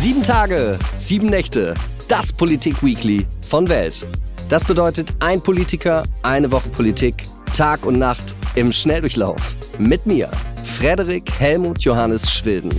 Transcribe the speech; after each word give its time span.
Sieben 0.00 0.22
Tage, 0.22 0.78
sieben 0.94 1.26
Nächte. 1.26 1.74
Das 2.06 2.32
Politik-Weekly 2.32 3.26
von 3.42 3.68
Welt. 3.68 4.06
Das 4.48 4.62
bedeutet 4.62 5.12
ein 5.18 5.42
Politiker, 5.42 6.04
eine 6.22 6.52
Woche 6.52 6.68
Politik, 6.68 7.24
Tag 7.56 7.84
und 7.84 7.98
Nacht 7.98 8.36
im 8.54 8.72
Schnelldurchlauf. 8.72 9.56
Mit 9.76 10.06
mir, 10.06 10.30
Frederik 10.62 11.28
Helmut 11.40 11.80
Johannes 11.80 12.30
Schwilden. 12.30 12.72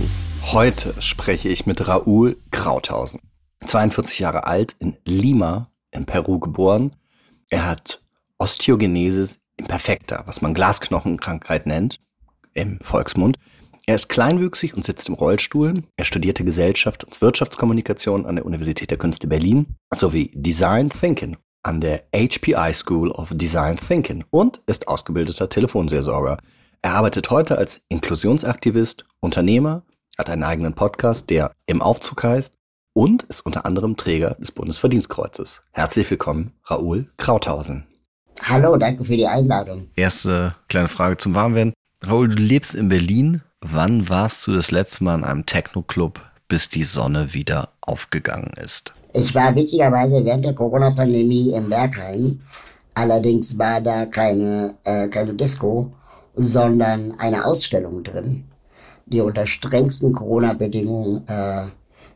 Heute 0.44 0.94
spreche 1.02 1.50
ich 1.50 1.66
mit 1.66 1.86
Raoul 1.86 2.38
Krauthausen. 2.52 3.20
42 3.66 4.18
Jahre 4.18 4.46
alt, 4.46 4.74
in 4.78 4.96
Lima 5.04 5.66
in 5.90 6.06
Peru 6.06 6.38
geboren. 6.38 6.96
Er 7.50 7.66
hat 7.66 8.02
Osteogenesis 8.38 9.40
imperfecta, 9.58 10.22
was 10.24 10.40
man 10.40 10.54
Glasknochenkrankheit 10.54 11.66
nennt 11.66 12.00
im 12.54 12.78
Volksmund. 12.80 13.36
Er 13.90 13.96
ist 13.96 14.08
kleinwüchsig 14.08 14.76
und 14.76 14.84
sitzt 14.84 15.08
im 15.08 15.16
Rollstuhl. 15.16 15.82
Er 15.96 16.04
studierte 16.04 16.44
Gesellschaft 16.44 17.02
und 17.02 17.20
Wirtschaftskommunikation 17.20 18.24
an 18.24 18.36
der 18.36 18.46
Universität 18.46 18.88
der 18.92 18.98
Künste 18.98 19.26
Berlin 19.26 19.74
sowie 19.92 20.30
Design 20.32 20.90
Thinking 20.90 21.38
an 21.64 21.80
der 21.80 22.04
HPI 22.14 22.72
School 22.72 23.10
of 23.10 23.32
Design 23.34 23.76
Thinking 23.76 24.22
und 24.30 24.60
ist 24.68 24.86
ausgebildeter 24.86 25.48
Telefonseelsorger. 25.48 26.38
Er 26.82 26.94
arbeitet 26.94 27.30
heute 27.30 27.58
als 27.58 27.82
Inklusionsaktivist, 27.88 29.06
Unternehmer, 29.18 29.82
hat 30.16 30.30
einen 30.30 30.44
eigenen 30.44 30.74
Podcast, 30.74 31.28
der 31.28 31.50
im 31.66 31.82
Aufzug 31.82 32.22
heißt 32.22 32.54
und 32.94 33.24
ist 33.24 33.40
unter 33.40 33.66
anderem 33.66 33.96
Träger 33.96 34.36
des 34.36 34.52
Bundesverdienstkreuzes. 34.52 35.62
Herzlich 35.72 36.08
willkommen, 36.08 36.52
Raoul 36.64 37.06
Krauthausen. 37.16 37.88
Hallo, 38.40 38.76
danke 38.76 39.02
für 39.02 39.16
die 39.16 39.26
Einladung. 39.26 39.90
Erste 39.96 40.54
kleine 40.68 40.86
Frage 40.86 41.16
zum 41.16 41.34
Warmwerden. 41.34 41.72
Raoul, 42.04 42.28
du 42.28 42.40
lebst 42.40 42.76
in 42.76 42.88
Berlin. 42.88 43.42
Wann 43.62 44.08
warst 44.08 44.46
du 44.46 44.52
das 44.52 44.70
letzte 44.70 45.04
Mal 45.04 45.16
in 45.16 45.24
einem 45.24 45.44
Techno-Club, 45.44 46.20
bis 46.48 46.70
die 46.70 46.82
Sonne 46.82 47.34
wieder 47.34 47.68
aufgegangen 47.82 48.52
ist? 48.62 48.94
Ich 49.12 49.34
war 49.34 49.54
witzigerweise 49.54 50.24
während 50.24 50.46
der 50.46 50.54
Corona-Pandemie 50.54 51.52
im 51.52 51.68
Berghain. 51.68 52.40
Allerdings 52.94 53.58
war 53.58 53.80
da 53.82 54.06
keine, 54.06 54.74
äh, 54.84 55.08
keine 55.08 55.34
Disco, 55.34 55.92
sondern 56.34 57.18
eine 57.18 57.44
Ausstellung 57.44 58.02
drin, 58.02 58.44
die 59.06 59.20
unter 59.20 59.46
strengsten 59.46 60.12
Corona-Bedingungen 60.12 61.28
äh, 61.28 61.66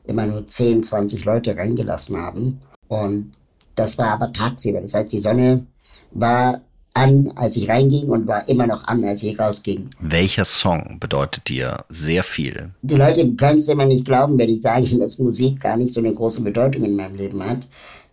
immer 0.06 0.27
nur 0.27 0.47
10, 0.47 0.83
20 0.83 1.25
Leute 1.27 1.55
reingelassen 1.56 2.17
haben. 2.17 2.61
Und 2.89 3.33
das 3.75 3.98
war 3.98 4.15
aber 4.15 4.33
tagsüber. 4.33 4.81
Das 4.81 4.95
heißt, 4.95 5.12
die 5.12 5.20
Sonne 5.20 5.67
war 6.12 6.61
an, 6.95 7.33
als 7.34 7.56
ich 7.56 7.69
reinging 7.69 8.09
und 8.09 8.27
war 8.27 8.48
immer 8.48 8.67
noch 8.67 8.87
an, 8.87 9.05
als 9.05 9.23
ich 9.23 9.39
rausging. 9.39 9.91
Welcher 10.00 10.45
Song 10.45 10.98
bedeutet 11.00 11.48
dir 11.48 11.84
sehr 11.89 12.23
viel? 12.23 12.70
Die 12.83 12.95
Leute 12.95 13.28
können 13.34 13.59
es 13.59 13.69
immer 13.69 13.84
nicht 13.84 14.05
glauben, 14.05 14.39
wenn 14.39 14.48
ich 14.48 14.62
sage, 14.62 14.89
dass 14.98 15.19
Musik 15.19 15.61
gar 15.61 15.77
nicht 15.77 15.92
so 15.92 16.00
eine 16.00 16.15
große 16.15 16.42
Bedeutung 16.42 16.84
in 16.84 16.97
meinem 16.97 17.17
Leben 17.17 17.45
hat. 17.45 17.67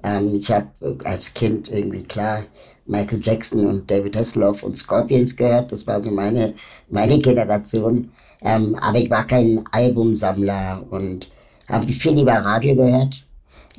Ähm, 0.04 0.36
ich 0.36 0.52
habe 0.52 0.68
als 1.04 1.34
Kind 1.34 1.70
irgendwie 1.70 2.04
klar 2.04 2.44
Michael 2.88 3.22
Jackson 3.24 3.68
und 3.68 3.90
David 3.90 4.16
Hasselhoff 4.18 4.64
und 4.64 4.76
Scorpions 4.76 5.38
gehört. 5.38 5.72
Das 5.72 5.86
war 5.86 6.02
so 6.02 6.10
meine, 6.10 6.56
meine 6.90 7.20
Generation. 7.20 8.12
Ähm, 8.42 8.76
aber 8.82 8.98
ich 8.98 9.10
war 9.12 9.26
kein 9.28 9.64
Albumsammler 9.72 10.84
und 10.90 11.30
habe 11.70 11.88
viel 11.88 12.14
lieber 12.14 12.34
Radio 12.34 12.76
gehört 12.76 13.24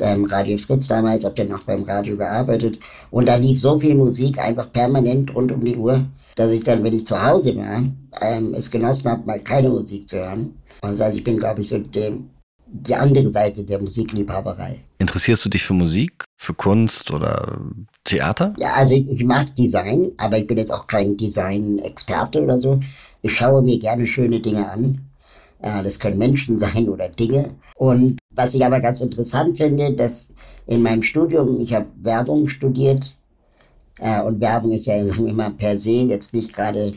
ähm, 0.03 0.25
Radio 0.25 0.57
Fritz 0.59 0.89
damals, 0.89 1.25
habe 1.25 1.35
dann 1.37 1.53
auch 1.53 1.63
beim 1.63 1.83
Radio 1.85 2.17
gearbeitet. 2.17 2.79
Und 3.11 3.29
da 3.29 3.37
lief 3.37 3.61
so 3.61 3.79
viel 3.79 3.95
Musik 3.95 4.39
einfach 4.39 4.71
permanent 4.73 5.35
rund 5.35 5.53
um 5.53 5.61
die 5.61 5.77
Uhr, 5.77 6.05
dass 6.35 6.51
ich 6.51 6.65
dann, 6.65 6.83
wenn 6.83 6.93
ich 6.93 7.07
zu 7.07 7.23
Hause 7.23 7.57
war, 7.57 7.83
ähm, 8.21 8.55
es 8.55 8.71
genossen 8.71 9.11
habe, 9.11 9.27
mal 9.27 9.41
keine 9.41 9.69
Musik 9.69 10.09
zu 10.09 10.19
hören. 10.19 10.55
Und 10.83 10.93
das 10.93 11.01
heißt, 11.01 11.19
ich 11.19 11.25
bin, 11.25 11.39
glaube 11.39 11.63
ich, 11.63 11.69
so 11.69 11.79
dem, 11.79 12.31
die 12.67 12.95
andere 12.95 13.29
Seite 13.29 13.63
der 13.63 13.81
Musikliebhaberei. 13.81 14.83
Interessierst 14.99 15.45
du 15.45 15.51
dich 15.51 15.63
für 15.63 15.75
Musik, 15.75 16.25
für 16.39 16.55
Kunst 16.55 17.11
oder 17.11 17.61
Theater? 18.05 18.55
Ja, 18.59 18.73
also 18.75 18.95
ich, 18.95 19.09
ich 19.09 19.25
mag 19.25 19.55
Design, 19.57 20.11
aber 20.17 20.39
ich 20.39 20.47
bin 20.47 20.59
jetzt 20.59 20.73
auch 20.73 20.87
kein 20.87 21.17
Design-Experte 21.17 22.43
oder 22.43 22.59
so. 22.59 22.81
Ich 23.21 23.37
schaue 23.37 23.63
mir 23.63 23.79
gerne 23.79 24.07
schöne 24.07 24.41
Dinge 24.41 24.69
an. 24.69 25.01
Das 25.61 26.01
können 26.01 26.19
Menschen 26.19 26.59
sein 26.59 26.89
oder 26.89 27.09
Dinge. 27.09 27.51
Und 27.77 28.19
was 28.35 28.55
ich 28.55 28.65
aber 28.65 28.81
ganz 28.81 29.01
interessant 29.01 29.57
finde, 29.57 29.93
dass 29.93 30.29
in 30.67 30.83
meinem 30.83 31.03
Studium, 31.03 31.61
ich 31.61 31.75
habe 31.75 31.87
Werbung 32.03 32.49
studiert 32.49 33.17
äh, 33.99 34.23
und 34.23 34.41
Werbung 34.41 34.73
ist 34.73 34.87
ja 34.87 34.97
immer 34.97 35.51
per 35.51 35.77
se 35.77 36.03
jetzt 36.03 36.35
nicht 36.35 36.53
gerade 36.53 36.95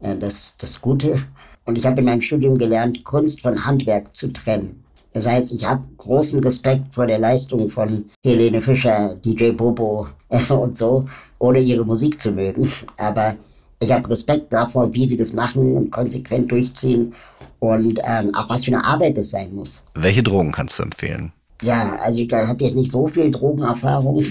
äh, 0.00 0.16
das, 0.16 0.54
das 0.58 0.80
Gute. 0.80 1.16
Und 1.64 1.76
ich 1.76 1.84
habe 1.84 2.00
in 2.00 2.06
meinem 2.06 2.22
Studium 2.22 2.56
gelernt, 2.56 3.04
Kunst 3.04 3.42
von 3.42 3.64
Handwerk 3.66 4.14
zu 4.16 4.32
trennen. 4.32 4.82
Das 5.12 5.26
heißt, 5.26 5.52
ich 5.52 5.64
habe 5.66 5.82
großen 5.96 6.42
Respekt 6.42 6.94
vor 6.94 7.06
der 7.06 7.18
Leistung 7.18 7.68
von 7.68 8.04
Helene 8.24 8.60
Fischer, 8.60 9.16
DJ 9.16 9.50
Bobo 9.50 10.08
und 10.48 10.76
so, 10.76 11.06
ohne 11.38 11.60
ihre 11.60 11.84
Musik 11.84 12.20
zu 12.20 12.32
mögen. 12.32 12.70
Aber 12.96 13.36
ich 13.80 13.92
habe 13.92 14.10
Respekt 14.10 14.52
davor, 14.52 14.92
wie 14.92 15.06
sie 15.06 15.16
das 15.16 15.32
machen 15.32 15.76
und 15.76 15.90
konsequent 15.90 16.50
durchziehen 16.50 17.14
und 17.60 18.00
ähm, 18.04 18.34
auch 18.34 18.48
was 18.48 18.64
für 18.64 18.72
eine 18.72 18.84
Arbeit 18.84 19.16
das 19.16 19.30
sein 19.30 19.54
muss. 19.54 19.82
Welche 19.94 20.22
Drogen 20.22 20.52
kannst 20.52 20.78
du 20.78 20.82
empfehlen? 20.82 21.32
Ja, 21.62 21.96
also 21.96 22.20
ich 22.20 22.32
habe 22.32 22.64
jetzt 22.64 22.76
nicht 22.76 22.92
so 22.92 23.06
viel 23.08 23.30
Drogenerfahrung. 23.30 24.24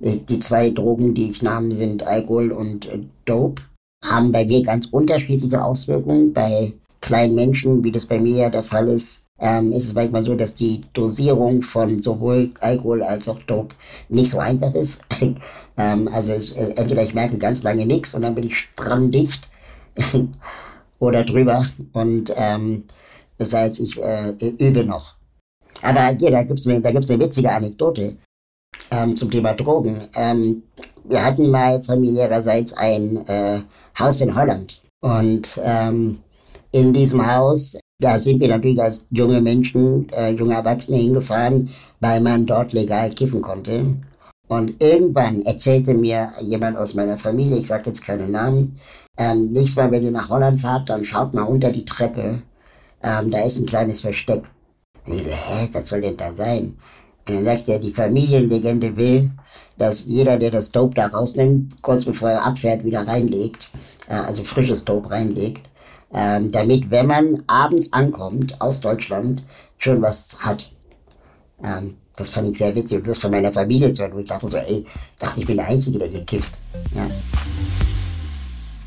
Die 0.00 0.40
zwei 0.40 0.70
Drogen, 0.70 1.14
die 1.14 1.30
ich 1.30 1.42
nahm, 1.42 1.72
sind 1.72 2.02
Alkohol 2.02 2.52
und 2.52 2.86
äh, 2.86 2.98
Dope. 3.24 3.62
Haben 4.04 4.30
bei 4.30 4.44
mir 4.44 4.62
ganz 4.62 4.86
unterschiedliche 4.86 5.62
Auswirkungen. 5.62 6.32
Bei 6.32 6.72
kleinen 7.00 7.34
Menschen, 7.34 7.82
wie 7.82 7.92
das 7.92 8.04
bei 8.04 8.18
mir 8.18 8.36
ja 8.36 8.50
der 8.50 8.62
Fall 8.62 8.88
ist, 8.88 9.25
ähm, 9.38 9.72
ist 9.72 9.84
es 9.84 9.94
manchmal 9.94 10.22
so, 10.22 10.34
dass 10.34 10.54
die 10.54 10.82
Dosierung 10.92 11.62
von 11.62 12.00
sowohl 12.00 12.52
Alkohol 12.60 13.02
als 13.02 13.28
auch 13.28 13.38
Dope 13.42 13.74
nicht 14.08 14.30
so 14.30 14.38
einfach 14.38 14.74
ist. 14.74 15.02
ähm, 15.76 16.08
also 16.12 16.32
es, 16.32 16.52
äh, 16.52 16.72
entweder 16.76 17.02
ich 17.02 17.14
merke 17.14 17.38
ganz 17.38 17.62
lange 17.62 17.86
nichts 17.86 18.14
und 18.14 18.22
dann 18.22 18.34
bin 18.34 18.44
ich 18.44 18.56
stramm 18.58 19.10
dicht 19.10 19.48
oder 20.98 21.24
drüber 21.24 21.66
und 21.92 22.32
ähm, 22.36 22.84
das 23.38 23.52
heißt, 23.52 23.80
ich 23.80 23.98
äh, 23.98 24.30
übe 24.30 24.84
noch. 24.84 25.14
Aber 25.82 26.12
ja, 26.12 26.30
da 26.30 26.42
gibt 26.42 26.58
es 26.58 26.66
eine, 26.68 26.82
eine 26.82 27.20
witzige 27.20 27.52
Anekdote 27.52 28.16
ähm, 28.90 29.16
zum 29.16 29.30
Thema 29.30 29.52
Drogen. 29.54 30.08
Ähm, 30.14 30.62
wir 31.04 31.22
hatten 31.22 31.50
mal 31.50 31.82
familiärerseits 31.82 32.72
ein 32.72 33.26
äh, 33.26 33.60
Haus 33.98 34.20
in 34.20 34.34
Holland 34.34 34.80
und 35.00 35.60
ähm, 35.62 36.20
in 36.72 36.92
diesem 36.92 37.26
Haus 37.26 37.76
da 37.98 38.18
sind 38.18 38.40
wir 38.40 38.48
natürlich 38.48 38.80
als 38.80 39.06
junge 39.10 39.40
Menschen, 39.40 40.08
äh, 40.10 40.30
junge 40.30 40.54
Erwachsene 40.54 40.98
hingefahren, 40.98 41.70
weil 42.00 42.20
man 42.20 42.44
dort 42.46 42.72
legal 42.72 43.10
kiffen 43.10 43.40
konnte. 43.40 43.96
Und 44.48 44.80
irgendwann 44.80 45.42
erzählte 45.42 45.94
mir 45.94 46.32
jemand 46.42 46.76
aus 46.76 46.94
meiner 46.94 47.16
Familie, 47.16 47.58
ich 47.58 47.66
sage 47.66 47.84
jetzt 47.86 48.04
keine 48.04 48.28
Namen, 48.28 48.78
ähm, 49.16 49.50
nächstes 49.52 49.76
Mal, 49.76 49.90
wenn 49.90 50.04
ihr 50.04 50.10
nach 50.10 50.28
Holland 50.28 50.60
fahrt, 50.60 50.90
dann 50.90 51.04
schaut 51.04 51.34
mal 51.34 51.42
unter 51.42 51.72
die 51.72 51.84
Treppe. 51.84 52.42
Ähm, 53.02 53.30
da 53.30 53.44
ist 53.44 53.58
ein 53.58 53.66
kleines 53.66 54.02
Versteck. 54.02 54.44
Und 55.06 55.14
ich 55.14 55.24
so, 55.24 55.30
hä, 55.30 55.68
was 55.72 55.88
soll 55.88 56.02
denn 56.02 56.16
da 56.16 56.34
sein? 56.34 56.76
Und 57.28 57.34
dann 57.34 57.44
sagt 57.44 57.68
er, 57.68 57.78
die 57.78 57.90
Familienlegende 57.90 58.96
will, 58.96 59.30
dass 59.78 60.04
jeder, 60.04 60.38
der 60.38 60.50
das 60.50 60.70
Dope 60.70 60.94
da 60.94 61.06
rausnimmt, 61.06 61.82
kurz 61.82 62.04
bevor 62.04 62.30
er 62.30 62.46
abfährt, 62.46 62.84
wieder 62.84 63.06
reinlegt. 63.06 63.70
Äh, 64.08 64.14
also 64.14 64.44
frisches 64.44 64.84
Dope 64.84 65.10
reinlegt 65.10 65.62
ähm, 66.12 66.50
damit, 66.50 66.90
wenn 66.90 67.06
man 67.06 67.42
abends 67.46 67.92
ankommt 67.92 68.60
aus 68.60 68.80
Deutschland, 68.80 69.42
schon 69.78 70.00
was 70.02 70.38
hat. 70.40 70.70
Ähm, 71.62 71.96
das 72.16 72.30
fand 72.30 72.50
ich 72.50 72.58
sehr 72.58 72.74
witzig 72.74 72.98
und 72.98 73.08
das 73.08 73.18
von 73.18 73.30
meiner 73.30 73.52
Familie 73.52 73.92
zu 73.92 74.02
hören, 74.02 74.14
wo 74.14 74.18
ich 74.18 74.28
dachte 74.28 74.48
so, 74.48 74.56
ey, 74.56 74.84
dachte 75.18 75.40
ich 75.40 75.46
bin 75.46 75.58
der 75.58 75.66
Einzige, 75.66 75.98
der 75.98 76.08
hier 76.08 76.24
kifft. 76.24 76.52
Ja. 76.94 77.06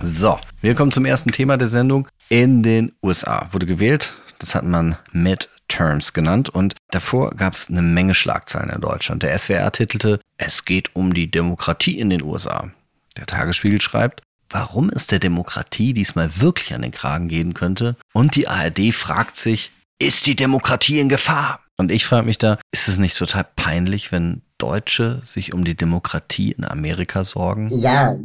So, 0.02 0.40
wir 0.62 0.76
kommen 0.76 0.92
zum 0.92 1.06
ersten 1.06 1.32
Thema 1.32 1.58
der 1.58 1.68
Sendung. 1.68 2.08
In 2.30 2.64
den 2.64 2.94
USA 3.04 3.50
wurde 3.52 3.66
gewählt, 3.66 4.16
das 4.40 4.56
hat 4.56 4.64
man 4.64 4.98
Midterms 5.12 6.14
genannt 6.14 6.50
und 6.50 6.76
davor 6.90 7.32
gab 7.32 7.54
es 7.54 7.70
eine 7.70 7.82
Menge 7.82 8.14
Schlagzeilen 8.14 8.70
in 8.70 8.82
Deutschland. 8.82 9.24
Der 9.24 9.38
SWR 9.38 9.72
titelte, 9.72 10.20
es 10.38 10.66
geht 10.66 10.96
um 10.96 11.14
die 11.14 11.30
Demokratie 11.30 12.00
in 12.00 12.10
den 12.10 12.24
USA. 12.24 12.72
Der 13.18 13.26
Tagesspiegel 13.26 13.82
schreibt, 13.82 14.22
warum 14.50 14.90
es 14.90 15.08
der 15.08 15.20
Demokratie 15.20 15.94
diesmal 15.94 16.40
wirklich 16.40 16.74
an 16.74 16.82
den 16.82 16.92
Kragen 16.92 17.28
gehen 17.28 17.54
könnte. 17.54 17.96
Und 18.14 18.36
die 18.36 18.48
ARD 18.48 18.94
fragt 18.94 19.38
sich, 19.38 19.72
ist 20.00 20.26
die 20.26 20.36
Demokratie 20.36 21.00
in 21.00 21.10
Gefahr? 21.10 21.62
Und 21.78 21.92
ich 21.92 22.06
frage 22.06 22.26
mich 22.26 22.38
da, 22.38 22.58
ist 22.72 22.88
es 22.88 22.98
nicht 22.98 23.18
total 23.18 23.46
peinlich, 23.56 24.12
wenn 24.12 24.42
Deutsche 24.60 25.22
sich 25.24 25.54
um 25.54 25.64
die 25.64 25.76
Demokratie 25.76 26.52
in 26.52 26.66
Amerika 26.66 27.24
sorgen? 27.24 27.70
Ja, 27.80 28.16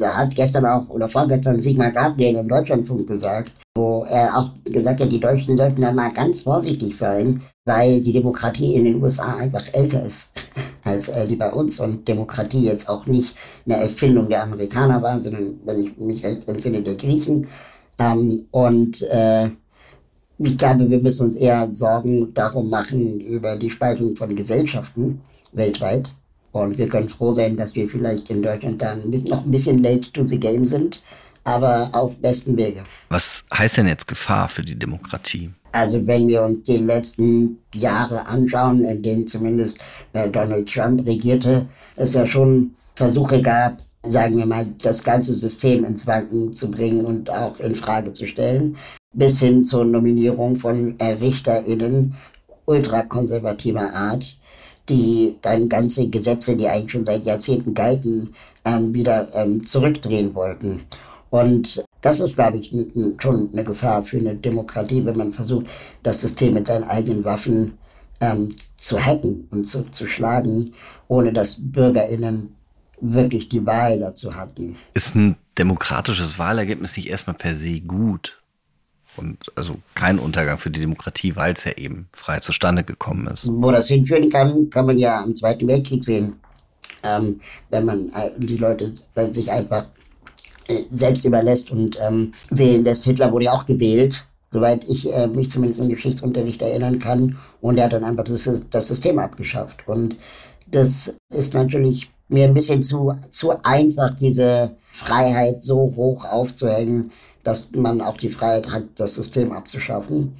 da 0.00 0.16
hat 0.16 0.34
gestern 0.34 0.66
auch 0.66 0.88
oder 0.88 1.06
vorgestern 1.06 1.62
Sigmar 1.62 1.92
Gabriel 1.92 2.36
im 2.36 2.48
Deutschlandfunk 2.48 3.06
gesagt, 3.06 3.52
wo 3.76 4.04
er 4.08 4.36
auch 4.36 4.50
gesagt 4.64 5.00
hat, 5.00 5.12
die 5.12 5.20
Deutschen 5.20 5.56
sollten 5.56 5.82
dann 5.82 5.94
mal 5.94 6.12
ganz 6.12 6.42
vorsichtig 6.42 6.96
sein, 6.96 7.42
weil 7.66 8.00
die 8.00 8.12
Demokratie 8.12 8.74
in 8.74 8.84
den 8.84 9.02
USA 9.02 9.36
einfach 9.36 9.64
älter 9.72 10.04
ist 10.04 10.32
als 10.84 11.08
äh, 11.10 11.28
die 11.28 11.36
bei 11.36 11.52
uns 11.52 11.78
und 11.78 12.08
Demokratie 12.08 12.64
jetzt 12.64 12.88
auch 12.88 13.06
nicht 13.06 13.36
eine 13.66 13.76
Erfindung 13.76 14.28
der 14.28 14.42
Amerikaner 14.42 15.00
war, 15.02 15.22
sondern, 15.22 15.60
wenn 15.64 15.84
ich 15.84 15.96
mich 15.98 16.24
recht 16.24 16.48
entsinne, 16.48 16.82
der 16.82 16.96
Griechen. 16.96 17.46
Ähm, 17.98 18.46
und 18.50 19.02
äh, 19.02 19.50
Ich 20.38 20.58
glaube, 20.58 20.88
wir 20.90 21.02
müssen 21.02 21.26
uns 21.26 21.36
eher 21.36 21.72
Sorgen 21.72 22.34
darum 22.34 22.68
machen 22.70 23.20
über 23.20 23.56
die 23.56 23.70
Spaltung 23.70 24.16
von 24.16 24.34
Gesellschaften 24.36 25.22
weltweit. 25.56 26.14
Und 26.52 26.78
wir 26.78 26.88
können 26.88 27.08
froh 27.08 27.32
sein, 27.32 27.56
dass 27.56 27.74
wir 27.74 27.88
vielleicht 27.88 28.30
in 28.30 28.42
Deutschland 28.42 28.80
dann 28.80 29.10
noch 29.10 29.44
ein 29.44 29.50
bisschen 29.50 29.82
late 29.82 30.10
to 30.12 30.22
the 30.22 30.38
game 30.38 30.64
sind, 30.64 31.02
aber 31.44 31.90
auf 31.92 32.16
besten 32.16 32.56
Wege. 32.56 32.84
Was 33.08 33.44
heißt 33.52 33.76
denn 33.76 33.88
jetzt 33.88 34.08
Gefahr 34.08 34.48
für 34.48 34.62
die 34.62 34.78
Demokratie? 34.78 35.50
Also 35.72 36.06
wenn 36.06 36.26
wir 36.28 36.42
uns 36.42 36.62
die 36.62 36.78
letzten 36.78 37.58
Jahre 37.74 38.24
anschauen, 38.24 38.84
in 38.86 39.02
denen 39.02 39.26
zumindest 39.26 39.78
äh, 40.14 40.30
Donald 40.30 40.72
Trump 40.72 41.04
regierte, 41.04 41.66
es 41.96 42.14
ja 42.14 42.26
schon 42.26 42.74
Versuche 42.94 43.42
gab, 43.42 43.82
sagen 44.08 44.38
wir 44.38 44.46
mal, 44.46 44.66
das 44.82 45.04
ganze 45.04 45.34
System 45.34 45.84
ins 45.84 46.06
Wanken 46.06 46.54
zu 46.54 46.70
bringen 46.70 47.04
und 47.04 47.28
auch 47.28 47.60
in 47.60 47.74
Frage 47.74 48.14
zu 48.14 48.26
stellen, 48.26 48.76
bis 49.12 49.40
hin 49.40 49.66
zur 49.66 49.84
Nominierung 49.84 50.56
von 50.56 50.98
äh, 50.98 51.12
RichterInnen 51.12 52.14
ultrakonservativer 52.64 53.92
Art, 53.92 54.36
die 54.88 55.36
dann 55.42 55.68
ganze 55.68 56.08
Gesetze, 56.08 56.56
die 56.56 56.68
eigentlich 56.68 56.92
schon 56.92 57.06
seit 57.06 57.24
Jahrzehnten 57.24 57.74
galten, 57.74 58.34
ähm, 58.64 58.94
wieder 58.94 59.28
ähm, 59.34 59.66
zurückdrehen 59.66 60.34
wollten. 60.34 60.84
Und 61.30 61.84
das 62.02 62.20
ist, 62.20 62.36
glaube 62.36 62.58
ich, 62.58 62.72
schon 63.18 63.50
eine 63.52 63.64
Gefahr 63.64 64.02
für 64.02 64.18
eine 64.18 64.34
Demokratie, 64.34 65.04
wenn 65.04 65.16
man 65.16 65.32
versucht, 65.32 65.66
das 66.02 66.20
System 66.20 66.54
mit 66.54 66.66
seinen 66.66 66.84
eigenen 66.84 67.24
Waffen 67.24 67.78
ähm, 68.20 68.54
zu 68.76 69.04
hacken 69.04 69.48
und 69.50 69.64
zu, 69.64 69.82
zu 69.90 70.08
schlagen, 70.08 70.72
ohne 71.08 71.32
dass 71.32 71.58
BürgerInnen 71.60 72.54
wirklich 73.00 73.48
die 73.48 73.66
Wahl 73.66 73.98
dazu 73.98 74.34
hatten. 74.34 74.76
Ist 74.94 75.14
ein 75.14 75.36
demokratisches 75.58 76.38
Wahlergebnis 76.38 76.96
nicht 76.96 77.08
erstmal 77.08 77.36
per 77.36 77.54
se 77.54 77.80
gut? 77.80 78.40
Und 79.16 79.38
also 79.54 79.76
kein 79.94 80.18
Untergang 80.18 80.58
für 80.58 80.70
die 80.70 80.80
Demokratie, 80.80 81.36
weil 81.36 81.54
es 81.54 81.64
ja 81.64 81.72
eben 81.72 82.08
frei 82.12 82.38
zustande 82.40 82.84
gekommen 82.84 83.26
ist. 83.26 83.48
Wo 83.50 83.70
das 83.70 83.88
hinführen 83.88 84.28
kann, 84.30 84.70
kann 84.70 84.86
man 84.86 84.98
ja 84.98 85.22
am 85.22 85.34
Zweiten 85.36 85.66
Weltkrieg 85.68 86.04
sehen. 86.04 86.34
Ähm, 87.02 87.40
wenn 87.70 87.84
man 87.84 88.10
äh, 88.10 88.30
die 88.38 88.56
Leute 88.56 88.94
sich 89.32 89.50
einfach 89.50 89.86
äh, 90.68 90.84
selbst 90.90 91.24
überlässt 91.24 91.70
und 91.70 91.96
ähm, 92.00 92.32
wählen 92.50 92.82
lässt. 92.82 93.04
Hitler 93.04 93.30
wurde 93.30 93.44
ja 93.44 93.52
auch 93.52 93.66
gewählt, 93.66 94.26
soweit 94.50 94.84
ich 94.88 95.12
äh, 95.12 95.28
mich 95.28 95.50
zumindest 95.50 95.80
im 95.80 95.88
Geschichtsunterricht 95.88 96.60
erinnern 96.60 96.98
kann. 96.98 97.38
Und 97.60 97.78
er 97.78 97.84
hat 97.84 97.92
dann 97.92 98.04
einfach 98.04 98.24
das, 98.24 98.66
das 98.70 98.88
System 98.88 99.18
abgeschafft. 99.20 99.86
Und 99.86 100.16
das 100.66 101.14
ist 101.32 101.54
natürlich 101.54 102.10
mir 102.28 102.46
ein 102.46 102.54
bisschen 102.54 102.82
zu, 102.82 103.14
zu 103.30 103.52
einfach, 103.62 104.14
diese 104.18 104.76
Freiheit 104.90 105.62
so 105.62 105.76
hoch 105.94 106.24
aufzuhängen, 106.24 107.12
dass 107.46 107.70
man 107.70 108.00
auch 108.00 108.16
die 108.16 108.28
Freiheit 108.28 108.68
hat, 108.72 108.86
das 108.96 109.14
System 109.14 109.52
abzuschaffen. 109.52 110.36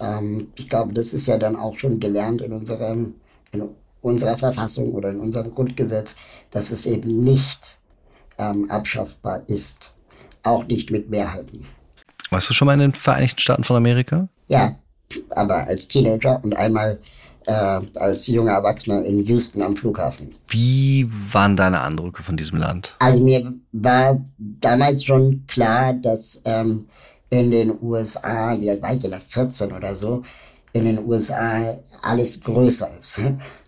Ähm, 0.00 0.48
ich 0.56 0.68
glaube, 0.68 0.92
das 0.92 1.14
ist 1.14 1.28
ja 1.28 1.38
dann 1.38 1.54
auch 1.54 1.78
schon 1.78 2.00
gelernt 2.00 2.40
in, 2.40 2.52
unserem, 2.52 3.14
in 3.52 3.68
unserer 4.02 4.36
Verfassung 4.36 4.92
oder 4.92 5.10
in 5.10 5.20
unserem 5.20 5.54
Grundgesetz, 5.54 6.16
dass 6.50 6.72
es 6.72 6.84
eben 6.84 7.22
nicht 7.22 7.78
ähm, 8.38 8.68
abschaffbar 8.70 9.42
ist. 9.46 9.92
Auch 10.42 10.66
nicht 10.66 10.90
mit 10.90 11.08
Mehrheiten. 11.08 11.64
Warst 12.30 12.50
du 12.50 12.54
schon 12.54 12.66
mal 12.66 12.74
in 12.74 12.80
den 12.80 12.92
Vereinigten 12.92 13.38
Staaten 13.38 13.62
von 13.62 13.76
Amerika? 13.76 14.28
Ja, 14.48 14.74
aber 15.30 15.68
als 15.68 15.86
Teenager 15.86 16.40
und 16.42 16.56
einmal 16.56 16.98
äh, 17.48 17.80
als 17.94 18.26
junger 18.26 18.52
Erwachsener 18.52 19.04
in 19.06 19.24
Houston 19.24 19.62
am 19.62 19.74
Flughafen. 19.74 20.28
Wie 20.48 21.08
waren 21.32 21.56
deine 21.56 21.80
Eindrücke 21.80 22.22
von 22.22 22.36
diesem 22.36 22.58
Land? 22.58 22.94
Also 22.98 23.24
mir 23.24 23.54
war 23.72 24.20
damals 24.38 25.02
schon 25.02 25.44
klar, 25.46 25.94
dass 25.94 26.40
ähm, 26.44 26.86
in 27.30 27.50
den 27.50 27.72
USA, 27.80 28.54
wie 28.60 28.70
alt 28.70 28.82
war 28.82 28.92
ich 28.92 29.00
denn, 29.00 29.18
14 29.18 29.72
oder 29.72 29.96
so, 29.96 30.22
in 30.74 30.84
den 30.84 31.06
USA 31.06 31.78
alles 32.02 32.38
größer 32.38 32.90
ist. 32.98 33.18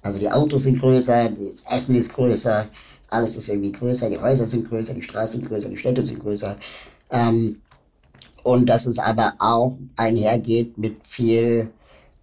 Also 0.03 0.19
die 0.19 0.31
Autos 0.31 0.65
sind 0.65 0.79
größer, 0.79 1.31
das 1.31 1.63
Essen 1.63 1.97
ist 1.97 2.13
größer, 2.13 2.69
alles 3.09 3.37
ist 3.37 3.49
irgendwie 3.49 3.73
größer, 3.73 4.11
die 4.11 4.19
Häuser 4.19 4.47
sind 4.47 4.69
größer, 4.69 4.93
die 4.93 5.03
Straßen 5.03 5.41
sind 5.41 5.49
größer, 5.49 5.71
die 5.71 5.79
Städte 5.79 6.05
sind 6.05 6.21
größer. 6.21 6.57
Ähm, 7.11 7.63
und 8.43 8.69
dass 8.69 8.87
es 8.87 8.99
aber 8.99 9.33
auch 9.39 9.79
einhergeht 9.97 10.77
mit 10.77 11.07
viel 11.07 11.71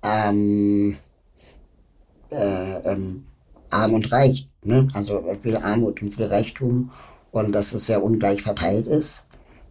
ähm, 0.03 0.97
äh, 2.31 2.77
ähm, 2.83 3.23
arm 3.69 3.93
und 3.93 4.11
reich. 4.11 4.47
Ne? 4.63 4.87
Also 4.93 5.23
viel 5.41 5.57
Armut 5.57 6.01
und 6.01 6.15
viel 6.15 6.25
Reichtum 6.25 6.91
und 7.31 7.53
dass 7.53 7.73
es 7.73 7.85
sehr 7.85 8.03
ungleich 8.03 8.41
verteilt 8.41 8.87
ist. 8.87 9.23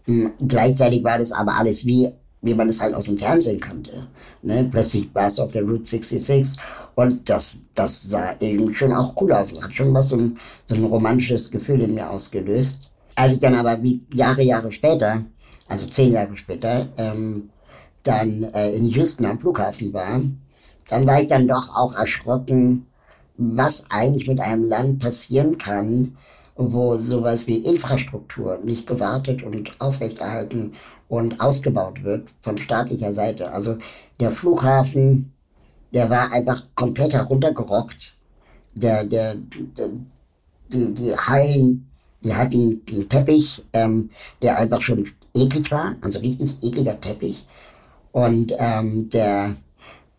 Mhm. 0.06 0.32
Gleichzeitig 0.46 1.02
war 1.04 1.18
das 1.18 1.32
aber 1.32 1.54
alles 1.54 1.84
wie, 1.86 2.10
wie 2.42 2.54
man 2.54 2.68
es 2.68 2.80
halt 2.80 2.94
aus 2.94 3.06
dem 3.06 3.18
Fernsehen 3.18 3.60
kannte. 3.60 4.06
Ne? 4.42 4.68
Plötzlich 4.70 5.12
war 5.14 5.26
es 5.26 5.38
auf 5.38 5.52
der 5.52 5.62
Route 5.62 5.84
66 5.84 6.58
und 6.94 7.28
das, 7.28 7.58
das 7.74 8.02
sah 8.04 8.34
eben 8.40 8.74
schon 8.74 8.92
auch 8.92 9.14
cool 9.20 9.32
aus. 9.32 9.60
Hat 9.60 9.74
schon 9.74 9.92
was 9.92 10.08
so 10.08 10.16
ein, 10.16 10.38
so 10.64 10.74
ein 10.74 10.84
romantisches 10.84 11.50
Gefühl 11.50 11.82
in 11.82 11.94
mir 11.94 12.08
ausgelöst. 12.08 12.90
Als 13.14 13.34
ich 13.34 13.40
dann 13.40 13.54
aber 13.54 13.82
wie 13.82 14.02
Jahre, 14.14 14.42
Jahre 14.42 14.72
später, 14.72 15.24
also 15.68 15.86
zehn 15.86 16.12
Jahre 16.12 16.36
später, 16.36 16.88
ähm, 16.96 17.50
dann 18.02 18.44
äh, 18.54 18.72
in 18.72 18.86
Houston 18.88 19.26
am 19.26 19.38
Flughafen 19.38 19.92
war, 19.92 20.20
dann 20.88 21.06
war 21.06 21.20
ich 21.20 21.28
dann 21.28 21.48
doch 21.48 21.74
auch 21.74 21.94
erschrocken, 21.94 22.86
was 23.36 23.90
eigentlich 23.90 24.28
mit 24.28 24.40
einem 24.40 24.64
Land 24.64 24.98
passieren 24.98 25.58
kann, 25.58 26.16
wo 26.56 26.96
sowas 26.96 27.46
wie 27.46 27.58
Infrastruktur 27.58 28.58
nicht 28.62 28.86
gewartet 28.86 29.42
und 29.42 29.78
aufrechterhalten 29.80 30.72
und 31.08 31.40
ausgebaut 31.40 32.02
wird 32.02 32.32
von 32.40 32.56
staatlicher 32.56 33.12
Seite. 33.12 33.52
Also 33.52 33.76
der 34.20 34.30
Flughafen, 34.30 35.32
der 35.92 36.08
war 36.08 36.32
einfach 36.32 36.62
komplett 36.74 37.12
heruntergerockt. 37.12 38.14
Der, 38.74 39.04
der, 39.04 39.34
der 39.34 39.90
die, 40.68 40.92
die 40.94 41.16
Hallen, 41.16 41.86
die 42.22 42.34
hatten 42.34 42.82
einen 42.90 43.08
Teppich, 43.08 43.64
ähm, 43.72 44.10
der 44.42 44.58
einfach 44.58 44.82
schon 44.82 45.08
eklig 45.34 45.70
war, 45.70 45.94
also 46.00 46.18
richtig 46.20 46.56
ekliger 46.62 47.00
Teppich. 47.00 47.46
Und 48.12 48.52
ähm, 48.58 49.08
der, 49.10 49.54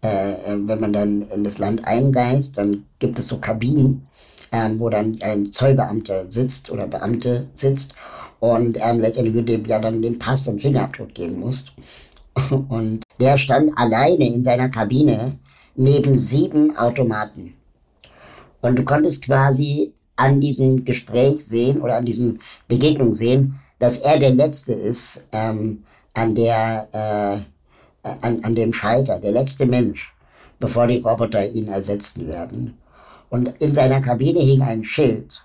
wenn 0.02 0.80
man 0.80 0.94
dann 0.94 1.24
in 1.30 1.44
das 1.44 1.58
Land 1.58 1.86
einreist, 1.86 2.58
dann 2.58 2.86
gibt 3.00 3.18
es 3.20 3.28
so 3.28 3.40
Kabinen, 3.40 4.08
äh, 4.52 4.70
wo 4.78 4.90
dann 4.90 5.18
ein 5.22 5.52
Zollbeamter 5.52 6.30
sitzt 6.30 6.70
oder 6.70 6.88
Beamte 6.88 7.48
sitzt 7.54 7.94
und 8.40 8.78
ähm, 8.82 9.00
letztendlich 9.00 9.36
du 9.36 9.44
dem 9.44 9.66
ja 9.66 9.80
dann 9.80 10.02
den 10.02 10.20
Pass 10.20 10.48
und 10.48 10.62
Fingerabdruck 10.62 11.14
geben 11.14 11.40
musst. 11.40 11.72
Und 12.70 13.02
der 13.20 13.36
stand 13.38 13.72
alleine 13.76 14.28
in 14.28 14.44
seiner 14.44 14.70
Kabine 14.70 15.40
neben 15.76 16.16
sieben 16.16 16.78
Automaten. 16.78 17.56
Und 18.62 18.78
du 18.78 18.84
konntest 18.84 19.26
quasi 19.26 19.92
an 20.16 20.40
diesem 20.40 20.86
Gespräch 20.86 21.44
sehen 21.44 21.82
oder 21.82 21.98
an 21.98 22.06
diesem 22.06 22.40
Begegnung 22.68 23.16
sehen, 23.16 23.60
dass 23.80 23.98
er 23.98 24.20
der 24.20 24.32
Letzte 24.32 24.74
ist, 24.74 25.24
ähm, 25.32 25.84
an 26.14 26.36
der 26.36 26.88
äh, 26.92 27.57
an, 28.22 28.44
an 28.44 28.56
dem 28.56 28.74
Schalter, 28.74 29.20
der 29.20 29.32
letzte 29.32 29.66
Mensch, 29.66 30.14
bevor 30.60 30.88
die 30.88 31.00
Roboter 31.00 31.48
ihn 31.48 31.68
ersetzen 31.68 32.28
werden. 32.28 32.78
Und 33.30 33.54
in 33.60 33.74
seiner 33.76 34.02
Kabine 34.02 34.40
hing 34.40 34.62
ein 34.62 34.84
Schild, 34.84 35.44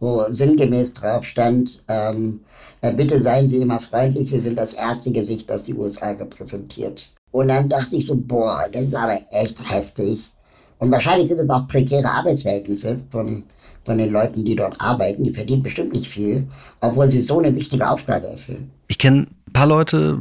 wo 0.00 0.24
sinngemäß 0.28 0.94
drauf 0.94 1.24
stand, 1.24 1.82
ähm, 1.88 2.40
äh, 2.80 2.92
bitte 2.92 3.20
seien 3.20 3.48
Sie 3.48 3.60
immer 3.60 3.80
freundlich, 3.80 4.30
Sie 4.30 4.38
sind 4.38 4.56
das 4.56 4.74
erste 4.74 5.10
Gesicht, 5.10 5.50
das 5.50 5.64
die 5.64 5.74
USA 5.74 6.10
repräsentiert. 6.10 7.12
Und 7.32 7.48
dann 7.48 7.68
dachte 7.68 7.96
ich 7.96 8.06
so, 8.06 8.16
boah, 8.16 8.66
das 8.72 8.82
ist 8.82 8.94
aber 8.94 9.20
echt 9.30 9.58
heftig. 9.68 10.20
Und 10.78 10.92
wahrscheinlich 10.92 11.28
sind 11.28 11.40
es 11.40 11.50
auch 11.50 11.66
prekäre 11.66 12.08
Arbeitsverhältnisse 12.08 13.00
von, 13.10 13.42
von 13.84 13.98
den 13.98 14.12
Leuten, 14.12 14.44
die 14.44 14.54
dort 14.54 14.80
arbeiten. 14.80 15.24
Die 15.24 15.32
verdienen 15.32 15.62
bestimmt 15.62 15.92
nicht 15.92 16.08
viel, 16.08 16.46
obwohl 16.80 17.10
sie 17.10 17.20
so 17.20 17.38
eine 17.38 17.54
wichtige 17.54 17.88
Aufgabe 17.88 18.28
erfüllen. 18.28 18.70
Ich 18.86 18.98
kenne 18.98 19.26
ein 19.46 19.52
paar 19.52 19.66
Leute, 19.66 20.18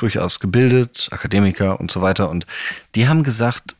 durchaus 0.00 0.40
gebildet, 0.40 1.08
Akademiker 1.10 1.80
und 1.80 1.90
so 1.90 2.00
weiter. 2.02 2.30
Und 2.30 2.46
die 2.94 3.08
haben 3.08 3.22
gesagt, 3.22 3.76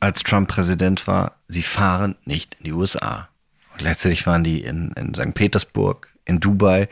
als 0.00 0.22
Trump 0.22 0.48
Präsident 0.48 1.06
war, 1.06 1.36
sie 1.46 1.62
fahren 1.62 2.16
nicht 2.24 2.56
in 2.58 2.64
die 2.64 2.72
USA. 2.72 3.28
Und 3.72 3.78
gleichzeitig 3.78 4.26
waren 4.26 4.44
die 4.44 4.62
in, 4.62 4.92
in 4.96 5.14
St. 5.14 5.34
Petersburg, 5.34 6.08
in 6.24 6.40
Dubai. 6.40 6.88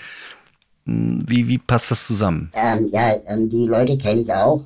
Hm, 0.85 1.25
wie, 1.27 1.49
wie 1.49 1.59
passt 1.59 1.91
das 1.91 2.07
zusammen? 2.07 2.53
Ähm, 2.55 2.91
ja, 2.93 3.15
ähm, 3.27 3.49
die 3.49 3.67
Leute 3.67 3.97
kenne 3.97 4.21
ich 4.21 4.33
auch. 4.33 4.65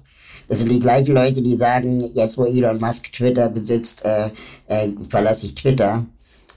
Das 0.49 0.59
sind 0.59 0.71
die 0.71 0.81
gleichen 0.81 1.15
Leute, 1.15 1.41
die 1.41 1.55
sagen, 1.55 2.13
jetzt 2.15 2.37
wo 2.37 2.45
Elon 2.45 2.79
Musk 2.79 3.13
Twitter 3.13 3.49
besitzt, 3.49 4.05
äh, 4.05 4.31
äh, 4.67 4.91
verlasse 5.09 5.47
ich 5.47 5.55
Twitter. 5.55 6.05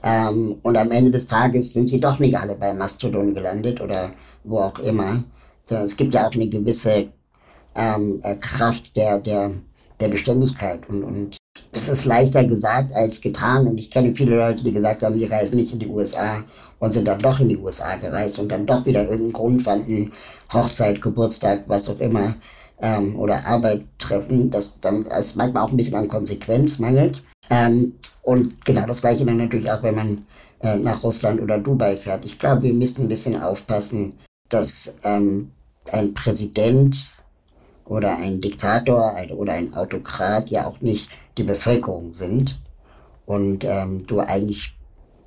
Ähm, 0.02 0.56
und 0.62 0.76
am 0.76 0.90
Ende 0.90 1.10
des 1.10 1.26
Tages 1.26 1.72
sind 1.72 1.88
sie 1.88 2.00
doch 2.00 2.18
nicht 2.18 2.36
alle 2.36 2.54
bei 2.56 2.72
Mastodon 2.74 3.34
gelandet 3.34 3.80
oder 3.80 4.12
wo 4.44 4.60
auch 4.60 4.78
immer. 4.80 5.24
Es 5.68 5.96
gibt 5.96 6.14
ja 6.14 6.28
auch 6.28 6.32
eine 6.32 6.48
gewisse 6.48 7.08
ähm, 7.76 8.20
äh, 8.22 8.34
Kraft 8.36 8.96
der, 8.96 9.18
der, 9.18 9.50
der 10.00 10.08
Beständigkeit. 10.08 10.88
Und, 10.88 11.04
und 11.04 11.36
das 11.72 11.88
ist 11.88 12.04
leichter 12.04 12.44
gesagt 12.44 12.94
als 12.94 13.20
getan. 13.20 13.66
Und 13.66 13.78
ich 13.78 13.90
kenne 13.90 14.14
viele 14.14 14.36
Leute, 14.36 14.64
die 14.64 14.72
gesagt 14.72 15.02
haben, 15.02 15.18
sie 15.18 15.26
reisen 15.26 15.56
nicht 15.56 15.72
in 15.72 15.78
die 15.78 15.88
USA 15.88 16.42
und 16.78 16.92
sind 16.92 17.06
dann 17.06 17.18
doch 17.18 17.40
in 17.40 17.48
die 17.48 17.56
USA 17.56 17.96
gereist 17.96 18.38
und 18.38 18.48
dann 18.48 18.66
doch 18.66 18.84
wieder 18.86 19.02
irgendeinen 19.02 19.32
Grund 19.32 19.62
fanden, 19.62 20.12
Hochzeit, 20.52 21.00
Geburtstag, 21.00 21.64
was 21.66 21.88
auch 21.88 22.00
immer, 22.00 22.36
ähm, 22.80 23.16
oder 23.16 23.44
Arbeit 23.46 23.84
treffen, 23.98 24.50
dass 24.50 24.78
dann 24.80 25.06
es 25.06 25.36
manchmal 25.36 25.64
auch 25.64 25.70
ein 25.70 25.76
bisschen 25.76 25.96
an 25.96 26.08
Konsequenz 26.08 26.78
mangelt. 26.78 27.22
Ähm, 27.50 27.94
und 28.22 28.64
genau 28.64 28.86
das 28.86 29.00
gleiche 29.00 29.24
dann 29.24 29.38
natürlich 29.38 29.70
auch, 29.70 29.82
wenn 29.82 29.94
man 29.94 30.26
äh, 30.60 30.76
nach 30.76 31.02
Russland 31.02 31.40
oder 31.40 31.58
Dubai 31.58 31.96
fährt. 31.96 32.24
Ich 32.24 32.38
glaube, 32.38 32.62
wir 32.62 32.74
müssen 32.74 33.02
ein 33.02 33.08
bisschen 33.08 33.40
aufpassen, 33.40 34.14
dass 34.48 34.94
ähm, 35.04 35.50
ein 35.92 36.12
Präsident 36.14 37.10
oder 37.86 38.16
ein 38.18 38.40
Diktator 38.40 39.14
oder 39.30 39.54
ein 39.54 39.74
Autokrat 39.74 40.50
ja 40.50 40.66
auch 40.66 40.80
nicht 40.80 41.08
die 41.38 41.44
Bevölkerung 41.44 42.12
sind. 42.12 42.60
Und 43.24 43.64
ähm, 43.64 44.06
du 44.06 44.20
eigentlich, 44.20 44.76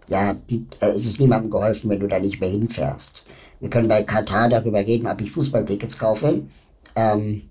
ja, 0.07 0.35
es 0.79 1.05
ist 1.05 1.19
niemandem 1.19 1.51
geholfen, 1.51 1.89
wenn 1.89 1.99
du 1.99 2.07
da 2.07 2.19
nicht 2.19 2.39
mehr 2.39 2.49
hinfährst. 2.49 3.23
Wir 3.59 3.69
können 3.69 3.87
bei 3.87 4.03
Katar 4.03 4.49
darüber 4.49 4.79
reden, 4.79 5.07
ob 5.07 5.19
ich 5.21 5.31
Fußballtickets 5.31 5.97
kaufe. 5.99 6.43
Ähm, 6.95 7.49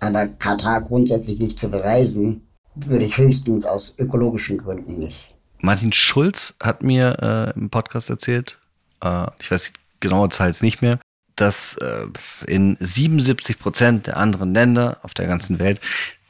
aber 0.00 0.28
Katar 0.28 0.80
grundsätzlich 0.80 1.38
nicht 1.38 1.58
zu 1.58 1.70
bereisen, 1.70 2.48
würde 2.74 3.04
ich 3.04 3.18
höchstens 3.18 3.66
aus 3.66 3.94
ökologischen 3.98 4.58
Gründen 4.58 4.98
nicht. 4.98 5.34
Martin 5.60 5.92
Schulz 5.92 6.54
hat 6.62 6.82
mir 6.82 7.52
äh, 7.54 7.58
im 7.58 7.68
Podcast 7.68 8.08
erzählt, 8.08 8.58
äh, 9.02 9.26
ich 9.38 9.50
weiß 9.50 9.64
die 9.64 9.72
genaue 10.00 10.30
Zahl 10.30 10.48
jetzt 10.48 10.62
nicht 10.62 10.80
mehr, 10.80 10.98
dass 11.40 11.76
äh, 11.76 12.06
in 12.46 12.76
77 12.80 13.58
Prozent 13.58 14.06
der 14.06 14.16
anderen 14.16 14.54
Länder 14.54 14.98
auf 15.02 15.14
der 15.14 15.26
ganzen 15.26 15.58
Welt 15.58 15.80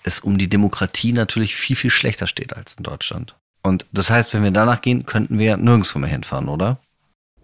es 0.02 0.20
um 0.20 0.38
die 0.38 0.48
Demokratie 0.48 1.12
natürlich 1.12 1.56
viel, 1.56 1.76
viel 1.76 1.90
schlechter 1.90 2.26
steht 2.26 2.56
als 2.56 2.74
in 2.74 2.84
Deutschland. 2.84 3.36
Und 3.62 3.86
das 3.92 4.10
heißt, 4.10 4.32
wenn 4.32 4.42
wir 4.42 4.50
danach 4.50 4.80
gehen, 4.80 5.04
könnten 5.04 5.38
wir 5.38 5.56
nirgendwo 5.56 5.98
mehr 5.98 6.08
hinfahren, 6.08 6.48
oder? 6.48 6.80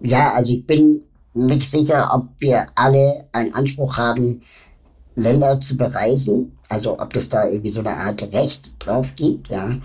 Ja, 0.01 0.33
also 0.33 0.55
ich 0.55 0.67
bin 0.67 1.05
nicht 1.35 1.71
sicher, 1.71 2.11
ob 2.15 2.29
wir 2.39 2.67
alle 2.75 3.29
einen 3.33 3.53
Anspruch 3.53 3.99
haben, 3.99 4.43
Länder 5.15 5.61
zu 5.61 5.77
bereisen. 5.77 6.59
Also 6.69 6.99
ob 6.99 7.15
es 7.15 7.29
da 7.29 7.47
irgendwie 7.47 7.71
so 7.71 7.81
eine 7.81 7.97
Art 7.97 8.23
Recht 8.33 8.71
drauf 8.79 9.15
gibt, 9.15 9.49
ja. 9.49 9.77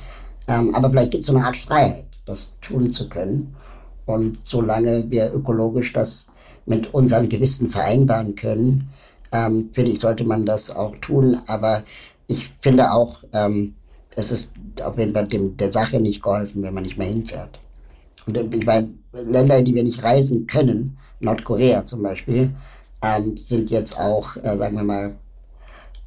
Ähm, 0.48 0.74
aber 0.74 0.90
vielleicht 0.90 1.12
gibt 1.12 1.22
es 1.22 1.28
so 1.28 1.36
eine 1.36 1.46
Art 1.46 1.58
Freiheit, 1.58 2.08
das 2.26 2.58
tun 2.62 2.92
zu 2.92 3.08
können. 3.10 3.56
Und 4.06 4.40
solange 4.46 5.10
wir 5.10 5.34
ökologisch 5.34 5.94
das 5.94 6.31
mit 6.72 6.94
unserem 6.94 7.28
Gewissen 7.28 7.70
vereinbaren 7.70 8.34
können, 8.36 8.90
ähm, 9.34 9.70
finde 9.74 9.92
ich, 9.92 10.00
sollte 10.00 10.24
man 10.24 10.46
das 10.46 10.72
auch 10.72 10.96
tun. 11.02 11.42
Aber 11.48 11.84
ich 12.28 12.50
finde 12.60 12.92
auch, 12.94 13.20
ähm, 13.34 13.76
es 14.16 14.32
ist 14.32 14.52
auf 14.82 14.98
jeden 14.98 15.12
Fall 15.12 15.28
dem, 15.28 15.58
der 15.58 15.72
Sache 15.72 16.00
nicht 16.00 16.24
geholfen, 16.24 16.64
wenn 16.64 16.74
man 16.74 16.84
nicht 16.84 16.98
mehr 16.98 17.08
hinfährt. 17.08 17.60
Und 18.26 18.38
äh, 18.38 18.46
ich 18.56 18.66
meine, 18.66 18.90
Länder, 19.12 19.62
die 19.62 19.76
wir 19.76 19.84
nicht 19.84 20.02
reisen 20.02 20.48
können, 20.48 20.98
Nordkorea 21.20 21.86
zum 21.86 22.04
Beispiel, 22.04 22.52
ähm, 23.02 23.36
sind 23.36 23.70
jetzt 23.70 24.00
auch, 24.00 24.38
äh, 24.38 24.58
sagen 24.58 24.78
wir 24.78 24.84
mal, 24.84 25.16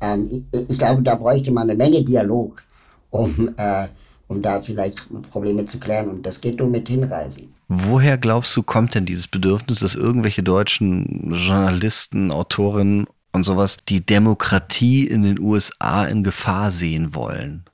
ähm, 0.00 0.46
ich, 0.50 0.70
ich, 0.70 0.78
glaube, 0.78 1.02
da 1.02 1.14
bräuchte 1.14 1.52
man 1.52 1.68
eine 1.68 1.76
Menge 1.76 2.02
Dialog, 2.02 2.62
um, 3.10 3.50
äh, 3.58 3.88
um 4.28 4.40
da 4.40 4.62
vielleicht 4.62 5.06
Probleme 5.30 5.66
zu 5.66 5.78
klären. 5.78 6.08
Und 6.08 6.24
das 6.24 6.40
geht 6.40 6.58
nur 6.58 6.68
mit 6.68 6.88
Hinreisen. 6.88 7.53
Woher 7.76 8.18
glaubst 8.18 8.56
du, 8.56 8.62
kommt 8.62 8.94
denn 8.94 9.04
dieses 9.04 9.26
Bedürfnis, 9.26 9.80
dass 9.80 9.96
irgendwelche 9.96 10.44
deutschen 10.44 11.34
Journalisten, 11.34 12.30
Autorinnen 12.30 13.06
und 13.32 13.42
sowas 13.42 13.78
die 13.88 14.04
Demokratie 14.04 15.08
in 15.08 15.22
den 15.22 15.40
USA 15.40 16.04
in 16.04 16.22
Gefahr 16.22 16.70
sehen 16.70 17.16
wollen? 17.16 17.64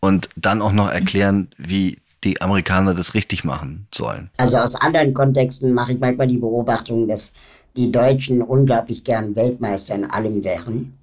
Und 0.00 0.28
dann 0.36 0.60
auch 0.60 0.72
noch 0.72 0.90
erklären, 0.90 1.48
wie 1.56 1.98
die 2.24 2.40
Amerikaner 2.42 2.94
das 2.94 3.14
richtig 3.14 3.44
machen 3.44 3.86
sollen. 3.94 4.30
Also 4.36 4.58
aus 4.58 4.74
anderen 4.74 5.14
Kontexten 5.14 5.72
mache 5.72 5.94
ich 5.94 5.98
manchmal 5.98 6.26
die 6.26 6.36
Beobachtung, 6.36 7.08
dass 7.08 7.32
die 7.74 7.90
Deutschen 7.90 8.42
unglaublich 8.42 9.02
gern 9.02 9.34
Weltmeister 9.34 9.94
in 9.94 10.04
allem 10.04 10.44
wären 10.44 10.98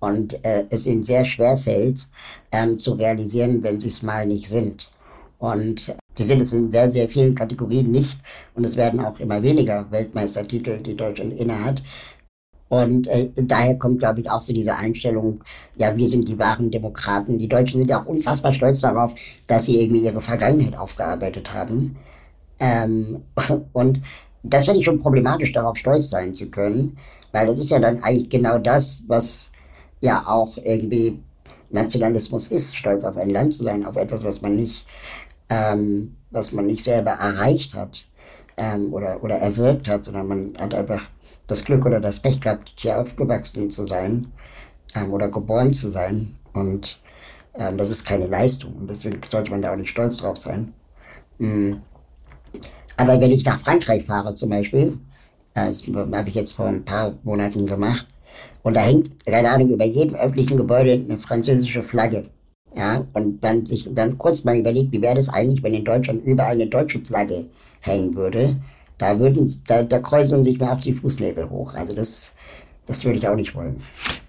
und 0.00 0.44
äh, 0.44 0.64
es 0.68 0.86
ihnen 0.86 1.04
sehr 1.04 1.24
schwer 1.24 1.56
fällt, 1.56 2.08
ähm, 2.52 2.76
zu 2.76 2.92
realisieren, 2.92 3.62
wenn 3.62 3.80
sie 3.80 3.88
es 3.88 4.02
mal 4.02 4.26
nicht 4.26 4.48
sind. 4.48 4.90
Und 5.38 5.94
sie 6.20 6.26
sind 6.26 6.40
es 6.40 6.52
in 6.52 6.70
sehr, 6.70 6.90
sehr 6.90 7.08
vielen 7.08 7.34
Kategorien 7.34 7.90
nicht. 7.90 8.18
Und 8.54 8.64
es 8.64 8.76
werden 8.76 9.00
auch 9.00 9.18
immer 9.20 9.42
weniger 9.42 9.90
Weltmeistertitel, 9.90 10.78
die 10.78 10.94
Deutschland 10.94 11.32
innehat. 11.32 11.82
Und 12.68 13.08
äh, 13.08 13.30
daher 13.36 13.78
kommt, 13.78 14.00
glaube 14.00 14.20
ich, 14.20 14.30
auch 14.30 14.42
so 14.42 14.52
diese 14.52 14.76
Einstellung, 14.76 15.42
ja, 15.76 15.96
wir 15.96 16.06
sind 16.06 16.28
die 16.28 16.38
wahren 16.38 16.70
Demokraten. 16.70 17.38
Die 17.38 17.48
Deutschen 17.48 17.80
sind 17.80 17.88
ja 17.88 18.02
auch 18.02 18.06
unfassbar 18.06 18.52
stolz 18.52 18.80
darauf, 18.80 19.14
dass 19.46 19.64
sie 19.64 19.80
irgendwie 19.80 20.04
ihre 20.04 20.20
Vergangenheit 20.20 20.76
aufgearbeitet 20.76 21.54
haben. 21.54 21.96
Ähm, 22.58 23.22
und 23.72 24.02
das 24.42 24.66
finde 24.66 24.80
ich 24.80 24.84
schon 24.84 25.00
problematisch, 25.00 25.52
darauf 25.52 25.78
stolz 25.78 26.10
sein 26.10 26.34
zu 26.34 26.50
können, 26.50 26.98
weil 27.32 27.46
das 27.46 27.60
ist 27.60 27.70
ja 27.70 27.78
dann 27.78 28.02
eigentlich 28.02 28.28
genau 28.28 28.58
das, 28.58 29.04
was 29.06 29.50
ja 30.00 30.26
auch 30.26 30.58
irgendwie 30.58 31.18
Nationalismus 31.70 32.48
ist, 32.48 32.76
stolz 32.76 33.04
auf 33.04 33.16
ein 33.16 33.30
Land 33.30 33.54
zu 33.54 33.64
sein, 33.64 33.86
auf 33.86 33.96
etwas, 33.96 34.22
was 34.22 34.42
man 34.42 34.56
nicht 34.56 34.86
ähm, 35.50 36.16
was 36.30 36.52
man 36.52 36.66
nicht 36.66 36.82
selber 36.82 37.10
erreicht 37.10 37.74
hat 37.74 38.06
ähm, 38.56 38.92
oder, 38.94 39.22
oder 39.22 39.36
erwirkt 39.36 39.88
hat, 39.88 40.04
sondern 40.04 40.28
man 40.28 40.52
hat 40.58 40.74
einfach 40.74 41.02
das 41.46 41.64
Glück 41.64 41.84
oder 41.84 42.00
das 42.00 42.20
Pech 42.20 42.40
gehabt, 42.40 42.72
hier 42.76 42.98
aufgewachsen 42.98 43.70
zu 43.70 43.86
sein 43.86 44.28
ähm, 44.94 45.12
oder 45.12 45.28
geboren 45.28 45.74
zu 45.74 45.90
sein. 45.90 46.36
Und 46.52 47.00
ähm, 47.54 47.76
das 47.76 47.90
ist 47.90 48.06
keine 48.06 48.26
Leistung 48.26 48.74
und 48.76 48.88
deswegen 48.88 49.20
sollte 49.28 49.50
man 49.50 49.62
da 49.62 49.72
auch 49.72 49.76
nicht 49.76 49.90
stolz 49.90 50.16
drauf 50.16 50.36
sein. 50.36 50.72
Mhm. 51.38 51.82
Aber 52.96 53.20
wenn 53.20 53.30
ich 53.30 53.44
nach 53.44 53.58
Frankreich 53.58 54.04
fahre 54.04 54.34
zum 54.34 54.50
Beispiel, 54.50 54.98
das 55.54 55.84
habe 55.86 56.28
ich 56.28 56.34
jetzt 56.34 56.52
vor 56.52 56.66
ein 56.66 56.84
paar 56.84 57.14
Monaten 57.24 57.66
gemacht, 57.66 58.06
und 58.62 58.76
da 58.76 58.80
hängt, 58.80 59.24
keine 59.24 59.50
Ahnung, 59.50 59.70
über 59.70 59.84
jedem 59.84 60.16
öffentlichen 60.16 60.56
Gebäude 60.56 60.92
eine 60.92 61.18
französische 61.18 61.82
Flagge. 61.82 62.28
Ja, 62.76 63.04
und 63.14 63.42
dann 63.42 63.66
sich 63.66 63.88
dann 63.92 64.16
kurz 64.16 64.44
mal 64.44 64.56
überlegt, 64.56 64.92
wie 64.92 65.02
wäre 65.02 65.16
das 65.16 65.28
eigentlich, 65.28 65.62
wenn 65.62 65.74
in 65.74 65.84
Deutschland 65.84 66.24
überall 66.24 66.54
eine 66.54 66.66
deutsche 66.66 67.00
Flagge 67.00 67.46
hängen 67.80 68.14
würde. 68.14 68.56
Da 68.98 69.18
würden, 69.18 69.50
da, 69.66 69.82
da 69.82 69.98
kräuseln 69.98 70.44
sich 70.44 70.60
mir 70.60 70.70
auch 70.70 70.80
die 70.80 70.92
Fußnägel 70.92 71.48
hoch. 71.50 71.74
Also 71.74 71.96
das, 71.96 72.32
das 72.86 73.04
würde 73.04 73.18
ich 73.18 73.26
auch 73.26 73.34
nicht 73.34 73.54
wollen. 73.54 73.82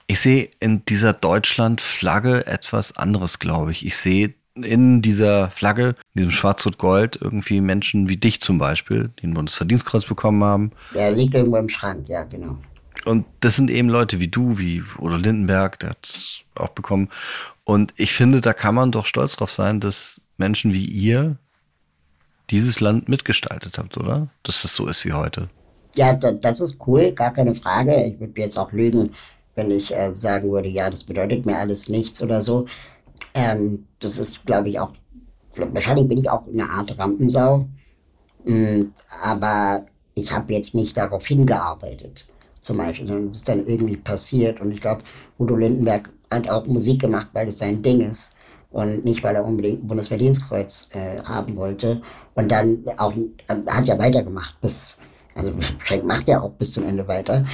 Ich 0.08 0.20
sehe 0.20 0.50
in 0.60 0.84
dieser 0.86 1.14
Deutschland-Flagge 1.14 2.48
etwas 2.48 2.98
anderes, 2.98 3.40
glaube 3.40 3.72
ich. 3.72 3.86
Ich 3.86 3.96
sehe 3.96 4.34
in 4.56 5.02
dieser 5.02 5.50
Flagge, 5.52 5.96
in 6.14 6.20
diesem 6.20 6.32
Schwarz-Rot-Gold, 6.32 7.20
irgendwie 7.22 7.62
Menschen 7.62 8.10
wie 8.10 8.18
dich 8.18 8.42
zum 8.42 8.58
Beispiel, 8.58 9.12
die 9.22 9.28
ein 9.28 9.34
Bundesverdienstkreuz 9.34 10.06
bekommen 10.06 10.44
haben. 10.44 10.72
Der 10.96 11.12
liegt 11.12 11.34
irgendwo 11.34 11.58
im 11.58 11.70
Schrank, 11.70 12.08
ja, 12.10 12.24
genau. 12.24 12.58
Und 13.06 13.26
das 13.40 13.56
sind 13.56 13.70
eben 13.72 13.90
Leute 13.90 14.20
wie 14.20 14.28
du, 14.28 14.58
wie 14.58 14.84
Udo 15.00 15.16
Lindenberg, 15.16 15.80
der 15.80 15.92
hat 15.92 16.06
es 16.06 16.44
auch 16.56 16.70
bekommen. 16.70 17.10
Und 17.64 17.94
ich 17.98 18.14
finde, 18.14 18.42
da 18.42 18.54
kann 18.54 18.76
man 18.76 18.92
doch 18.92 19.06
stolz 19.06 19.36
drauf 19.36 19.52
sein, 19.52 19.80
dass 19.80 20.22
Menschen 20.38 20.74
wie 20.74 20.86
ihr 20.86 21.38
dieses 22.50 22.80
Land 22.80 23.08
mitgestaltet 23.08 23.78
habt, 23.78 23.98
oder? 23.98 24.28
Dass 24.44 24.64
es 24.64 24.76
so 24.76 24.88
ist 24.88 25.06
wie 25.06 25.14
heute. 25.14 25.50
Ja, 25.96 26.14
das 26.14 26.60
ist 26.60 26.78
cool, 26.86 27.12
gar 27.12 27.34
keine 27.34 27.56
Frage. 27.56 28.04
Ich 28.06 28.20
würde 28.20 28.40
jetzt 28.42 28.58
auch 28.58 28.72
lügen, 28.72 29.12
wenn 29.56 29.72
ich 29.72 29.96
äh, 29.96 30.14
sagen 30.16 30.52
würde, 30.52 30.70
ja, 30.70 30.90
das 30.90 31.04
bedeutet 31.04 31.46
mir 31.46 31.58
alles 31.58 31.90
nichts 31.90 32.22
oder 32.22 32.42
so. 32.42 32.66
Ähm, 33.34 33.86
das 34.00 34.18
ist, 34.20 34.46
glaube 34.46 34.70
ich, 34.70 34.80
auch, 34.80 34.94
wahrscheinlich 35.56 36.08
bin 36.08 36.18
ich 36.18 36.30
auch 36.30 36.48
eine 36.48 36.70
Art 36.70 36.98
Rampensau. 36.98 37.68
Mhm, 38.46 38.94
aber 39.24 39.86
ich 40.14 40.32
habe 40.32 40.54
jetzt 40.54 40.76
nicht 40.76 40.98
darauf 40.98 41.26
hingearbeitet 41.26 42.28
zum 42.62 42.78
Beispiel, 42.78 43.08
sondern 43.08 43.30
es 43.30 43.38
ist 43.38 43.50
dann 43.50 43.68
irgendwie 43.68 43.98
passiert. 43.98 44.62
Und 44.62 44.72
ich 44.72 44.82
glaube, 44.82 45.04
Udo 45.40 45.56
Lindenberg 45.56 46.10
hat 46.32 46.50
auch 46.50 46.66
Musik 46.66 47.02
gemacht, 47.02 47.28
weil 47.34 47.48
es 47.48 47.58
sein 47.58 47.82
Ding 47.82 48.02
ist 48.02 48.34
und 48.72 49.04
nicht, 49.04 49.24
weil 49.24 49.36
er 49.36 49.46
unbedingt 49.46 49.84
ein 49.84 49.88
Bundesverdienstkreuz 49.88 50.90
äh, 50.94 51.22
haben 51.24 51.56
wollte. 51.56 52.02
Und 52.36 52.52
dann 52.52 52.84
auch, 52.98 53.14
äh, 53.14 53.56
hat 53.68 53.88
ja 53.88 54.00
weitergemacht 54.00 54.60
bis, 54.62 54.98
also 55.36 55.52
Schenk 55.84 56.06
macht 56.06 56.28
ja 56.28 56.42
auch 56.42 56.52
bis 56.52 56.72
zum 56.72 56.86
Ende 56.86 57.08
weiter. 57.08 57.46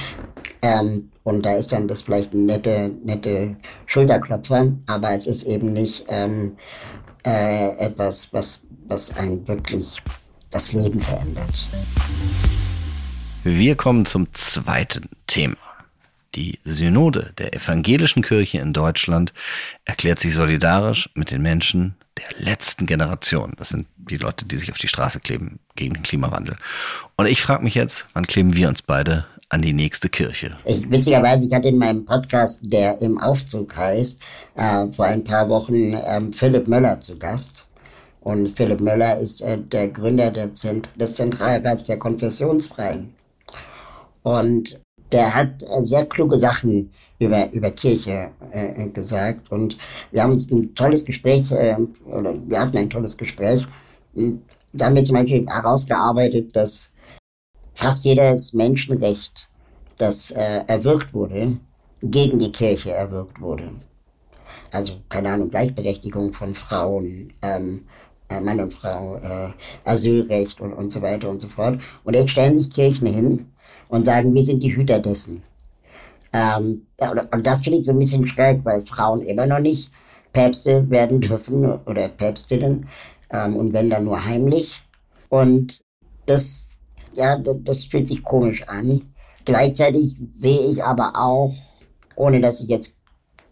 Ähm, 0.62 1.10
und 1.24 1.44
da 1.44 1.56
ist 1.56 1.72
dann 1.72 1.88
das 1.88 2.02
vielleicht 2.02 2.32
ein 2.32 2.46
nette, 2.46 2.90
nette 3.04 3.56
Schulterklopfer, 3.86 4.72
aber 4.86 5.10
es 5.12 5.26
ist 5.26 5.42
eben 5.44 5.72
nicht 5.72 6.04
ähm, 6.08 6.56
äh, 7.24 7.76
etwas, 7.78 8.32
was, 8.32 8.60
was 8.86 9.14
einen 9.16 9.46
wirklich 9.46 10.02
das 10.50 10.72
Leben 10.72 11.00
verändert. 11.00 11.68
Wir 13.44 13.76
kommen 13.76 14.04
zum 14.04 14.34
zweiten 14.34 15.08
Thema. 15.28 15.56
Die 16.34 16.58
Synode 16.64 17.32
der 17.38 17.54
evangelischen 17.54 18.22
Kirche 18.22 18.58
in 18.58 18.72
Deutschland 18.72 19.32
erklärt 19.84 20.18
sich 20.18 20.34
solidarisch 20.34 21.08
mit 21.14 21.30
den 21.30 21.40
Menschen 21.40 21.94
der 22.18 22.44
letzten 22.44 22.84
Generation. 22.84 23.52
Das 23.56 23.68
sind 23.68 23.86
die 23.96 24.16
Leute, 24.16 24.44
die 24.44 24.56
sich 24.56 24.72
auf 24.72 24.78
die 24.78 24.88
Straße 24.88 25.20
kleben 25.20 25.60
gegen 25.76 25.94
den 25.94 26.02
Klimawandel. 26.02 26.56
Und 27.16 27.26
ich 27.26 27.40
frage 27.40 27.62
mich 27.62 27.76
jetzt, 27.76 28.08
wann 28.12 28.26
kleben 28.26 28.54
wir 28.54 28.68
uns 28.68 28.82
beide 28.82 29.24
an 29.50 29.62
die 29.62 29.72
nächste 29.72 30.08
Kirche? 30.08 30.58
Ich, 30.64 30.90
witzigerweise, 30.90 31.46
ich 31.46 31.54
hatte 31.54 31.68
in 31.68 31.78
meinem 31.78 32.04
Podcast, 32.04 32.60
der 32.64 33.00
im 33.00 33.18
Aufzug 33.18 33.74
heißt, 33.74 34.20
äh, 34.56 34.86
vor 34.92 35.06
ein 35.06 35.22
paar 35.22 35.48
Wochen 35.48 35.94
ähm, 36.06 36.32
Philipp 36.32 36.66
Möller 36.66 37.00
zu 37.00 37.16
Gast. 37.18 37.64
Und 38.20 38.50
Philipp 38.56 38.80
Möller 38.80 39.18
ist 39.18 39.40
äh, 39.42 39.56
der 39.58 39.88
Gründer 39.88 40.30
der 40.30 40.52
Zent 40.54 40.90
des 40.96 41.12
Zentralrats 41.12 41.84
der 41.84 41.98
Konfessionsfreien. 41.98 43.14
Und 44.28 44.78
der 45.12 45.34
hat 45.34 45.62
äh, 45.62 45.84
sehr 45.84 46.06
kluge 46.06 46.36
Sachen 46.36 46.90
über, 47.18 47.50
über 47.52 47.70
Kirche 47.70 48.30
äh, 48.52 48.88
gesagt. 48.88 49.50
Und 49.50 49.78
wir 50.10 50.22
haben 50.22 50.36
ein 50.50 50.74
tolles 50.74 51.04
Gespräch, 51.04 51.50
äh, 51.50 51.76
oder 52.06 52.34
wir 52.46 52.60
hatten 52.60 52.76
ein 52.76 52.90
tolles 52.90 53.16
Gespräch. 53.16 53.64
Da 54.72 54.86
haben 54.86 54.94
wir 54.94 55.04
zum 55.04 55.16
Beispiel 55.16 55.46
herausgearbeitet, 55.46 56.54
dass 56.54 56.90
fast 57.74 58.04
jedes 58.04 58.52
Menschenrecht, 58.52 59.48
das 59.96 60.30
äh, 60.30 60.62
erwirkt 60.66 61.12
wurde, 61.14 61.58
gegen 62.00 62.38
die 62.38 62.52
Kirche 62.52 62.92
erwirkt 62.92 63.40
wurde. 63.40 63.70
Also, 64.70 64.94
keine 65.08 65.30
Ahnung, 65.30 65.48
Gleichberechtigung 65.48 66.32
von 66.32 66.54
Frauen, 66.54 67.32
ähm, 67.42 67.84
äh, 68.28 68.40
Mann 68.40 68.60
und 68.60 68.74
Frau, 68.74 69.16
äh, 69.16 69.50
Asylrecht 69.84 70.60
und, 70.60 70.74
und 70.74 70.92
so 70.92 71.00
weiter 71.00 71.30
und 71.30 71.40
so 71.40 71.48
fort. 71.48 71.80
Und 72.04 72.14
jetzt 72.14 72.30
stellen 72.30 72.54
sich 72.54 72.70
Kirchen 72.70 73.06
hin 73.06 73.46
und 73.88 74.06
sagen, 74.06 74.34
wir 74.34 74.42
sind 74.42 74.62
die 74.62 74.74
Hüter 74.74 74.98
dessen. 74.98 75.42
Ähm, 76.32 76.86
und 77.32 77.46
das 77.46 77.62
finde 77.62 77.78
ich 77.78 77.86
so 77.86 77.92
ein 77.92 77.98
bisschen 77.98 78.26
schräg, 78.28 78.64
weil 78.64 78.82
Frauen 78.82 79.22
immer 79.22 79.46
noch 79.46 79.60
nicht 79.60 79.90
Päpste 80.32 80.88
werden 80.90 81.20
dürfen 81.20 81.64
oder 81.86 82.08
Päpstinnen 82.08 82.86
ähm, 83.30 83.56
und 83.56 83.72
wenn 83.72 83.90
dann 83.90 84.04
nur 84.04 84.22
heimlich. 84.24 84.82
Und 85.30 85.80
das, 86.26 86.78
ja, 87.14 87.38
das, 87.38 87.56
das 87.62 87.84
fühlt 87.84 88.08
sich 88.08 88.22
komisch 88.22 88.62
an. 88.68 89.02
Gleichzeitig 89.44 90.14
sehe 90.30 90.70
ich 90.70 90.82
aber 90.84 91.12
auch, 91.14 91.54
ohne 92.16 92.40
dass 92.40 92.60
ich 92.60 92.68
jetzt 92.68 92.96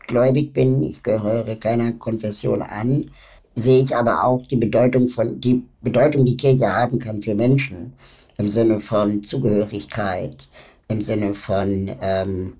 gläubig 0.07 0.52
bin, 0.52 0.83
ich 0.83 1.02
gehöre 1.02 1.57
keiner 1.57 1.93
Konfession 1.93 2.62
an, 2.62 3.07
sehe 3.55 3.83
ich 3.83 3.97
aber 3.97 4.25
auch 4.25 4.45
die 4.47 4.57
Bedeutung 4.57 5.09
von, 5.09 5.40
die 5.40 5.64
Bedeutung, 5.81 6.26
die 6.26 6.37
Kirche 6.37 6.66
haben 6.66 6.99
kann 6.99 7.23
für 7.23 7.35
Menschen 7.35 7.95
im 8.38 8.49
Sinne 8.49 8.81
von 8.81 9.23
Zugehörigkeit, 9.23 10.49
im 10.88 11.02
Sinne 11.02 11.35
von, 11.35 11.90
ähm, 12.00 12.55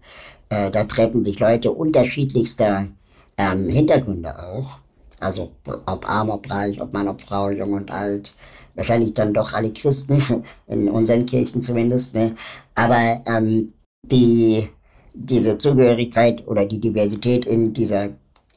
äh, 0.49 0.71
da 0.71 0.85
treffen 0.85 1.25
sich 1.25 1.39
Leute 1.39 1.71
unterschiedlichster 1.71 2.89
ähm, 3.37 3.69
Hintergründe 3.69 4.39
auch. 4.39 4.79
Also 5.21 5.53
ob 5.87 6.09
arm, 6.09 6.31
ob 6.31 6.51
reich, 6.51 6.81
ob 6.81 6.93
Mann, 6.93 7.09
ob 7.09 7.21
Frau, 7.21 7.51
jung 7.51 7.73
und 7.73 7.91
alt. 7.91 8.35
Wahrscheinlich 8.75 9.15
dann 9.15 9.33
doch 9.33 9.53
alle 9.55 9.73
Christen, 9.73 10.23
in 10.67 10.91
unseren 10.91 11.25
Kirchen 11.25 11.63
zumindest. 11.63 12.15
Ne? 12.15 12.37
Aber 12.75 13.23
ähm, 13.27 13.73
die, 14.03 14.69
diese 15.15 15.57
Zugehörigkeit 15.57 16.47
oder 16.47 16.67
die 16.67 16.79
Diversität 16.79 17.47
in 17.47 17.73
dieser 17.73 18.11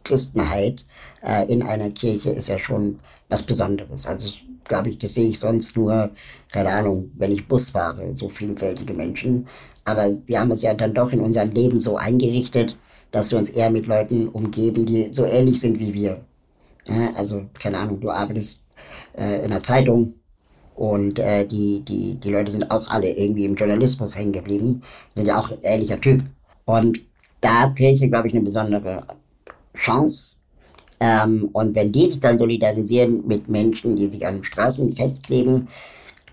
Christenheit 0.04 0.86
äh, 1.24 1.46
in 1.52 1.64
einer 1.64 1.90
Kirche 1.92 2.32
ist 2.32 2.50
ja 2.50 2.60
schon 2.60 3.00
was 3.30 3.44
Besonderes. 3.44 4.06
Also 4.06 4.28
glaube 4.70 4.90
ich, 4.90 4.98
das 4.98 5.16
sehe 5.16 5.28
ich 5.28 5.40
sonst 5.40 5.76
nur, 5.76 6.12
keine 6.54 6.70
Ahnung, 6.70 7.12
wenn 7.18 7.34
ich 7.34 7.48
Bus 7.48 7.72
fahre, 7.72 8.16
so 8.16 8.30
vielfältige 8.30 8.94
Menschen. 8.94 9.48
Aber 9.84 10.18
wir 10.26 10.40
haben 10.40 10.52
uns 10.52 10.62
ja 10.62 10.74
dann 10.74 10.94
doch 10.94 11.12
in 11.12 11.20
unserem 11.20 11.52
Leben 11.52 11.82
so 11.82 11.98
eingerichtet, 11.98 12.78
dass 13.12 13.32
wir 13.32 13.38
uns 13.38 13.50
eher 13.50 13.70
mit 13.70 13.88
Leuten 13.88 14.30
umgeben, 14.30 14.86
die 14.86 15.10
so 15.12 15.26
ähnlich 15.26 15.60
sind 15.60 15.80
wie 15.80 15.94
wir. 15.94 16.22
Ja, 16.88 17.12
also, 17.16 17.46
keine 17.60 17.80
Ahnung, 17.80 18.00
du 18.00 18.10
arbeitest 18.10 18.64
äh, 19.18 19.44
in 19.44 19.50
der 19.50 19.62
Zeitung 19.62 20.14
und 20.76 21.20
äh, 21.20 21.46
die, 21.46 21.84
die, 21.84 22.16
die 22.16 22.32
Leute 22.32 22.52
sind 22.52 22.72
auch 22.72 22.90
alle 22.90 23.10
irgendwie 23.12 23.46
im 23.46 23.56
Journalismus 23.56 24.18
hängen 24.18 24.32
geblieben, 24.32 24.82
sind 25.16 25.26
ja 25.26 25.40
auch 25.40 25.52
ein 25.52 25.58
ähnlicher 25.64 26.00
Typ. 26.00 26.24
Und 26.66 27.02
da 27.42 27.62
hat 27.62 27.78
Kirche, 27.78 28.08
glaube 28.08 28.28
ich, 28.28 28.34
eine 28.34 28.44
besondere 28.44 29.06
Chance, 29.76 30.36
ähm, 31.00 31.50
und 31.54 31.76
wenn 31.76 31.92
die 31.92 32.06
sich 32.06 32.20
dann 32.20 32.38
solidarisieren 32.38 33.26
mit 33.26 33.48
Menschen, 33.48 33.96
die 33.96 34.08
sich 34.08 34.26
an 34.26 34.44
Straßen 34.44 34.94
festkleben, 34.96 35.68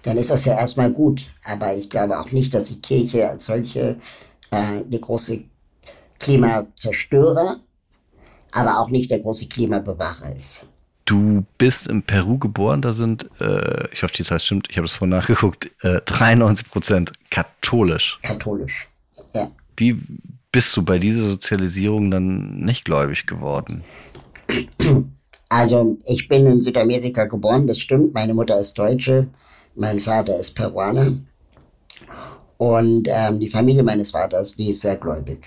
dann 0.02 0.16
ist 0.16 0.30
das 0.30 0.44
ja 0.44 0.58
erstmal 0.58 0.90
gut. 0.90 1.26
Aber 1.44 1.74
ich 1.74 1.88
glaube 1.88 2.18
auch 2.18 2.30
nicht, 2.32 2.54
dass 2.54 2.66
die 2.66 2.80
Kirche 2.80 3.28
als 3.28 3.46
solche 3.46 3.96
äh, 4.50 4.56
eine 4.56 5.00
große 5.00 5.40
Klimazerstörer, 6.18 7.60
aber 8.52 8.80
auch 8.80 8.88
nicht 8.88 9.10
der 9.10 9.20
große 9.20 9.46
Klimabewahrer 9.46 10.34
ist. 10.34 10.66
Du 11.04 11.44
bist 11.58 11.86
in 11.86 12.02
Peru 12.02 12.36
geboren, 12.36 12.82
da 12.82 12.92
sind, 12.92 13.30
äh, 13.40 13.88
ich 13.92 14.02
hoffe, 14.02 14.14
die 14.14 14.24
Zahl 14.24 14.40
stimmt, 14.40 14.66
ich 14.70 14.76
habe 14.76 14.86
es 14.86 14.94
vorhin 14.94 15.10
nachgeguckt, 15.10 15.70
äh, 15.82 16.00
93 16.04 16.68
Prozent 16.68 17.12
katholisch. 17.30 18.18
Katholisch, 18.22 18.88
ja. 19.32 19.48
Wie 19.76 20.00
bist 20.50 20.76
du 20.76 20.82
bei 20.82 20.98
dieser 20.98 21.22
Sozialisierung 21.22 22.10
dann 22.10 22.56
nicht 22.56 22.84
gläubig 22.84 23.26
geworden? 23.26 23.84
Also, 25.48 25.96
ich 26.04 26.28
bin 26.28 26.44
in 26.46 26.60
Südamerika 26.60 27.24
geboren, 27.26 27.68
das 27.68 27.78
stimmt. 27.78 28.12
Meine 28.12 28.34
Mutter 28.34 28.58
ist 28.58 28.76
Deutsche, 28.76 29.28
mein 29.76 30.00
Vater 30.00 30.36
ist 30.36 30.56
Peruaner. 30.56 31.12
Und 32.56 33.08
ähm, 33.08 33.38
die 33.38 33.48
Familie 33.48 33.84
meines 33.84 34.10
Vaters, 34.10 34.56
die 34.56 34.70
ist 34.70 34.80
sehr 34.80 34.96
gläubig. 34.96 35.46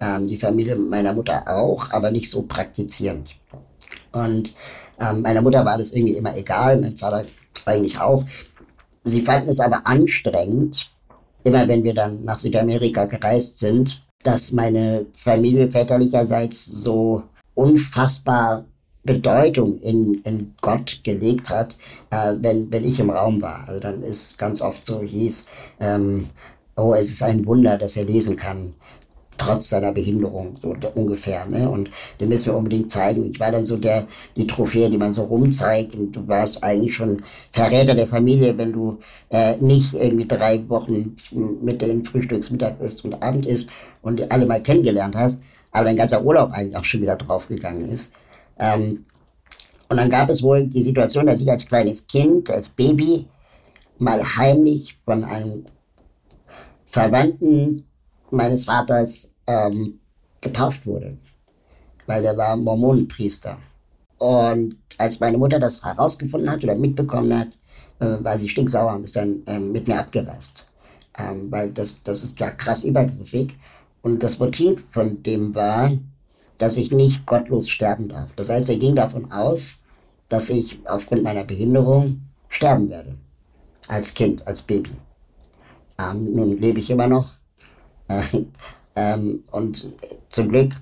Ähm, 0.00 0.28
die 0.28 0.36
Familie 0.36 0.76
meiner 0.76 1.14
Mutter 1.14 1.44
auch, 1.46 1.90
aber 1.92 2.10
nicht 2.10 2.28
so 2.28 2.42
praktizierend. 2.42 3.30
Und 4.12 4.54
ähm, 5.00 5.22
meiner 5.22 5.40
Mutter 5.40 5.64
war 5.64 5.78
das 5.78 5.92
irgendwie 5.92 6.16
immer 6.16 6.36
egal, 6.36 6.78
mein 6.80 6.96
Vater 6.96 7.24
eigentlich 7.64 7.98
auch. 7.98 8.24
Sie 9.04 9.22
fanden 9.22 9.48
es 9.48 9.60
aber 9.60 9.86
anstrengend, 9.86 10.90
immer 11.44 11.66
wenn 11.68 11.82
wir 11.84 11.94
dann 11.94 12.24
nach 12.24 12.38
Südamerika 12.38 13.06
gereist 13.06 13.58
sind, 13.58 14.04
dass 14.22 14.52
meine 14.52 15.06
Familie 15.16 15.70
väterlicherseits 15.70 16.64
so 16.66 17.22
unfassbar 17.54 18.64
Bedeutung 19.04 19.80
in, 19.80 20.20
in 20.24 20.54
Gott 20.60 21.00
gelegt 21.02 21.50
hat, 21.50 21.76
äh, 22.10 22.34
wenn, 22.38 22.70
wenn 22.70 22.84
ich 22.84 23.00
im 23.00 23.10
Raum 23.10 23.42
war. 23.42 23.64
Also 23.66 23.80
dann 23.80 24.02
ist 24.02 24.38
ganz 24.38 24.62
oft 24.62 24.86
so 24.86 25.02
hieß, 25.02 25.48
ähm, 25.80 26.28
oh, 26.76 26.94
es 26.94 27.10
ist 27.10 27.22
ein 27.22 27.44
Wunder, 27.46 27.76
dass 27.78 27.96
er 27.96 28.04
lesen 28.04 28.36
kann, 28.36 28.74
trotz 29.38 29.70
seiner 29.70 29.92
Behinderung, 29.92 30.54
so 30.62 30.76
ungefähr. 30.94 31.44
Ne? 31.46 31.68
Und 31.68 31.90
den 32.20 32.28
müssen 32.28 32.52
wir 32.52 32.56
unbedingt 32.56 32.92
zeigen. 32.92 33.28
Ich 33.32 33.40
war 33.40 33.50
dann 33.50 33.66
so 33.66 33.76
der, 33.76 34.06
die 34.36 34.46
Trophäe, 34.46 34.88
die 34.88 34.98
man 34.98 35.14
so 35.14 35.24
rumzeigt 35.24 35.94
und 35.96 36.12
du 36.12 36.28
warst 36.28 36.62
eigentlich 36.62 36.94
schon 36.94 37.22
Verräter 37.50 37.96
der 37.96 38.06
Familie, 38.06 38.56
wenn 38.56 38.72
du 38.72 38.98
äh, 39.30 39.56
nicht 39.56 39.94
irgendwie 39.94 40.28
drei 40.28 40.68
Wochen 40.68 41.16
mit 41.60 41.82
den 41.82 42.04
Frühstücks, 42.04 42.50
Mittag 42.50 42.80
isst 42.80 43.04
und 43.04 43.20
Abend 43.20 43.46
isst 43.46 43.68
und 44.02 44.30
alle 44.30 44.46
mal 44.46 44.62
kennengelernt 44.62 45.16
hast 45.16 45.42
aber 45.72 45.86
dein 45.86 45.96
ganzer 45.96 46.22
Urlaub 46.22 46.52
eigentlich 46.52 46.76
auch 46.76 46.84
schon 46.84 47.02
wieder 47.02 47.16
draufgegangen 47.16 47.88
ist. 47.88 48.14
Ähm, 48.58 49.06
und 49.88 49.96
dann 49.96 50.10
gab 50.10 50.28
es 50.30 50.42
wohl 50.42 50.66
die 50.66 50.82
Situation, 50.82 51.26
dass 51.26 51.40
ich 51.40 51.50
als 51.50 51.66
kleines 51.66 52.06
Kind, 52.06 52.50
als 52.50 52.68
Baby, 52.68 53.26
mal 53.98 54.22
heimlich 54.36 54.98
von 55.04 55.24
einem 55.24 55.64
Verwandten 56.84 57.82
meines 58.30 58.64
Vaters 58.64 59.32
ähm, 59.46 60.00
getauft 60.40 60.86
wurde, 60.86 61.16
weil 62.06 62.22
der 62.22 62.36
war 62.36 62.56
Mormonenpriester. 62.56 63.58
Und 64.18 64.76
als 64.98 65.20
meine 65.20 65.38
Mutter 65.38 65.58
das 65.58 65.84
herausgefunden 65.84 66.50
hat 66.50 66.62
oder 66.62 66.74
mitbekommen 66.74 67.38
hat, 67.38 67.48
äh, 68.00 68.22
war 68.24 68.36
sie 68.38 68.48
stinksauer 68.48 68.94
und 68.94 69.04
ist 69.04 69.16
dann 69.16 69.42
ähm, 69.46 69.72
mit 69.72 69.88
mir 69.88 69.98
abgereist. 69.98 70.66
Ähm, 71.18 71.50
weil 71.50 71.70
das, 71.70 72.02
das 72.02 72.22
ist 72.22 72.38
ja 72.38 72.50
krass 72.50 72.84
übergriffig. 72.84 73.54
Und 74.02 74.22
das 74.22 74.38
Motiv 74.38 74.84
von 74.90 75.22
dem 75.22 75.54
war, 75.54 75.92
dass 76.58 76.76
ich 76.76 76.90
nicht 76.90 77.26
gottlos 77.26 77.68
sterben 77.68 78.08
darf. 78.08 78.34
Das 78.34 78.50
heißt, 78.50 78.68
er 78.68 78.78
ging 78.78 78.94
davon 78.94 79.30
aus, 79.32 79.78
dass 80.28 80.50
ich 80.50 80.78
aufgrund 80.84 81.22
meiner 81.22 81.44
Behinderung 81.44 82.20
sterben 82.48 82.90
werde. 82.90 83.16
Als 83.88 84.14
Kind, 84.14 84.46
als 84.46 84.62
Baby. 84.62 84.90
Ähm, 85.98 86.32
nun 86.34 86.58
lebe 86.58 86.80
ich 86.80 86.90
immer 86.90 87.06
noch. 87.06 87.32
Äh, 88.08 88.22
ähm, 88.96 89.44
und 89.50 89.90
zum 90.28 90.48
Glück 90.48 90.72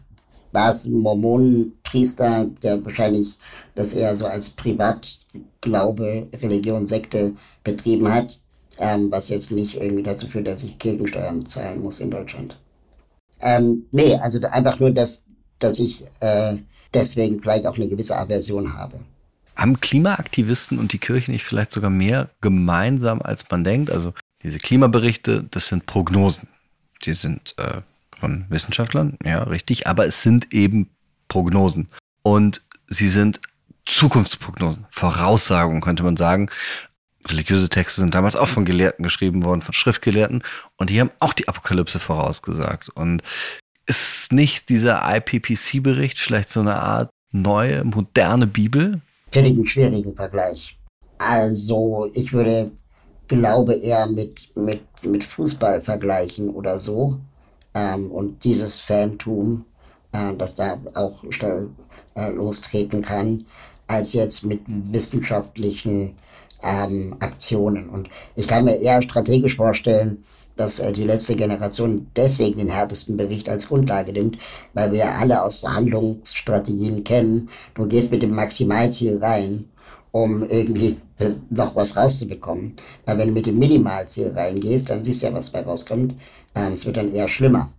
war 0.52 0.70
es 0.70 0.86
ein 0.86 0.98
Mormonenpriester, 0.98 2.46
der 2.62 2.84
wahrscheinlich 2.84 3.38
das 3.74 3.94
eher 3.94 4.14
so 4.16 4.26
als 4.26 4.50
Privatglaube, 4.50 6.28
Religion, 6.42 6.86
Sekte 6.86 7.34
betrieben 7.64 8.12
hat, 8.12 8.40
ähm, 8.78 9.10
was 9.10 9.28
jetzt 9.28 9.52
nicht 9.52 9.74
irgendwie 9.74 10.02
dazu 10.02 10.26
führt, 10.26 10.46
dass 10.46 10.62
ich 10.62 10.78
Kirchensteuern 10.78 11.46
zahlen 11.46 11.82
muss 11.82 12.00
in 12.00 12.10
Deutschland. 12.10 12.56
Ähm, 13.40 13.86
nee, 13.90 14.14
also 14.16 14.40
einfach 14.46 14.78
nur, 14.78 14.90
dass, 14.90 15.24
dass 15.58 15.78
ich 15.78 16.04
äh, 16.20 16.56
deswegen 16.92 17.40
vielleicht 17.40 17.66
auch 17.66 17.76
eine 17.76 17.88
gewisse 17.88 18.16
Aversion 18.16 18.74
habe. 18.74 19.00
Haben 19.56 19.80
Klimaaktivisten 19.80 20.78
und 20.78 20.92
die 20.92 20.98
Kirche 20.98 21.30
nicht 21.30 21.44
vielleicht 21.44 21.70
sogar 21.70 21.90
mehr 21.90 22.30
gemeinsam, 22.40 23.20
als 23.20 23.48
man 23.50 23.64
denkt? 23.64 23.90
Also 23.90 24.14
diese 24.42 24.58
Klimaberichte, 24.58 25.44
das 25.50 25.68
sind 25.68 25.86
Prognosen. 25.86 26.48
Die 27.04 27.12
sind 27.14 27.54
äh, 27.58 27.82
von 28.18 28.44
Wissenschaftlern, 28.48 29.16
ja, 29.24 29.42
richtig, 29.42 29.86
aber 29.86 30.06
es 30.06 30.22
sind 30.22 30.52
eben 30.52 30.90
Prognosen. 31.28 31.88
Und 32.22 32.62
sie 32.86 33.08
sind 33.08 33.40
Zukunftsprognosen, 33.86 34.86
Voraussagungen, 34.90 35.80
könnte 35.80 36.02
man 36.02 36.16
sagen 36.16 36.50
religiöse 37.28 37.68
Texte 37.68 38.00
sind 38.00 38.14
damals 38.14 38.36
auch 38.36 38.48
von 38.48 38.64
Gelehrten 38.64 39.02
geschrieben 39.02 39.44
worden, 39.44 39.62
von 39.62 39.74
Schriftgelehrten, 39.74 40.42
und 40.76 40.90
die 40.90 41.00
haben 41.00 41.10
auch 41.18 41.32
die 41.32 41.48
Apokalypse 41.48 41.98
vorausgesagt. 41.98 42.88
Und 42.90 43.22
ist 43.86 44.32
nicht 44.32 44.68
dieser 44.68 45.02
IPPC-Bericht 45.04 46.18
vielleicht 46.18 46.48
so 46.48 46.60
eine 46.60 46.76
Art 46.76 47.10
neue, 47.32 47.84
moderne 47.84 48.46
Bibel? 48.46 49.00
Finde 49.32 49.50
ich 49.50 49.56
einen 49.56 49.66
schwierigen 49.66 50.14
Vergleich. 50.14 50.78
Also, 51.18 52.10
ich 52.14 52.32
würde 52.32 52.70
Glaube 53.28 53.74
eher 53.74 54.06
mit, 54.06 54.50
mit, 54.56 54.82
mit 55.04 55.22
Fußball 55.22 55.82
vergleichen 55.82 56.48
oder 56.48 56.80
so. 56.80 57.20
Ähm, 57.74 58.10
und 58.10 58.42
dieses 58.42 58.80
Fantum, 58.80 59.64
äh, 60.10 60.34
das 60.36 60.56
da 60.56 60.80
auch 60.94 61.22
äh, 61.22 62.30
lostreten 62.30 63.02
kann, 63.02 63.46
als 63.86 64.14
jetzt 64.14 64.44
mit 64.44 64.62
wissenschaftlichen 64.66 66.16
ähm, 66.62 67.16
Aktionen. 67.20 67.88
Und 67.88 68.08
ich 68.36 68.46
kann 68.46 68.64
mir 68.64 68.76
eher 68.76 69.02
strategisch 69.02 69.56
vorstellen, 69.56 70.18
dass 70.56 70.78
äh, 70.78 70.92
die 70.92 71.04
letzte 71.04 71.36
Generation 71.36 72.06
deswegen 72.16 72.58
den 72.58 72.68
härtesten 72.68 73.16
Bericht 73.16 73.48
als 73.48 73.68
Grundlage 73.68 74.12
nimmt, 74.12 74.38
weil 74.74 74.92
wir 74.92 75.10
alle 75.10 75.42
aus 75.42 75.60
Verhandlungsstrategien 75.60 77.04
kennen, 77.04 77.48
du 77.74 77.86
gehst 77.86 78.10
mit 78.10 78.22
dem 78.22 78.34
Maximalziel 78.34 79.18
rein, 79.18 79.64
um 80.12 80.42
irgendwie 80.48 80.96
noch 81.50 81.76
was 81.76 81.96
rauszubekommen. 81.96 82.74
Weil 83.04 83.18
wenn 83.18 83.28
du 83.28 83.34
mit 83.34 83.46
dem 83.46 83.58
Minimalziel 83.58 84.32
reingehst, 84.34 84.90
dann 84.90 85.04
siehst 85.04 85.22
du 85.22 85.28
ja, 85.28 85.34
was 85.34 85.50
bei 85.50 85.62
rauskommt. 85.62 86.14
Ähm, 86.54 86.72
es 86.72 86.84
wird 86.84 86.96
dann 86.96 87.12
eher 87.12 87.28
schlimmer. 87.28 87.72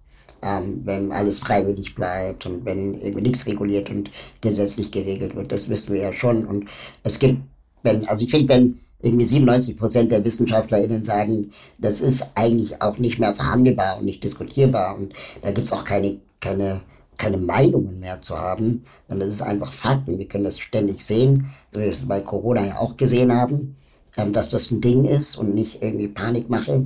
Ähm, 0.44 0.82
wenn 0.86 1.12
alles 1.12 1.40
freiwillig 1.40 1.94
bleibt 1.94 2.48
und 2.48 2.66
wenn 2.66 3.00
irgendwie 3.00 3.22
nichts 3.22 3.46
reguliert 3.46 3.92
und 3.92 4.10
gesetzlich 4.42 4.90
geregelt 4.90 5.36
wird. 5.36 5.52
Das 5.52 5.70
wissen 5.70 5.94
wir 5.94 6.02
ja 6.02 6.14
schon. 6.14 6.46
Und 6.46 6.66
es 7.04 7.20
gibt, 7.20 7.42
wenn, 7.84 8.08
also 8.08 8.26
ich 8.26 8.32
finde, 8.32 8.50
wenn 8.50 8.80
irgendwie 9.02 9.26
97 9.26 9.78
Prozent 9.78 10.12
der 10.12 10.24
WissenschaftlerInnen 10.24 11.04
sagen, 11.04 11.52
das 11.80 12.02
ist 12.02 12.30
eigentlich 12.36 12.82
auch 12.82 12.98
nicht 12.98 13.20
mehr 13.20 13.34
verhandelbar 13.34 13.98
und 13.98 14.06
nicht 14.06 14.24
diskutierbar 14.24 14.96
und 14.98 15.14
da 15.42 15.52
gibt 15.52 15.68
es 15.68 15.74
auch 15.74 15.84
keine, 15.84 16.18
keine, 16.40 16.82
keine 17.18 17.38
Meinungen 17.38 18.00
mehr 18.00 18.22
zu 18.22 18.38
haben, 18.38 18.86
das 19.08 19.20
ist 19.20 19.42
einfach 19.42 19.74
Fakt 19.74 20.08
und 20.08 20.20
wir 20.20 20.28
können 20.28 20.44
das 20.44 20.60
ständig 20.60 21.02
sehen, 21.02 21.52
so 21.72 21.80
wie 21.80 21.86
wir 21.86 21.92
es 21.92 22.08
bei 22.08 22.22
Corona 22.22 22.66
ja 22.66 22.78
auch 22.78 22.96
gesehen 22.98 23.34
haben, 23.34 23.76
ähm, 24.18 24.34
dass 24.34 24.50
das 24.50 24.72
ein 24.72 24.82
Ding 24.82 25.06
ist 25.06 25.36
und 25.38 25.56
nicht 25.56 25.82
irgendwie 25.82 26.08
Panikmache, 26.08 26.86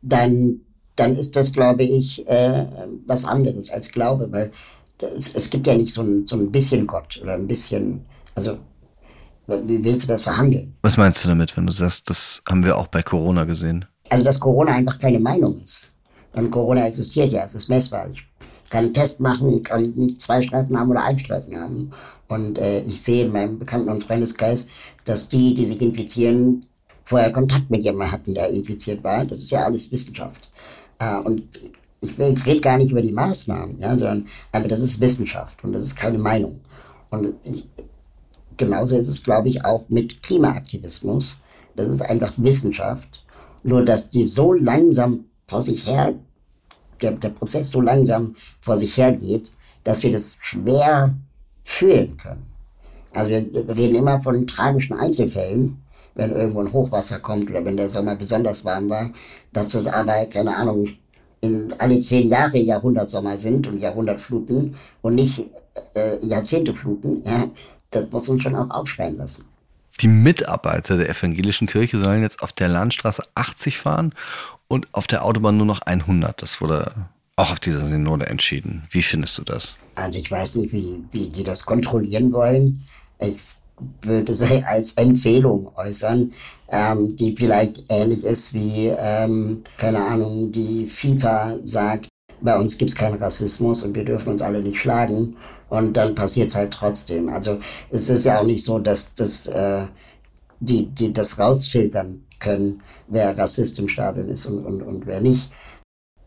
dann, 0.00 0.60
dann 0.96 1.16
ist 1.16 1.36
das, 1.36 1.52
glaube 1.52 1.84
ich, 1.84 2.26
äh, 2.26 2.66
was 3.06 3.24
anderes 3.24 3.70
als 3.70 3.90
Glaube, 3.90 4.30
weil 4.32 4.52
das, 4.98 5.34
es 5.34 5.50
gibt 5.50 5.66
ja 5.66 5.74
nicht 5.74 5.92
so 5.92 6.02
ein, 6.02 6.26
so 6.26 6.36
ein 6.36 6.50
bisschen 6.50 6.86
Gott 6.86 7.18
oder 7.22 7.34
ein 7.34 7.46
bisschen, 7.46 8.04
also 8.34 8.58
wie 9.46 9.84
willst 9.84 10.04
du 10.04 10.12
das 10.12 10.22
verhandeln? 10.22 10.74
Was 10.82 10.96
meinst 10.96 11.24
du 11.24 11.28
damit, 11.28 11.56
wenn 11.56 11.66
du 11.66 11.72
sagst, 11.72 12.08
das 12.08 12.42
haben 12.48 12.64
wir 12.64 12.76
auch 12.76 12.86
bei 12.86 13.02
Corona 13.02 13.44
gesehen? 13.44 13.84
Also, 14.10 14.24
dass 14.24 14.40
Corona 14.40 14.72
einfach 14.72 14.98
keine 14.98 15.18
Meinung 15.18 15.60
ist. 15.62 15.88
Und 16.32 16.50
Corona 16.50 16.86
existiert 16.86 17.32
ja, 17.32 17.44
es 17.44 17.54
ist 17.54 17.68
messbar. 17.68 18.08
Ich 18.10 18.22
kann 18.70 18.84
einen 18.84 18.94
Test 18.94 19.20
machen, 19.20 19.62
kann 19.62 20.16
zwei 20.18 20.40
Streifen 20.42 20.78
haben 20.78 20.90
oder 20.90 21.04
einen 21.04 21.18
Streifen 21.18 21.56
haben. 21.56 21.92
Und 22.28 22.58
äh, 22.58 22.80
ich 22.82 23.02
sehe 23.02 23.26
in 23.26 23.32
meinem 23.32 23.58
Bekannten- 23.58 23.90
und 23.90 24.04
Freundeskreis, 24.04 24.66
dass 25.04 25.28
die, 25.28 25.54
die 25.54 25.64
sich 25.64 25.80
infizieren, 25.80 26.64
vorher 27.04 27.32
Kontakt 27.32 27.70
mit 27.70 27.82
jemandem 27.84 28.12
hatten, 28.12 28.34
der 28.34 28.48
infiziert 28.48 29.02
war. 29.04 29.24
Das 29.24 29.38
ist 29.38 29.50
ja 29.50 29.64
alles 29.64 29.90
Wissenschaft. 29.92 30.50
Äh, 30.98 31.16
und 31.18 31.42
ich, 32.00 32.16
will, 32.16 32.34
ich 32.36 32.46
rede 32.46 32.60
gar 32.60 32.78
nicht 32.78 32.90
über 32.90 33.02
die 33.02 33.12
Maßnahmen, 33.12 33.78
ja, 33.80 33.96
sondern 33.96 34.26
aber 34.52 34.68
das 34.68 34.80
ist 34.80 35.00
Wissenschaft 35.00 35.62
und 35.62 35.72
das 35.72 35.82
ist 35.82 35.96
keine 35.96 36.18
Meinung. 36.18 36.60
Und 37.10 37.34
ich, 37.44 37.66
genauso 38.56 38.96
ist 38.96 39.08
es, 39.08 39.22
glaube 39.22 39.48
ich, 39.48 39.64
auch 39.64 39.88
mit 39.88 40.22
Klimaaktivismus. 40.22 41.38
Das 41.76 41.88
ist 41.88 42.02
einfach 42.02 42.32
Wissenschaft. 42.36 43.24
Nur, 43.62 43.84
dass 43.84 44.10
die 44.10 44.24
so 44.24 44.52
langsam 44.52 45.24
vor 45.46 45.62
sich 45.62 45.86
her, 45.86 46.14
der, 47.00 47.12
der 47.12 47.30
Prozess 47.30 47.70
so 47.70 47.80
langsam 47.80 48.36
vor 48.60 48.76
sich 48.76 48.96
her 48.96 49.12
geht, 49.12 49.52
dass 49.84 50.02
wir 50.02 50.12
das 50.12 50.36
schwer 50.40 51.14
fühlen 51.64 52.16
können. 52.16 52.46
Also 53.12 53.30
wir, 53.30 53.76
reden 53.76 53.96
immer 53.96 54.20
von 54.20 54.46
tragischen 54.46 54.94
Einzelfällen, 54.94 55.82
wenn 56.14 56.30
irgendwo 56.30 56.60
ein 56.60 56.72
Hochwasser 56.72 57.18
kommt 57.18 57.50
oder 57.50 57.64
wenn 57.64 57.76
der 57.76 57.90
Sommer 57.90 58.16
besonders 58.16 58.64
warm 58.64 58.88
war, 58.88 59.10
dass 59.52 59.72
das 59.72 59.86
aber, 59.86 60.26
keine 60.26 60.56
Ahnung, 60.56 60.88
in 61.40 61.74
alle 61.78 62.00
zehn 62.00 62.28
Jahre 62.28 62.58
Jahrhundertsommer 62.58 63.36
sind 63.36 63.66
und 63.66 63.80
Jahrhundertfluten 63.80 64.76
und 65.02 65.14
nicht 65.14 65.44
äh, 65.94 66.24
Jahrzehntefluten, 66.24 67.22
ja, 67.24 67.50
das 67.92 68.10
muss 68.10 68.28
uns 68.28 68.42
schon 68.42 68.56
auch 68.56 68.70
aufschreien 68.70 69.16
lassen. 69.16 69.44
Die 70.00 70.08
Mitarbeiter 70.08 70.96
der 70.96 71.08
evangelischen 71.08 71.66
Kirche 71.66 71.98
sollen 71.98 72.22
jetzt 72.22 72.42
auf 72.42 72.52
der 72.52 72.68
Landstraße 72.68 73.24
80 73.34 73.78
fahren 73.78 74.14
und 74.68 74.88
auf 74.92 75.06
der 75.06 75.24
Autobahn 75.24 75.58
nur 75.58 75.66
noch 75.66 75.82
100. 75.82 76.40
Das 76.42 76.60
wurde 76.60 76.92
auch 77.36 77.52
auf 77.52 77.60
dieser 77.60 77.86
Synode 77.86 78.26
entschieden. 78.26 78.84
Wie 78.90 79.02
findest 79.02 79.38
du 79.38 79.42
das? 79.42 79.76
Also 79.94 80.18
ich 80.18 80.30
weiß 80.30 80.56
nicht, 80.56 80.72
wie, 80.72 81.04
wie 81.12 81.28
die 81.28 81.42
das 81.42 81.64
kontrollieren 81.64 82.32
wollen. 82.32 82.82
Ich 83.18 83.36
würde 84.02 84.32
sie 84.32 84.64
als 84.66 84.94
Empfehlung 84.94 85.70
äußern, 85.76 86.32
ähm, 86.70 87.16
die 87.16 87.36
vielleicht 87.36 87.84
ähnlich 87.88 88.24
ist 88.24 88.54
wie, 88.54 88.86
ähm, 88.96 89.62
keine 89.76 90.04
Ahnung, 90.04 90.50
die 90.52 90.86
FIFA 90.86 91.58
sagt, 91.64 92.08
bei 92.40 92.56
uns 92.56 92.76
gibt 92.76 92.90
es 92.90 92.96
keinen 92.96 93.22
Rassismus 93.22 93.82
und 93.82 93.94
wir 93.94 94.04
dürfen 94.04 94.30
uns 94.30 94.42
alle 94.42 94.60
nicht 94.60 94.78
schlagen 94.78 95.36
und 95.72 95.96
dann 95.96 96.14
passiert 96.14 96.50
es 96.50 96.54
halt 96.54 96.74
trotzdem. 96.74 97.30
Also 97.30 97.58
es 97.90 98.10
ist 98.10 98.26
ja 98.26 98.40
auch 98.40 98.44
nicht 98.44 98.62
so, 98.62 98.78
dass, 98.78 99.14
dass 99.14 99.46
äh, 99.46 99.86
die, 100.60 100.84
die 100.84 101.14
das 101.14 101.38
rausfiltern 101.38 102.26
können, 102.40 102.82
wer 103.08 103.38
Rassist 103.38 103.78
im 103.78 103.88
Stadion 103.88 104.28
ist 104.28 104.44
und, 104.44 104.66
und, 104.66 104.82
und 104.82 105.06
wer 105.06 105.22
nicht. 105.22 105.50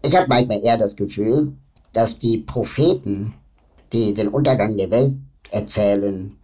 Ich 0.01 0.15
habe 0.15 0.25
manchmal 0.27 0.63
eher 0.63 0.79
das 0.79 0.95
Gefühl, 0.95 1.53
dass 1.93 2.17
die 2.17 2.39
Propheten, 2.39 3.35
die 3.93 4.15
den 4.15 4.29
Untergang 4.29 4.77
der 4.77 4.89
Welt 4.89 5.13
erzählen 5.51 6.35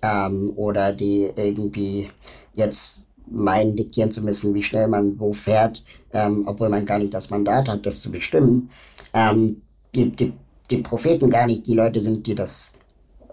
ähm, 0.00 0.52
oder 0.56 0.94
die 0.94 1.30
irgendwie 1.36 2.08
jetzt 2.54 3.06
meinen, 3.26 3.76
diktieren 3.76 4.10
zu 4.10 4.22
müssen, 4.22 4.54
wie 4.54 4.62
schnell 4.62 4.88
man 4.88 5.20
wo 5.20 5.34
fährt, 5.34 5.84
ähm, 6.14 6.44
obwohl 6.46 6.70
man 6.70 6.86
gar 6.86 6.98
nicht 6.98 7.12
das 7.12 7.28
Mandat 7.28 7.68
hat, 7.68 7.84
das 7.84 8.00
zu 8.00 8.10
bestimmen. 8.10 8.70
Ähm, 9.12 9.60
die, 9.94 10.10
die, 10.10 10.32
die 10.70 10.78
Propheten 10.78 11.30
gar 11.30 11.46
nicht 11.46 11.66
die 11.66 11.74
Leute 11.74 12.00
sind, 12.00 12.26
die 12.26 12.34
das 12.34 12.72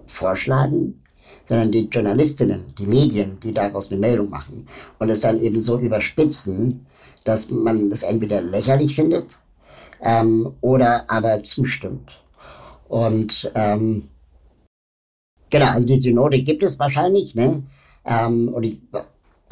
vorschlagen, 0.05 1.01
sondern 1.45 1.71
die 1.71 1.87
Journalistinnen, 1.87 2.65
die 2.77 2.85
Medien, 2.85 3.39
die 3.41 3.51
daraus 3.51 3.91
eine 3.91 3.99
Meldung 3.99 4.29
machen 4.29 4.67
und 4.99 5.09
es 5.09 5.21
dann 5.21 5.41
eben 5.41 5.61
so 5.61 5.79
überspitzen, 5.79 6.85
dass 7.23 7.49
man 7.49 7.89
das 7.89 8.03
entweder 8.03 8.41
lächerlich 8.41 8.95
findet 8.95 9.39
ähm, 10.01 10.53
oder 10.61 11.09
aber 11.09 11.43
zustimmt. 11.43 12.23
Und 12.87 13.51
ähm, 13.55 14.09
genau, 15.49 15.67
also 15.67 15.85
die 15.85 15.97
Synode 15.97 16.41
gibt 16.41 16.63
es 16.63 16.77
wahrscheinlich, 16.79 17.33
ne? 17.33 17.63
Ähm, 18.05 18.49
und 18.49 18.63
ich 18.63 18.79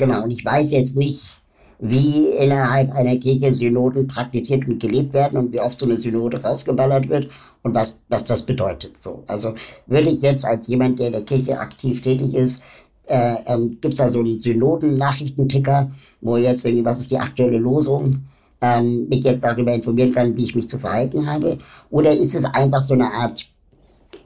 Genau, 0.02 0.24
und 0.24 0.32
ich 0.32 0.44
weiß 0.44 0.72
jetzt 0.72 0.96
nicht, 0.96 1.41
wie 1.84 2.28
innerhalb 2.28 2.94
einer 2.94 3.18
Kirche 3.18 3.52
Synoden 3.52 4.06
praktiziert 4.06 4.68
und 4.68 4.80
gelebt 4.80 5.14
werden 5.14 5.40
und 5.40 5.52
wie 5.52 5.60
oft 5.60 5.80
so 5.80 5.88
eine 5.88 5.96
Synode 5.96 6.42
rausgeballert 6.42 7.10
wird 7.10 7.28
und 7.64 7.74
was, 7.74 7.98
was 8.08 8.24
das 8.24 8.46
bedeutet. 8.46 9.02
So, 9.02 9.24
also 9.28 9.56
würde 9.88 10.12
ich 10.12 10.22
jetzt 10.22 10.46
als 10.46 10.68
jemand, 10.68 11.00
der 11.00 11.08
in 11.08 11.14
der 11.14 11.24
Kirche 11.24 11.60
aktiv 11.60 12.02
tätig 12.02 12.36
ist, 12.36 12.62
äh, 13.08 13.36
ähm, 13.48 13.80
gibt 13.82 13.94
es 13.94 13.96
da 13.96 14.10
so 14.10 14.20
einen 14.20 14.38
Synoden-Nachrichtenticker, 14.38 15.92
wo 16.22 16.38
jetzt 16.38 16.64
irgendwie, 16.66 16.86
was 16.86 17.00
ist 17.00 17.10
die 17.10 17.18
aktuelle 17.18 17.58
Losung, 17.58 18.26
ähm, 18.62 19.10
mich 19.10 19.24
jetzt 19.24 19.44
darüber 19.44 19.74
informieren 19.74 20.14
kann, 20.14 20.38
wie 20.38 20.44
ich 20.44 20.56
mich 20.56 20.70
zu 20.70 20.78
verhalten 20.78 21.26
habe? 21.26 21.58
Oder 21.90 22.16
ist 22.16 22.36
es 22.36 22.46
einfach 22.46 22.84
so 22.84 22.94
eine 22.94 23.12
Art 23.12 23.48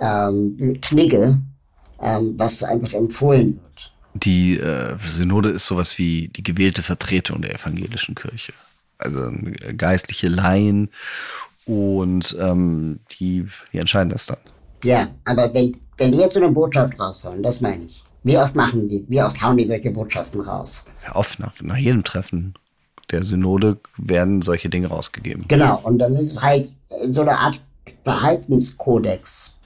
ähm, 0.01 0.77
Knigge, 0.81 1.39
ähm, 2.01 2.33
was 2.37 2.63
einfach 2.63 2.91
empfohlen 2.91 3.61
wird? 3.61 3.74
Die 4.15 4.57
äh, 4.57 4.95
Synode 5.03 5.49
ist 5.49 5.67
sowas 5.67 5.97
wie 5.97 6.29
die 6.29 6.43
gewählte 6.43 6.81
Vertretung 6.81 7.41
der 7.41 7.53
evangelischen 7.53 8.15
Kirche. 8.15 8.53
Also 8.97 9.29
geistliche 9.75 10.29
Laien 10.29 10.89
und 11.65 12.35
ähm, 12.39 12.99
die, 13.11 13.45
die 13.73 13.77
entscheiden 13.77 14.09
das 14.09 14.25
dann. 14.25 14.37
Ja, 14.83 15.09
aber 15.25 15.53
wenn, 15.53 15.75
wenn 15.97 16.11
die 16.11 16.19
jetzt 16.19 16.35
so 16.35 16.41
eine 16.41 16.51
Botschaft 16.51 16.99
raushauen, 16.99 17.43
das 17.43 17.59
meine 17.59 17.85
ich. 17.85 18.03
Wie 18.23 18.37
oft 18.37 18.55
machen 18.55 18.87
die, 18.87 19.05
wie 19.07 19.21
oft 19.21 19.39
hauen 19.41 19.57
die 19.57 19.65
solche 19.65 19.91
Botschaften 19.91 20.41
raus? 20.41 20.85
Ja, 21.05 21.15
oft, 21.15 21.39
nach, 21.39 21.53
nach 21.61 21.77
jedem 21.77 22.03
Treffen 22.03 22.55
der 23.11 23.21
Synode 23.23 23.77
werden 23.97 24.41
solche 24.41 24.69
Dinge 24.69 24.87
rausgegeben. 24.87 25.45
Genau, 25.47 25.79
und 25.83 25.99
dann 25.99 26.13
ist 26.13 26.31
es 26.31 26.41
halt 26.41 26.71
so 27.09 27.21
eine 27.21 27.37
Art 27.37 27.61
Verhaltenskodex. 28.03 29.57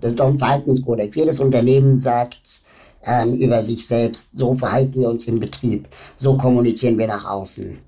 Das 0.00 0.12
ist 0.12 0.20
doch 0.20 0.28
ein 0.28 0.38
Verhaltenskodex. 0.38 1.16
Jedes 1.16 1.40
Unternehmen 1.40 1.98
sagt, 1.98 2.62
ähm, 3.04 3.34
über 3.36 3.62
sich 3.62 3.86
selbst. 3.86 4.30
So 4.36 4.54
verhalten 4.54 5.00
wir 5.00 5.08
uns 5.08 5.26
im 5.26 5.40
Betrieb. 5.40 5.88
So 6.16 6.36
kommunizieren 6.36 6.98
wir 6.98 7.06
nach 7.06 7.24
außen. 7.24 7.78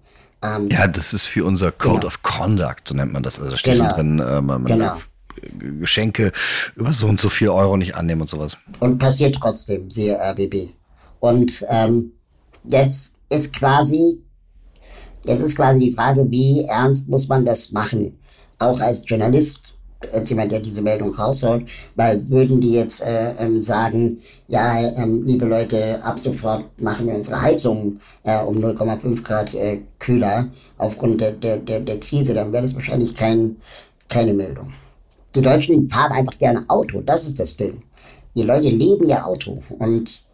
Ähm, 0.42 0.68
ja, 0.70 0.86
das 0.86 1.14
ist 1.14 1.26
für 1.26 1.44
unser 1.44 1.72
Code 1.72 2.00
genau. 2.00 2.06
of 2.06 2.22
Conduct, 2.22 2.88
so 2.88 2.94
nennt 2.94 3.12
man 3.12 3.22
das. 3.22 3.38
Also 3.38 3.52
da 3.52 3.58
steht 3.58 3.74
genau. 3.74 3.94
drin, 3.94 4.18
äh, 4.18 4.40
man, 4.40 4.62
man 4.62 4.64
genau. 4.64 4.96
Geschenke 5.80 6.32
über 6.76 6.92
so 6.92 7.06
und 7.06 7.20
so 7.20 7.28
viel 7.28 7.48
Euro 7.48 7.76
nicht 7.76 7.94
annehmen 7.94 8.22
und 8.22 8.28
sowas. 8.28 8.56
Und 8.80 8.98
passiert 8.98 9.36
trotzdem, 9.40 9.90
siehe 9.90 10.16
RBB. 10.16 10.70
Und 11.20 11.64
ähm, 11.68 12.12
jetzt 12.64 13.16
ist 13.30 13.54
quasi, 13.54 14.18
jetzt 15.24 15.42
ist 15.42 15.56
quasi 15.56 15.80
die 15.80 15.92
Frage, 15.92 16.30
wie 16.30 16.64
ernst 16.64 17.08
muss 17.08 17.28
man 17.28 17.44
das 17.44 17.72
machen? 17.72 18.18
Auch 18.58 18.80
als 18.80 19.02
Journalist 19.06 19.73
jemand, 20.28 20.52
der 20.52 20.60
diese 20.60 20.82
Meldung 20.82 21.14
raushaut, 21.14 21.62
weil 21.94 22.28
würden 22.28 22.60
die 22.60 22.72
jetzt 22.72 23.02
äh, 23.02 23.34
ähm, 23.38 23.60
sagen, 23.60 24.18
ja, 24.48 24.78
ähm, 24.80 25.24
liebe 25.26 25.46
Leute, 25.46 26.02
ab 26.02 26.18
sofort 26.18 26.64
machen 26.80 27.06
wir 27.06 27.14
unsere 27.14 27.40
Heizung 27.40 28.00
äh, 28.22 28.38
um 28.42 28.56
0,5 28.56 29.22
Grad 29.22 29.54
äh, 29.54 29.80
kühler 29.98 30.48
aufgrund 30.78 31.20
der, 31.20 31.32
der, 31.32 31.58
der, 31.58 31.80
der 31.80 32.00
Krise, 32.00 32.34
dann 32.34 32.52
wäre 32.52 32.62
das 32.62 32.74
wahrscheinlich 32.74 33.14
kein, 33.14 33.56
keine 34.08 34.34
Meldung. 34.34 34.72
Die 35.34 35.40
Deutschen 35.40 35.88
fahren 35.88 36.12
einfach 36.12 36.38
gerne 36.38 36.64
Auto, 36.68 37.00
das 37.00 37.24
ist 37.24 37.38
das 37.38 37.56
Ding. 37.56 37.82
Die 38.36 38.42
Leute 38.42 38.68
leben 38.68 39.08
ja 39.08 39.24
Auto 39.24 39.58
und 39.78 40.24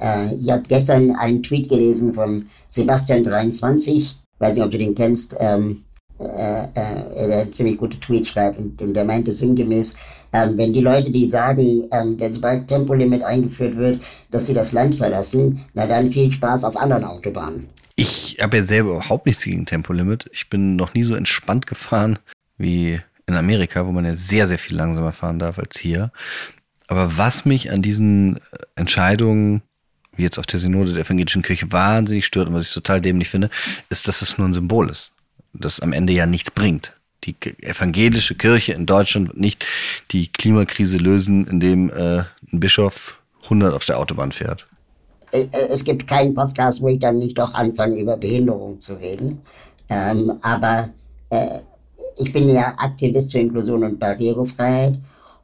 äh, 0.00 0.34
ich 0.34 0.50
habe 0.50 0.62
gestern 0.68 1.14
einen 1.16 1.42
Tweet 1.42 1.68
gelesen 1.68 2.14
von 2.14 2.46
Sebastian23, 2.72 4.14
weiß 4.38 4.56
nicht, 4.56 4.64
ob 4.64 4.70
du 4.70 4.78
den 4.78 4.94
kennst, 4.94 5.34
ähm, 5.38 5.84
äh, 6.18 7.42
äh, 7.42 7.50
ziemlich 7.50 7.76
gute 7.76 8.00
Tweets 8.00 8.28
schreibt 8.28 8.58
und, 8.58 8.80
und 8.80 8.94
der 8.94 9.04
meinte 9.04 9.32
sinngemäß, 9.32 9.96
ähm, 10.32 10.56
wenn 10.56 10.72
die 10.72 10.80
Leute, 10.80 11.10
die 11.10 11.28
sagen, 11.28 11.84
ähm, 11.90 12.16
dass 12.18 12.36
sobald 12.36 12.68
Tempolimit 12.68 13.22
eingeführt 13.22 13.76
wird, 13.76 14.00
dass 14.30 14.46
sie 14.46 14.54
das 14.54 14.72
Land 14.72 14.94
verlassen, 14.94 15.64
na 15.74 15.86
dann 15.86 16.10
viel 16.10 16.32
Spaß 16.32 16.64
auf 16.64 16.76
anderen 16.76 17.04
Autobahnen. 17.04 17.68
Ich 17.96 18.38
habe 18.40 18.58
ja 18.58 18.62
selber 18.62 18.90
überhaupt 18.90 19.26
nichts 19.26 19.44
gegen 19.44 19.66
Tempolimit. 19.66 20.28
Ich 20.32 20.50
bin 20.50 20.76
noch 20.76 20.94
nie 20.94 21.04
so 21.04 21.14
entspannt 21.14 21.66
gefahren 21.66 22.18
wie 22.58 22.98
in 23.26 23.34
Amerika, 23.34 23.86
wo 23.86 23.92
man 23.92 24.04
ja 24.04 24.14
sehr, 24.14 24.46
sehr 24.46 24.58
viel 24.58 24.76
langsamer 24.76 25.12
fahren 25.12 25.38
darf 25.38 25.58
als 25.58 25.78
hier. 25.78 26.12
Aber 26.88 27.16
was 27.16 27.44
mich 27.44 27.70
an 27.70 27.82
diesen 27.82 28.38
Entscheidungen, 28.74 29.62
wie 30.14 30.22
jetzt 30.22 30.38
auf 30.38 30.46
der 30.46 30.60
Synode 30.60 30.92
der 30.92 31.04
evangelischen 31.04 31.42
Kirche, 31.42 31.72
wahnsinnig 31.72 32.26
stört 32.26 32.48
und 32.48 32.54
was 32.54 32.68
ich 32.68 32.74
total 32.74 33.00
dämlich 33.00 33.28
finde, 33.28 33.50
ist, 33.88 34.06
dass 34.08 34.22
es 34.22 34.38
nur 34.38 34.46
ein 34.46 34.52
Symbol 34.52 34.88
ist 34.88 35.12
das 35.60 35.80
am 35.80 35.92
Ende 35.92 36.12
ja 36.12 36.26
nichts 36.26 36.50
bringt. 36.50 36.92
Die 37.24 37.34
evangelische 37.62 38.34
Kirche 38.34 38.72
in 38.72 38.86
Deutschland 38.86 39.28
wird 39.28 39.38
nicht 39.38 39.64
die 40.12 40.28
Klimakrise 40.28 40.98
lösen, 40.98 41.46
indem 41.46 41.90
äh, 41.90 42.18
ein 42.52 42.60
Bischof 42.60 43.20
100 43.44 43.74
auf 43.74 43.84
der 43.84 43.98
Autobahn 43.98 44.32
fährt. 44.32 44.66
Äh, 45.32 45.42
äh, 45.52 45.68
es 45.70 45.84
gibt 45.84 46.06
keinen 46.06 46.34
Podcast, 46.34 46.82
wo 46.82 46.88
ich 46.88 47.00
dann 47.00 47.18
nicht 47.18 47.38
doch 47.38 47.54
anfange, 47.54 47.98
über 47.98 48.16
Behinderung 48.16 48.80
zu 48.80 48.94
reden. 48.94 49.40
Ähm, 49.88 50.32
aber 50.42 50.90
äh, 51.30 51.60
ich 52.16 52.32
bin 52.32 52.48
ja 52.48 52.74
Aktivist 52.78 53.32
für 53.32 53.38
Inklusion 53.38 53.84
und 53.84 53.98
Barrierefreiheit. 53.98 54.98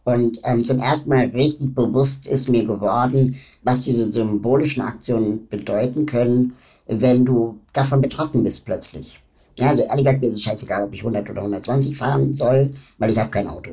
Und 0.05 0.41
ähm, 0.43 0.65
zum 0.65 0.81
ersten 0.81 1.11
Mal 1.11 1.27
richtig 1.27 1.75
bewusst 1.75 2.27
ist 2.27 2.49
mir 2.49 2.65
geworden, 2.65 3.37
was 3.63 3.83
diese 3.83 4.11
symbolischen 4.11 4.83
Aktionen 4.83 5.47
bedeuten 5.49 6.07
können, 6.07 6.55
wenn 6.87 7.25
du 7.25 7.61
davon 7.73 8.01
betroffen 8.01 8.43
bist 8.43 8.65
plötzlich. 8.65 9.22
Ja, 9.59 9.69
also 9.69 9.83
ehrlich 9.83 10.05
gesagt, 10.05 10.21
mir 10.21 10.29
ist 10.29 10.37
es 10.37 10.43
scheißegal, 10.43 10.85
ob 10.85 10.95
ich 10.95 11.01
100 11.01 11.29
oder 11.29 11.41
120 11.41 11.97
fahren 11.97 12.35
soll, 12.35 12.71
weil 12.99 13.11
ich 13.11 13.19
habe 13.19 13.31
kein 13.31 13.49
Auto. 13.49 13.71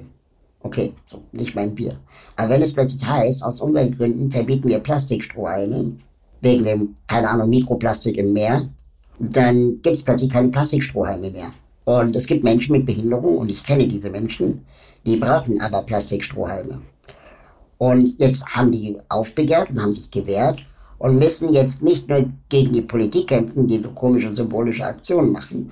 Okay, 0.61 0.93
so, 1.07 1.21
nicht 1.31 1.55
mein 1.55 1.73
Bier. 1.73 1.97
Aber 2.35 2.49
wenn 2.49 2.61
es 2.61 2.73
plötzlich 2.73 3.05
heißt, 3.05 3.43
aus 3.43 3.61
Umweltgründen 3.61 4.29
verbieten 4.29 4.67
wir 4.67 4.79
Plastikstrohhalme, 4.79 5.93
wegen 6.41 6.63
dem, 6.65 6.95
keine 7.07 7.29
Ahnung, 7.29 7.49
Mikroplastik 7.49 8.17
im 8.17 8.33
Meer, 8.33 8.67
dann 9.19 9.81
gibt 9.81 9.95
es 9.95 10.03
plötzlich 10.03 10.29
keine 10.29 10.49
Plastikstrohhalme 10.49 11.29
mehr. 11.31 11.51
Und 11.85 12.15
es 12.15 12.27
gibt 12.27 12.43
Menschen 12.43 12.73
mit 12.73 12.85
Behinderung, 12.85 13.37
und 13.37 13.49
ich 13.49 13.63
kenne 13.63 13.87
diese 13.87 14.09
Menschen, 14.09 14.65
die 15.05 15.15
brauchen 15.15 15.61
aber 15.61 15.81
Plastikstrohhalme. 15.83 16.81
Und 17.77 18.19
jetzt 18.19 18.45
haben 18.45 18.71
die 18.71 18.97
aufbegehrt 19.07 19.69
und 19.69 19.81
haben 19.81 19.93
sich 19.93 20.11
gewehrt 20.11 20.61
und 20.99 21.17
müssen 21.17 21.53
jetzt 21.53 21.81
nicht 21.81 22.07
nur 22.07 22.25
gegen 22.49 22.73
die 22.73 22.81
Politik 22.81 23.27
kämpfen, 23.27 23.67
die 23.67 23.79
so 23.79 23.89
komische 23.89 24.33
symbolische 24.33 24.85
Aktionen 24.85 25.31
machen, 25.31 25.71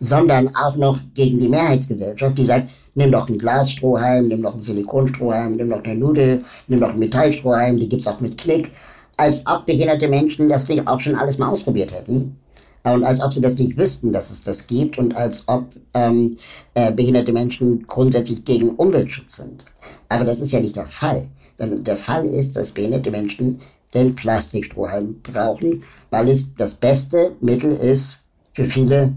sondern 0.00 0.54
auch 0.54 0.76
noch 0.76 0.98
gegen 1.14 1.40
die 1.40 1.48
Mehrheitsgesellschaft, 1.48 2.38
die 2.38 2.44
sagt, 2.44 2.68
nimm 2.94 3.12
doch 3.12 3.28
einen 3.28 3.38
Glasstrohhalm, 3.38 4.28
nimm 4.28 4.42
doch 4.42 4.52
einen 4.52 4.62
Silikonstrohhalm, 4.62 5.56
nimm 5.56 5.70
doch 5.70 5.82
eine 5.82 5.94
Nudel, 5.94 6.42
nimm 6.66 6.80
doch 6.80 6.90
einen 6.90 6.98
Metallstrohhalm, 6.98 7.78
die 7.78 7.88
gibt's 7.88 8.06
auch 8.06 8.20
mit 8.20 8.36
Knick, 8.36 8.70
als 9.16 9.44
ob 9.46 9.66
behinderte 9.66 10.08
Menschen 10.08 10.48
das 10.48 10.68
nicht 10.68 10.86
auch 10.86 11.00
schon 11.00 11.14
alles 11.14 11.38
mal 11.38 11.48
ausprobiert 11.48 11.92
hätten. 11.92 12.36
Und 12.84 13.04
als 13.04 13.20
ob 13.20 13.34
sie 13.34 13.40
das 13.40 13.58
nicht 13.58 13.76
wüssten, 13.76 14.12
dass 14.12 14.30
es 14.30 14.42
das 14.42 14.66
gibt 14.66 14.98
und 14.98 15.14
als 15.16 15.46
ob 15.46 15.66
ähm, 15.94 16.38
äh, 16.74 16.92
behinderte 16.92 17.32
Menschen 17.32 17.86
grundsätzlich 17.86 18.44
gegen 18.44 18.70
Umweltschutz 18.70 19.36
sind. 19.36 19.64
Aber 20.08 20.24
das 20.24 20.40
ist 20.40 20.52
ja 20.52 20.60
nicht 20.60 20.76
der 20.76 20.86
Fall. 20.86 21.24
Denn 21.58 21.82
der 21.82 21.96
Fall 21.96 22.26
ist, 22.26 22.56
dass 22.56 22.72
behinderte 22.72 23.10
Menschen 23.10 23.60
den 23.94 24.14
Plastikstrohhalm 24.14 25.20
brauchen, 25.22 25.82
weil 26.10 26.28
es 26.28 26.54
das 26.54 26.74
beste 26.74 27.36
Mittel 27.40 27.76
ist 27.76 28.18
für 28.54 28.64
viele, 28.64 29.14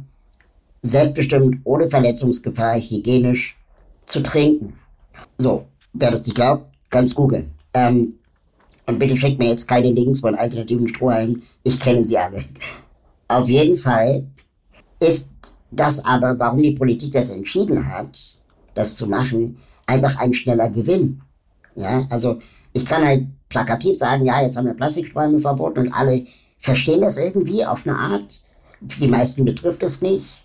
selbstbestimmt, 0.81 1.59
ohne 1.63 1.89
Verletzungsgefahr, 1.89 2.79
hygienisch 2.79 3.57
zu 4.05 4.21
trinken. 4.21 4.73
So, 5.37 5.65
wer 5.93 6.11
das 6.11 6.25
nicht 6.25 6.35
glaubt, 6.35 6.65
kann 6.89 7.05
es 7.05 7.15
googeln. 7.15 7.51
Ähm, 7.73 8.15
und 8.87 8.99
bitte 8.99 9.15
schickt 9.15 9.39
mir 9.39 9.49
jetzt 9.49 9.67
keine 9.67 9.91
Links 9.91 10.19
von 10.19 10.35
alternativen 10.35 10.89
Strohhalmen, 10.89 11.43
ich 11.63 11.79
kenne 11.79 12.03
sie 12.03 12.17
alle. 12.17 12.43
Auf 13.27 13.47
jeden 13.47 13.77
Fall 13.77 14.25
ist 14.99 15.29
das 15.71 16.03
aber, 16.03 16.37
warum 16.37 16.61
die 16.61 16.71
Politik 16.71 17.13
das 17.13 17.29
entschieden 17.29 17.87
hat, 17.87 18.35
das 18.73 18.95
zu 18.95 19.07
machen, 19.07 19.57
einfach 19.85 20.17
ein 20.17 20.33
schneller 20.33 20.69
Gewinn. 20.69 21.21
Ja, 21.75 22.05
also 22.09 22.39
ich 22.73 22.85
kann 22.85 23.05
halt 23.05 23.27
plakativ 23.51 23.97
sagen, 23.97 24.25
ja, 24.25 24.41
jetzt 24.41 24.57
haben 24.57 24.65
wir 24.65 24.73
Plastiksträume 24.73 25.39
verboten 25.39 25.79
und 25.81 25.93
alle 25.93 26.25
verstehen 26.57 27.01
das 27.01 27.17
irgendwie 27.17 27.65
auf 27.65 27.85
eine 27.85 27.97
Art. 27.97 28.41
Die 28.79 29.07
meisten 29.07 29.45
betrifft 29.45 29.83
es 29.83 30.01
nicht. 30.01 30.43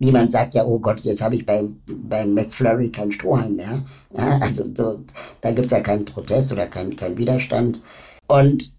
Niemand 0.00 0.32
sagt 0.32 0.54
ja, 0.54 0.64
oh 0.64 0.78
Gott, 0.78 1.00
jetzt 1.00 1.22
habe 1.22 1.36
ich 1.36 1.44
beim, 1.44 1.80
beim 1.86 2.32
McFlurry 2.34 2.90
kein 2.90 3.12
Strohhalm 3.12 3.56
mehr. 3.56 3.84
Ja, 4.16 4.38
also 4.40 4.64
so, 4.74 5.00
da 5.40 5.50
gibt 5.50 5.66
es 5.66 5.72
ja 5.72 5.80
keinen 5.80 6.04
Protest 6.04 6.52
oder 6.52 6.66
keinen 6.66 6.96
kein 6.96 7.16
Widerstand. 7.18 7.80
Und 8.28 8.72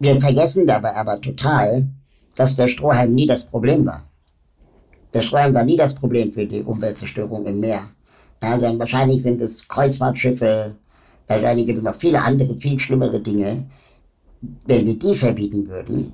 wir 0.00 0.20
vergessen 0.20 0.66
dabei 0.66 0.94
aber 0.94 1.20
total, 1.20 1.88
dass 2.34 2.56
der 2.56 2.68
Strohhalm 2.68 3.12
nie 3.12 3.26
das 3.26 3.46
Problem 3.46 3.86
war. 3.86 4.04
Der 5.14 5.20
Strohhalm 5.20 5.54
war 5.54 5.64
nie 5.64 5.76
das 5.76 5.94
Problem 5.94 6.32
für 6.32 6.44
die 6.44 6.62
Umweltzerstörung 6.62 7.46
im 7.46 7.60
Meer. 7.60 7.82
Also 8.40 8.76
wahrscheinlich 8.78 9.22
sind 9.22 9.40
es 9.40 9.66
Kreuzfahrtschiffe, 9.68 10.74
Wahrscheinlich 11.26 11.66
gibt 11.66 11.78
es 11.78 11.84
noch 11.84 11.94
viele 11.94 12.22
andere, 12.22 12.56
viel 12.56 12.78
schlimmere 12.78 13.20
Dinge. 13.20 13.66
Wenn 14.66 14.86
wir 14.86 14.98
die 14.98 15.14
verbieten 15.14 15.66
würden, 15.68 16.12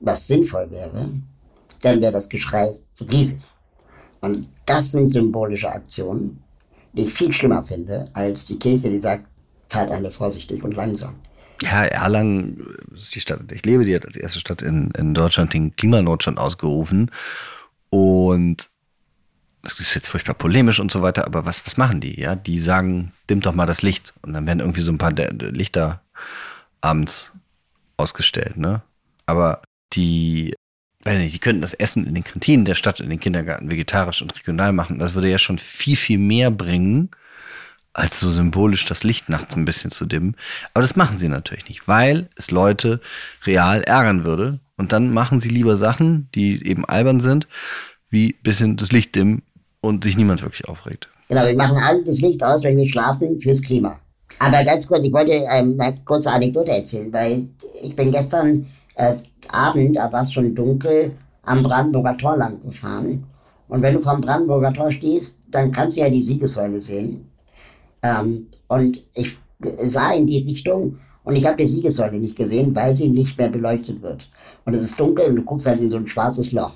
was 0.00 0.26
sinnvoll 0.26 0.70
wäre, 0.70 1.08
dann 1.80 2.00
wäre 2.00 2.12
das 2.12 2.28
Geschrei 2.28 2.74
riesig. 3.10 3.40
Und 4.20 4.48
das 4.66 4.92
sind 4.92 5.08
symbolische 5.08 5.70
Aktionen, 5.70 6.42
die 6.92 7.02
ich 7.02 7.12
viel 7.12 7.32
schlimmer 7.32 7.62
finde, 7.62 8.10
als 8.12 8.44
die 8.44 8.58
Kirche, 8.58 8.90
die 8.90 9.00
sagt, 9.00 9.26
fahrt 9.68 9.90
alle 9.90 10.10
vorsichtig 10.10 10.62
und 10.62 10.74
langsam. 10.74 11.14
Ja, 11.62 11.84
Erlangen 11.84 12.66
ist 12.94 13.14
die 13.14 13.20
Stadt, 13.20 13.40
ich 13.52 13.64
lebe, 13.64 13.84
die 13.84 13.94
hat 13.94 14.06
als 14.06 14.16
erste 14.16 14.40
Stadt 14.40 14.62
in, 14.62 14.90
in 14.96 15.14
Deutschland 15.14 15.52
den 15.52 15.74
Klimanotstand 15.76 16.38
ausgerufen. 16.38 17.10
Und 17.90 18.70
das 19.62 19.78
ist 19.78 19.94
jetzt 19.94 20.08
furchtbar 20.08 20.34
polemisch 20.34 20.80
und 20.80 20.90
so 20.90 21.02
weiter, 21.02 21.26
aber 21.26 21.44
was, 21.44 21.66
was 21.66 21.76
machen 21.76 22.00
die? 22.00 22.18
Ja, 22.18 22.34
die 22.34 22.58
sagen, 22.58 23.12
dimmt 23.28 23.46
doch 23.46 23.54
mal 23.54 23.66
das 23.66 23.82
Licht. 23.82 24.14
Und 24.22 24.32
dann 24.32 24.46
werden 24.46 24.60
irgendwie 24.60 24.80
so 24.80 24.92
ein 24.92 24.98
paar 24.98 25.12
Lichter 25.12 26.02
abends 26.80 27.32
ausgestellt, 27.96 28.56
ne? 28.56 28.82
Aber 29.26 29.62
die, 29.92 30.54
weiß 31.04 31.18
nicht, 31.18 31.34
die 31.34 31.40
könnten 31.40 31.62
das 31.62 31.74
Essen 31.74 32.06
in 32.06 32.14
den 32.14 32.24
Kantinen 32.24 32.64
der 32.64 32.74
Stadt, 32.74 33.00
in 33.00 33.10
den 33.10 33.20
Kindergarten 33.20 33.70
vegetarisch 33.70 34.22
und 34.22 34.34
regional 34.34 34.72
machen. 34.72 34.98
Das 34.98 35.14
würde 35.14 35.30
ja 35.30 35.38
schon 35.38 35.58
viel, 35.58 35.96
viel 35.96 36.18
mehr 36.18 36.50
bringen, 36.50 37.10
als 37.92 38.18
so 38.18 38.30
symbolisch 38.30 38.86
das 38.86 39.04
Licht 39.04 39.28
nachts 39.28 39.56
ein 39.56 39.64
bisschen 39.64 39.90
zu 39.90 40.06
dimmen. 40.06 40.36
Aber 40.72 40.82
das 40.82 40.96
machen 40.96 41.18
sie 41.18 41.28
natürlich 41.28 41.68
nicht, 41.68 41.86
weil 41.86 42.28
es 42.36 42.50
Leute 42.50 43.00
real 43.44 43.82
ärgern 43.82 44.24
würde. 44.24 44.60
Und 44.76 44.92
dann 44.92 45.12
machen 45.12 45.40
sie 45.40 45.50
lieber 45.50 45.76
Sachen, 45.76 46.30
die 46.34 46.66
eben 46.66 46.86
albern 46.86 47.20
sind, 47.20 47.46
wie 48.08 48.32
bisschen 48.32 48.76
das 48.76 48.92
Licht 48.92 49.14
dimmen 49.14 49.42
und 49.80 50.04
sich 50.04 50.16
niemand 50.16 50.42
wirklich 50.42 50.68
aufregt. 50.68 51.08
Genau, 51.28 51.46
wir 51.46 51.56
machen 51.56 51.76
alle 51.82 52.04
das 52.04 52.20
Licht 52.20 52.42
aus, 52.42 52.64
wenn 52.64 52.76
wir 52.76 52.88
schlafen, 52.88 53.40
fürs 53.40 53.62
Klima. 53.62 53.98
Aber 54.38 54.64
ganz 54.64 54.86
kurz, 54.86 55.04
ich 55.04 55.12
wollte 55.12 55.32
ähm, 55.32 55.76
eine 55.78 55.96
kurze 56.04 56.30
Anekdote 56.30 56.70
erzählen, 56.70 57.12
weil 57.12 57.48
ich 57.82 57.94
bin 57.94 58.10
gestern 58.10 58.66
äh, 58.94 59.16
Abend, 59.48 59.96
da 59.96 60.12
war 60.12 60.22
es 60.22 60.32
schon 60.32 60.54
dunkel, 60.54 61.12
am 61.42 61.62
Brandenburger 61.62 62.16
Tor 62.16 62.36
lang 62.36 62.60
gefahren. 62.62 63.24
Und 63.68 63.82
wenn 63.82 63.94
du 63.94 64.00
vom 64.00 64.20
Brandenburger 64.20 64.72
Tor 64.72 64.90
stehst, 64.90 65.38
dann 65.48 65.72
kannst 65.72 65.96
du 65.96 66.00
ja 66.02 66.10
die 66.10 66.22
Siegessäule 66.22 66.82
sehen. 66.82 67.30
Ähm, 68.02 68.46
und 68.68 69.02
ich 69.14 69.36
sah 69.82 70.12
in 70.12 70.26
die 70.26 70.38
Richtung 70.38 70.98
und 71.24 71.36
ich 71.36 71.46
habe 71.46 71.56
die 71.56 71.66
Siegessäule 71.66 72.18
nicht 72.18 72.36
gesehen, 72.36 72.74
weil 72.74 72.94
sie 72.94 73.08
nicht 73.08 73.36
mehr 73.38 73.48
beleuchtet 73.48 74.02
wird. 74.02 74.28
Und 74.64 74.74
es 74.74 74.84
ist 74.84 74.98
dunkel 74.98 75.26
und 75.26 75.36
du 75.36 75.42
guckst 75.42 75.66
halt 75.66 75.80
in 75.80 75.90
so 75.90 75.98
ein 75.98 76.08
schwarzes 76.08 76.52
Loch. 76.52 76.72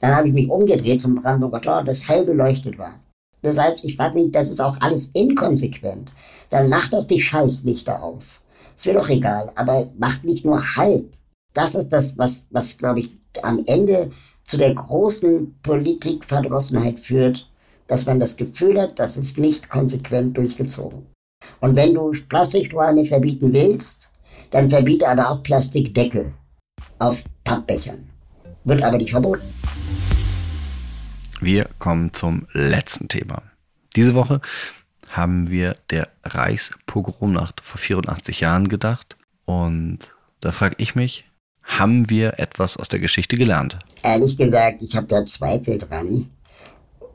Dann 0.00 0.14
habe 0.14 0.28
ich 0.28 0.34
mich 0.34 0.48
umgedreht 0.48 1.02
zum 1.02 1.22
Brandenburger 1.22 1.60
Tor, 1.60 1.84
das 1.84 2.08
hell 2.08 2.24
beleuchtet 2.24 2.78
war. 2.78 2.94
Das 3.42 3.58
heißt, 3.58 3.84
ich 3.84 3.96
frage 3.96 4.14
mich, 4.14 4.32
das 4.32 4.48
ist 4.48 4.60
auch 4.60 4.80
alles 4.80 5.08
inkonsequent. 5.08 6.10
Dann 6.50 6.68
macht 6.68 6.92
doch 6.92 7.06
die 7.06 7.20
Scheißlichter 7.20 8.02
aus. 8.02 8.42
Ist 8.74 8.86
mir 8.86 8.94
doch 8.94 9.08
egal, 9.08 9.50
aber 9.54 9.90
macht 9.98 10.24
nicht 10.24 10.44
nur 10.44 10.60
halb. 10.76 11.12
Das 11.54 11.74
ist 11.74 11.90
das, 11.90 12.18
was, 12.18 12.46
was 12.50 12.76
glaube 12.76 13.00
ich, 13.00 13.10
am 13.42 13.62
Ende 13.66 14.10
zu 14.44 14.56
der 14.56 14.74
großen 14.74 15.58
Politikverdrossenheit 15.62 17.00
führt, 17.00 17.48
dass 17.86 18.06
man 18.06 18.20
das 18.20 18.36
Gefühl 18.36 18.80
hat, 18.80 18.98
das 18.98 19.16
ist 19.16 19.38
nicht 19.38 19.68
konsequent 19.68 20.36
durchgezogen. 20.36 21.06
Und 21.60 21.76
wenn 21.76 21.94
du 21.94 22.12
Plastikstrohhalme 22.28 23.04
verbieten 23.04 23.52
willst, 23.52 24.08
dann 24.50 24.70
verbiete 24.70 25.08
aber 25.08 25.30
auch 25.30 25.42
Plastikdeckel 25.42 26.32
auf 26.98 27.22
Pappbechern. 27.44 28.08
Wird 28.64 28.82
aber 28.82 28.98
nicht 28.98 29.10
verboten. 29.10 29.42
Wir 31.40 31.68
kommen 31.78 32.12
zum 32.12 32.46
letzten 32.52 33.08
Thema. 33.08 33.42
Diese 33.94 34.14
Woche 34.14 34.40
haben 35.08 35.50
wir 35.50 35.76
der 35.90 36.08
Reichspogromnacht 36.24 37.60
vor 37.62 37.78
84 37.78 38.40
Jahren 38.40 38.68
gedacht. 38.68 39.16
Und 39.44 39.98
da 40.40 40.52
frage 40.52 40.76
ich 40.78 40.94
mich, 40.94 41.24
haben 41.62 42.10
wir 42.10 42.38
etwas 42.38 42.76
aus 42.76 42.88
der 42.88 43.00
Geschichte 43.00 43.36
gelernt? 43.36 43.78
Ehrlich 44.02 44.36
gesagt, 44.36 44.82
ich 44.82 44.94
habe 44.94 45.06
da 45.06 45.24
Zweifel 45.26 45.78
dran, 45.78 46.30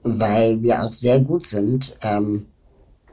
weil 0.03 0.61
wir 0.61 0.83
auch 0.83 0.91
sehr 0.91 1.19
gut 1.19 1.47
sind, 1.47 1.95
ähm, 2.01 2.45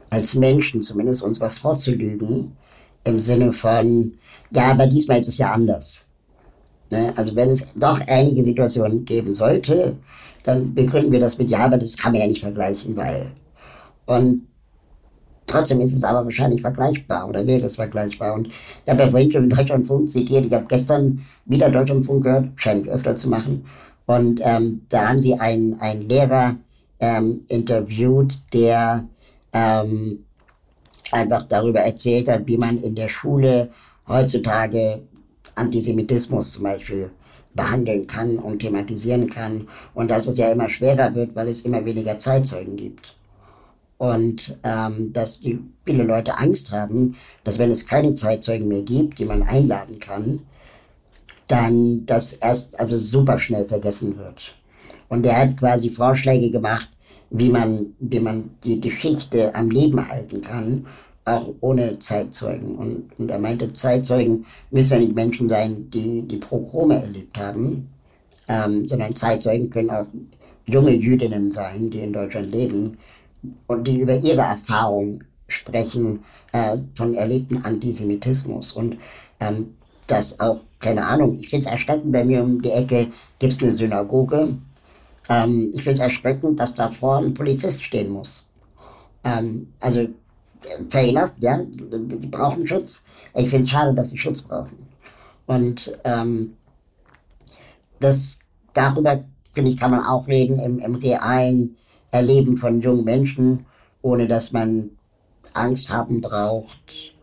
als 0.09 0.35
Menschen 0.35 0.81
zumindest 0.81 1.23
uns 1.23 1.39
was 1.39 1.59
vorzulügen, 1.59 2.55
im 3.03 3.19
Sinne 3.19 3.53
von, 3.53 4.13
ja, 4.51 4.71
aber 4.71 4.87
diesmal 4.87 5.19
ist 5.19 5.27
es 5.27 5.37
ja 5.37 5.51
anders. 5.51 6.05
Ne? 6.91 7.13
Also 7.15 7.35
wenn 7.35 7.49
es 7.49 7.73
doch 7.75 7.99
einige 8.01 8.41
Situationen 8.41 9.05
geben 9.05 9.35
sollte, 9.35 9.95
dann 10.43 10.73
begründen 10.73 11.11
wir 11.11 11.19
das 11.19 11.37
mit, 11.37 11.49
ja, 11.49 11.59
aber 11.59 11.77
das 11.77 11.97
kann 11.97 12.13
man 12.13 12.21
ja 12.21 12.27
nicht 12.27 12.41
vergleichen, 12.41 12.95
weil. 12.95 13.31
Und 14.05 14.43
trotzdem 15.45 15.81
ist 15.81 15.93
es 15.93 16.03
aber 16.03 16.23
wahrscheinlich 16.23 16.61
vergleichbar 16.61 17.27
oder 17.27 17.45
wäre 17.45 17.65
es 17.65 17.75
vergleichbar. 17.75 18.33
Und 18.35 18.47
ich 18.47 18.89
habe 18.91 19.03
ja 19.03 19.09
vorhin 19.09 19.31
schon 19.31 19.49
Deutschlandfunk 19.49 20.09
zitiert, 20.09 20.45
ich 20.45 20.53
habe 20.53 20.65
gestern 20.67 21.25
wieder 21.45 21.69
Deutschlandfunk 21.69 22.23
gehört, 22.23 22.49
scheine 22.55 22.81
ich 22.81 22.89
öfter 22.89 23.15
zu 23.15 23.29
machen. 23.29 23.65
Und 24.05 24.41
ähm, 24.43 24.81
da 24.89 25.09
haben 25.09 25.19
sie 25.19 25.35
einen, 25.35 25.79
einen 25.79 26.07
Lehrer 26.09 26.55
ähm, 26.99 27.41
interviewt, 27.47 28.35
der 28.53 29.05
ähm, 29.53 30.25
einfach 31.11 31.43
darüber 31.43 31.81
erzählt 31.81 32.27
hat, 32.27 32.47
wie 32.47 32.57
man 32.57 32.81
in 32.81 32.95
der 32.95 33.07
Schule 33.07 33.69
heutzutage 34.07 35.01
Antisemitismus 35.55 36.53
zum 36.53 36.63
Beispiel 36.63 37.11
behandeln 37.59 38.07
kann 38.07 38.37
und 38.37 38.59
thematisieren 38.59 39.29
kann 39.29 39.67
und 39.93 40.09
dass 40.09 40.27
es 40.27 40.37
ja 40.37 40.49
immer 40.49 40.69
schwerer 40.69 41.13
wird, 41.13 41.35
weil 41.35 41.49
es 41.49 41.65
immer 41.65 41.83
weniger 41.83 42.17
Zeitzeugen 42.17 42.77
gibt. 42.77 43.15
Und 43.97 44.57
ähm, 44.63 45.11
dass 45.11 45.41
die, 45.41 45.59
viele 45.85 46.03
Leute 46.03 46.37
Angst 46.37 46.71
haben, 46.71 47.17
dass 47.43 47.59
wenn 47.59 47.69
es 47.69 47.85
keine 47.85 48.15
Zeitzeugen 48.15 48.69
mehr 48.69 48.83
gibt, 48.83 49.19
die 49.19 49.25
man 49.25 49.43
einladen 49.43 49.99
kann, 49.99 50.39
dann 51.47 52.05
das 52.05 52.33
erst 52.33 52.79
also 52.79 52.97
super 52.97 53.37
schnell 53.39 53.67
vergessen 53.67 54.17
wird. 54.17 54.55
Und 55.09 55.25
er 55.25 55.37
hat 55.37 55.57
quasi 55.57 55.89
Vorschläge 55.89 56.49
gemacht, 56.49 56.89
wie 57.29 57.49
man, 57.49 57.87
wie 57.99 58.21
man 58.21 58.51
die 58.63 58.79
Geschichte 58.79 59.53
am 59.53 59.69
Leben 59.69 60.07
halten 60.07 60.39
kann 60.39 60.85
auch 61.29 61.53
ohne 61.61 61.99
Zeitzeugen. 61.99 62.75
Und, 62.75 63.19
und 63.19 63.29
er 63.29 63.39
meinte, 63.39 63.71
Zeitzeugen 63.73 64.45
müssen 64.71 64.93
ja 64.93 64.99
nicht 64.99 65.15
Menschen 65.15 65.49
sein, 65.49 65.89
die 65.91 66.23
die 66.23 66.37
Progrome 66.37 67.01
erlebt 67.01 67.37
haben, 67.37 67.89
ähm, 68.47 68.87
sondern 68.87 69.15
Zeitzeugen 69.15 69.69
können 69.69 69.89
auch 69.89 70.05
junge 70.65 70.91
Jüdinnen 70.91 71.51
sein, 71.51 71.89
die 71.89 71.99
in 71.99 72.13
Deutschland 72.13 72.51
leben 72.51 72.97
und 73.67 73.87
die 73.87 73.99
über 73.99 74.17
ihre 74.17 74.41
Erfahrung 74.41 75.23
sprechen 75.47 76.23
äh, 76.51 76.77
von 76.95 77.15
erlebten 77.15 77.63
Antisemitismus. 77.63 78.73
Und 78.73 78.97
ähm, 79.39 79.75
das 80.07 80.39
auch, 80.39 80.61
keine 80.79 81.05
Ahnung, 81.05 81.39
ich 81.39 81.49
finde 81.49 81.65
es 81.65 81.71
erschreckend, 81.71 82.11
bei 82.11 82.23
mir 82.23 82.43
um 82.43 82.61
die 82.61 82.71
Ecke 82.71 83.07
gibt 83.39 83.53
es 83.53 83.61
eine 83.61 83.71
Synagoge. 83.71 84.55
Ähm, 85.29 85.71
ich 85.73 85.83
finde 85.83 85.93
es 85.93 85.99
erschreckend, 85.99 86.59
dass 86.59 86.75
davor 86.75 87.17
ein 87.17 87.33
Polizist 87.33 87.83
stehen 87.83 88.09
muss. 88.09 88.45
Ähm, 89.23 89.67
also 89.79 90.07
fair 90.89 91.05
ja, 91.39 91.59
die 91.63 92.27
brauchen 92.27 92.67
Schutz. 92.67 93.05
Ich 93.35 93.49
finde 93.49 93.65
es 93.65 93.69
schade, 93.69 93.93
dass 93.93 94.09
sie 94.09 94.17
Schutz 94.17 94.41
brauchen. 94.41 94.77
Und 95.45 95.97
ähm, 96.03 96.55
das, 97.99 98.39
darüber, 98.73 99.23
finde 99.53 99.71
ich, 99.71 99.77
kann 99.77 99.91
man 99.91 100.05
auch 100.05 100.27
reden 100.27 100.59
im, 100.59 100.79
im 100.79 100.95
realen 100.95 101.77
Erleben 102.11 102.57
von 102.57 102.81
jungen 102.81 103.03
Menschen, 103.03 103.65
ohne 104.01 104.27
dass 104.27 104.51
man 104.51 104.91
Angst 105.53 105.91
haben 105.91 106.21
braucht, 106.21 107.13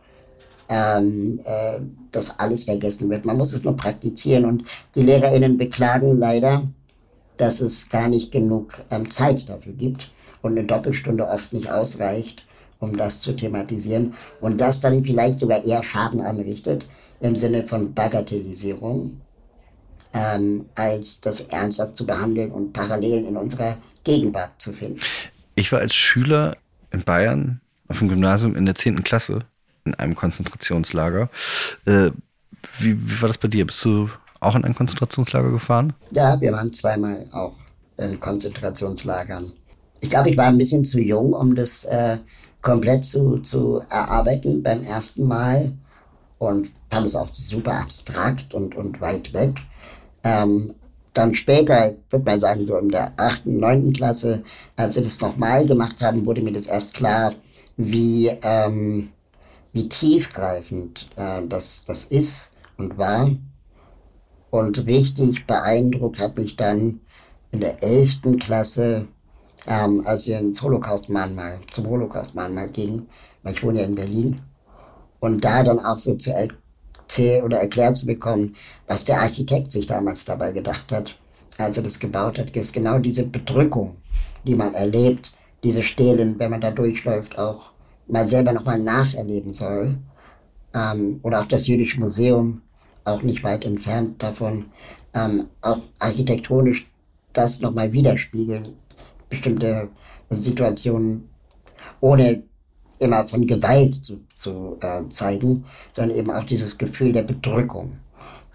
ähm, 0.69 1.39
äh, 1.45 1.79
dass 2.11 2.37
alles 2.39 2.65
vergessen 2.65 3.09
wird. 3.09 3.25
Man 3.25 3.37
muss 3.37 3.53
es 3.53 3.63
nur 3.63 3.77
praktizieren. 3.77 4.45
Und 4.45 4.63
die 4.95 5.01
LehrerInnen 5.01 5.57
beklagen 5.57 6.17
leider, 6.17 6.63
dass 7.37 7.61
es 7.61 7.89
gar 7.89 8.07
nicht 8.07 8.31
genug 8.31 8.83
ähm, 8.89 9.09
Zeit 9.09 9.47
dafür 9.47 9.73
gibt 9.73 10.11
und 10.41 10.51
eine 10.51 10.65
Doppelstunde 10.65 11.27
oft 11.27 11.53
nicht 11.53 11.69
ausreicht 11.71 12.46
um 12.79 12.95
das 12.95 13.21
zu 13.21 13.35
thematisieren 13.35 14.13
und 14.41 14.59
das 14.59 14.79
dann 14.79 15.03
vielleicht 15.03 15.39
sogar 15.39 15.63
eher 15.63 15.83
Schaden 15.83 16.21
anrichtet 16.21 16.87
im 17.19 17.35
Sinne 17.35 17.67
von 17.67 17.93
Bagatellisierung, 17.93 19.19
ähm, 20.13 20.65
als 20.75 21.19
das 21.21 21.41
ernsthaft 21.41 21.97
zu 21.97 22.05
behandeln 22.05 22.51
und 22.51 22.73
Parallelen 22.73 23.27
in 23.27 23.37
unserer 23.37 23.77
Gegenwart 24.03 24.51
zu 24.59 24.73
finden. 24.73 24.99
Ich 25.55 25.71
war 25.71 25.79
als 25.79 25.95
Schüler 25.95 26.57
in 26.91 27.03
Bayern 27.03 27.61
auf 27.87 27.99
dem 27.99 28.09
Gymnasium 28.09 28.55
in 28.55 28.65
der 28.65 28.75
10. 28.75 29.03
Klasse 29.03 29.39
in 29.85 29.95
einem 29.95 30.15
Konzentrationslager. 30.15 31.29
Äh, 31.85 32.11
wie, 32.79 32.97
wie 33.09 33.21
war 33.21 33.27
das 33.27 33.37
bei 33.37 33.47
dir? 33.47 33.65
Bist 33.65 33.83
du 33.85 34.09
auch 34.39 34.55
in 34.55 34.63
ein 34.63 34.75
Konzentrationslager 34.75 35.51
gefahren? 35.51 35.93
Ja, 36.11 36.39
wir 36.39 36.51
waren 36.51 36.73
zweimal 36.73 37.25
auch 37.31 37.55
in 37.97 38.19
Konzentrationslagern. 38.19 39.51
Ich 40.01 40.09
glaube, 40.09 40.29
ich 40.29 40.37
war 40.37 40.45
ein 40.45 40.57
bisschen 40.57 40.85
zu 40.85 40.99
jung, 40.99 41.33
um 41.33 41.55
das 41.55 41.85
äh, 41.85 42.17
komplett 42.61 43.05
zu, 43.05 43.39
zu 43.39 43.81
erarbeiten 43.89 44.63
beim 44.63 44.83
ersten 44.83 45.25
Mal 45.25 45.73
und 46.37 46.71
fand 46.89 47.07
es 47.07 47.15
auch 47.15 47.33
super 47.33 47.79
abstrakt 47.79 48.53
und, 48.53 48.75
und 48.75 49.01
weit 49.01 49.33
weg. 49.33 49.61
Ähm, 50.23 50.73
dann 51.13 51.33
später, 51.33 51.95
würde 52.09 52.25
man 52.25 52.39
sagen, 52.39 52.65
so 52.65 52.77
in 52.77 52.89
der 52.89 53.13
achten, 53.17 53.59
neunten 53.59 53.93
Klasse, 53.93 54.43
als 54.75 54.95
wir 54.95 55.03
das 55.03 55.19
nochmal 55.19 55.65
gemacht 55.65 55.99
haben, 56.01 56.25
wurde 56.25 56.43
mir 56.43 56.51
das 56.53 56.67
erst 56.67 56.93
klar, 56.93 57.33
wie, 57.75 58.27
ähm, 58.43 59.09
wie 59.73 59.89
tiefgreifend 59.89 61.07
äh, 61.15 61.47
das, 61.47 61.83
das 61.87 62.05
ist 62.05 62.51
und 62.77 62.97
war. 62.97 63.31
Und 64.49 64.85
richtig 64.85 65.45
beeindruckt 65.47 66.19
hat 66.19 66.37
mich 66.37 66.55
dann 66.55 67.01
in 67.51 67.61
der 67.61 67.81
elften 67.83 68.37
Klasse 68.37 69.07
ähm, 69.67 70.01
als 70.05 70.27
wir 70.27 70.39
ins 70.39 70.61
Holocaust-Mahnmal, 70.61 71.59
zum 71.69 71.87
Holocaust-Mahnmal 71.87 72.69
gingen, 72.69 73.07
weil 73.43 73.53
ich 73.53 73.63
wohne 73.63 73.81
ja 73.81 73.85
in 73.85 73.95
Berlin, 73.95 74.41
und 75.19 75.43
da 75.43 75.63
dann 75.63 75.79
auch 75.79 75.97
so 75.97 76.15
zu 76.15 76.31
erzählen 76.31 77.43
oder 77.43 77.59
erklärt 77.59 77.97
zu 77.97 78.05
bekommen, 78.05 78.55
was 78.87 79.03
der 79.03 79.21
Architekt 79.21 79.71
sich 79.71 79.87
damals 79.87 80.25
dabei 80.25 80.51
gedacht 80.51 80.91
hat, 80.91 81.17
als 81.57 81.77
er 81.77 81.83
das 81.83 81.99
gebaut 81.99 82.39
hat, 82.39 82.55
ist 82.55 82.73
genau 82.73 82.99
diese 82.99 83.25
Bedrückung, 83.25 83.97
die 84.45 84.55
man 84.55 84.73
erlebt, 84.73 85.33
diese 85.63 85.83
Stelen, 85.83 86.37
wenn 86.39 86.51
man 86.51 86.61
da 86.61 86.71
durchläuft, 86.71 87.37
auch 87.37 87.71
mal 88.07 88.27
selber 88.27 88.53
nochmal 88.53 88.79
nacherleben 88.79 89.53
soll. 89.53 89.97
Ähm, 90.73 91.19
oder 91.23 91.41
auch 91.41 91.47
das 91.47 91.67
Jüdische 91.67 91.99
Museum, 91.99 92.61
auch 93.05 93.23
nicht 93.23 93.43
weit 93.43 93.65
entfernt 93.65 94.21
davon, 94.21 94.65
ähm, 95.13 95.47
auch 95.61 95.79
architektonisch 95.97 96.87
das 97.33 97.61
nochmal 97.61 97.91
widerspiegeln 97.91 98.75
bestimmte 99.29 99.89
Situationen 100.29 101.29
ohne 101.99 102.43
immer 102.99 103.27
von 103.27 103.45
Gewalt 103.45 104.03
zu, 104.03 104.25
zu 104.33 104.77
äh, 104.81 105.07
zeigen, 105.09 105.65
sondern 105.93 106.17
eben 106.17 106.31
auch 106.31 106.43
dieses 106.43 106.77
Gefühl 106.77 107.13
der 107.13 107.23
Bedrückung 107.23 107.97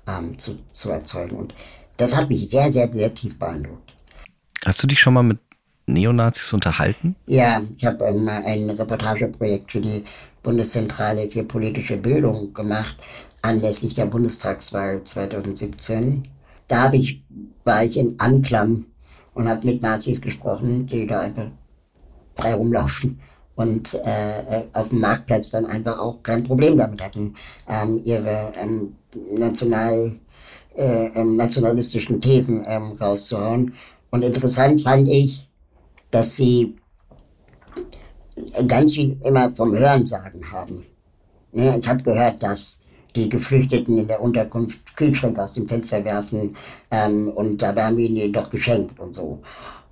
ähm, 0.06 0.38
zu, 0.38 0.58
zu 0.72 0.90
erzeugen. 0.90 1.36
Und 1.36 1.54
das 1.96 2.16
hat 2.16 2.28
mich 2.28 2.48
sehr, 2.48 2.70
sehr, 2.70 2.90
tief 3.14 3.38
beeindruckt. 3.38 3.92
Hast 4.64 4.82
du 4.82 4.86
dich 4.86 5.00
schon 5.00 5.14
mal 5.14 5.22
mit 5.22 5.38
Neonazis 5.86 6.52
unterhalten? 6.52 7.16
Ja, 7.26 7.60
ich 7.76 7.84
habe 7.84 8.04
ähm, 8.04 8.28
ein 8.28 8.70
Reportageprojekt 8.70 9.72
für 9.72 9.80
die 9.80 10.04
Bundeszentrale 10.42 11.28
für 11.28 11.44
politische 11.44 11.96
Bildung 11.96 12.52
gemacht, 12.52 12.96
anlässlich 13.42 13.94
der 13.94 14.06
Bundestagswahl 14.06 15.02
2017. 15.04 16.28
Da 16.68 16.92
ich, 16.92 17.22
war 17.64 17.84
ich 17.84 17.96
in 17.96 18.18
Anklam 18.18 18.86
und 19.34 19.48
habe 19.48 19.66
mit 19.66 19.82
Nazis 19.82 20.20
gesprochen, 20.20 20.86
die 20.86 21.06
da 21.06 21.20
einfach 21.20 21.46
frei 22.34 22.54
rumlaufen 22.54 23.20
und 23.54 23.94
äh, 23.94 24.40
äh, 24.40 24.64
auf 24.72 24.88
dem 24.88 25.00
Marktplatz 25.00 25.50
dann 25.50 25.66
einfach 25.66 25.98
auch 25.98 26.22
kein 26.22 26.42
Problem 26.42 26.78
damit 26.78 27.02
hatten, 27.02 27.34
ähm, 27.68 28.00
ihre 28.04 28.52
ähm, 28.60 28.96
national, 29.36 30.12
äh, 30.76 31.06
ähm, 31.06 31.36
nationalistischen 31.36 32.20
Thesen 32.20 32.64
ähm, 32.66 32.92
rauszuhauen. 33.00 33.74
Und 34.10 34.22
interessant 34.22 34.80
fand 34.82 35.08
ich, 35.08 35.48
dass 36.10 36.36
sie 36.36 36.76
ganz 38.66 38.94
viel 38.94 39.18
immer 39.24 39.50
vom 39.54 39.72
Hörensagen 39.72 40.50
haben. 40.50 40.86
Ja, 41.52 41.76
ich 41.76 41.86
habe 41.86 42.02
gehört, 42.02 42.42
dass 42.42 42.81
die 43.14 43.28
Geflüchteten 43.28 43.98
in 43.98 44.08
der 44.08 44.20
Unterkunft 44.20 44.96
Kühlschränke 44.96 45.42
aus 45.42 45.52
dem 45.52 45.68
Fenster 45.68 46.04
werfen 46.04 46.56
ähm, 46.90 47.28
und 47.28 47.60
dabei 47.60 47.84
haben 47.84 47.96
wir 47.96 48.08
ihnen 48.08 48.32
doch 48.32 48.50
geschenkt 48.50 48.98
und 48.98 49.14
so. 49.14 49.42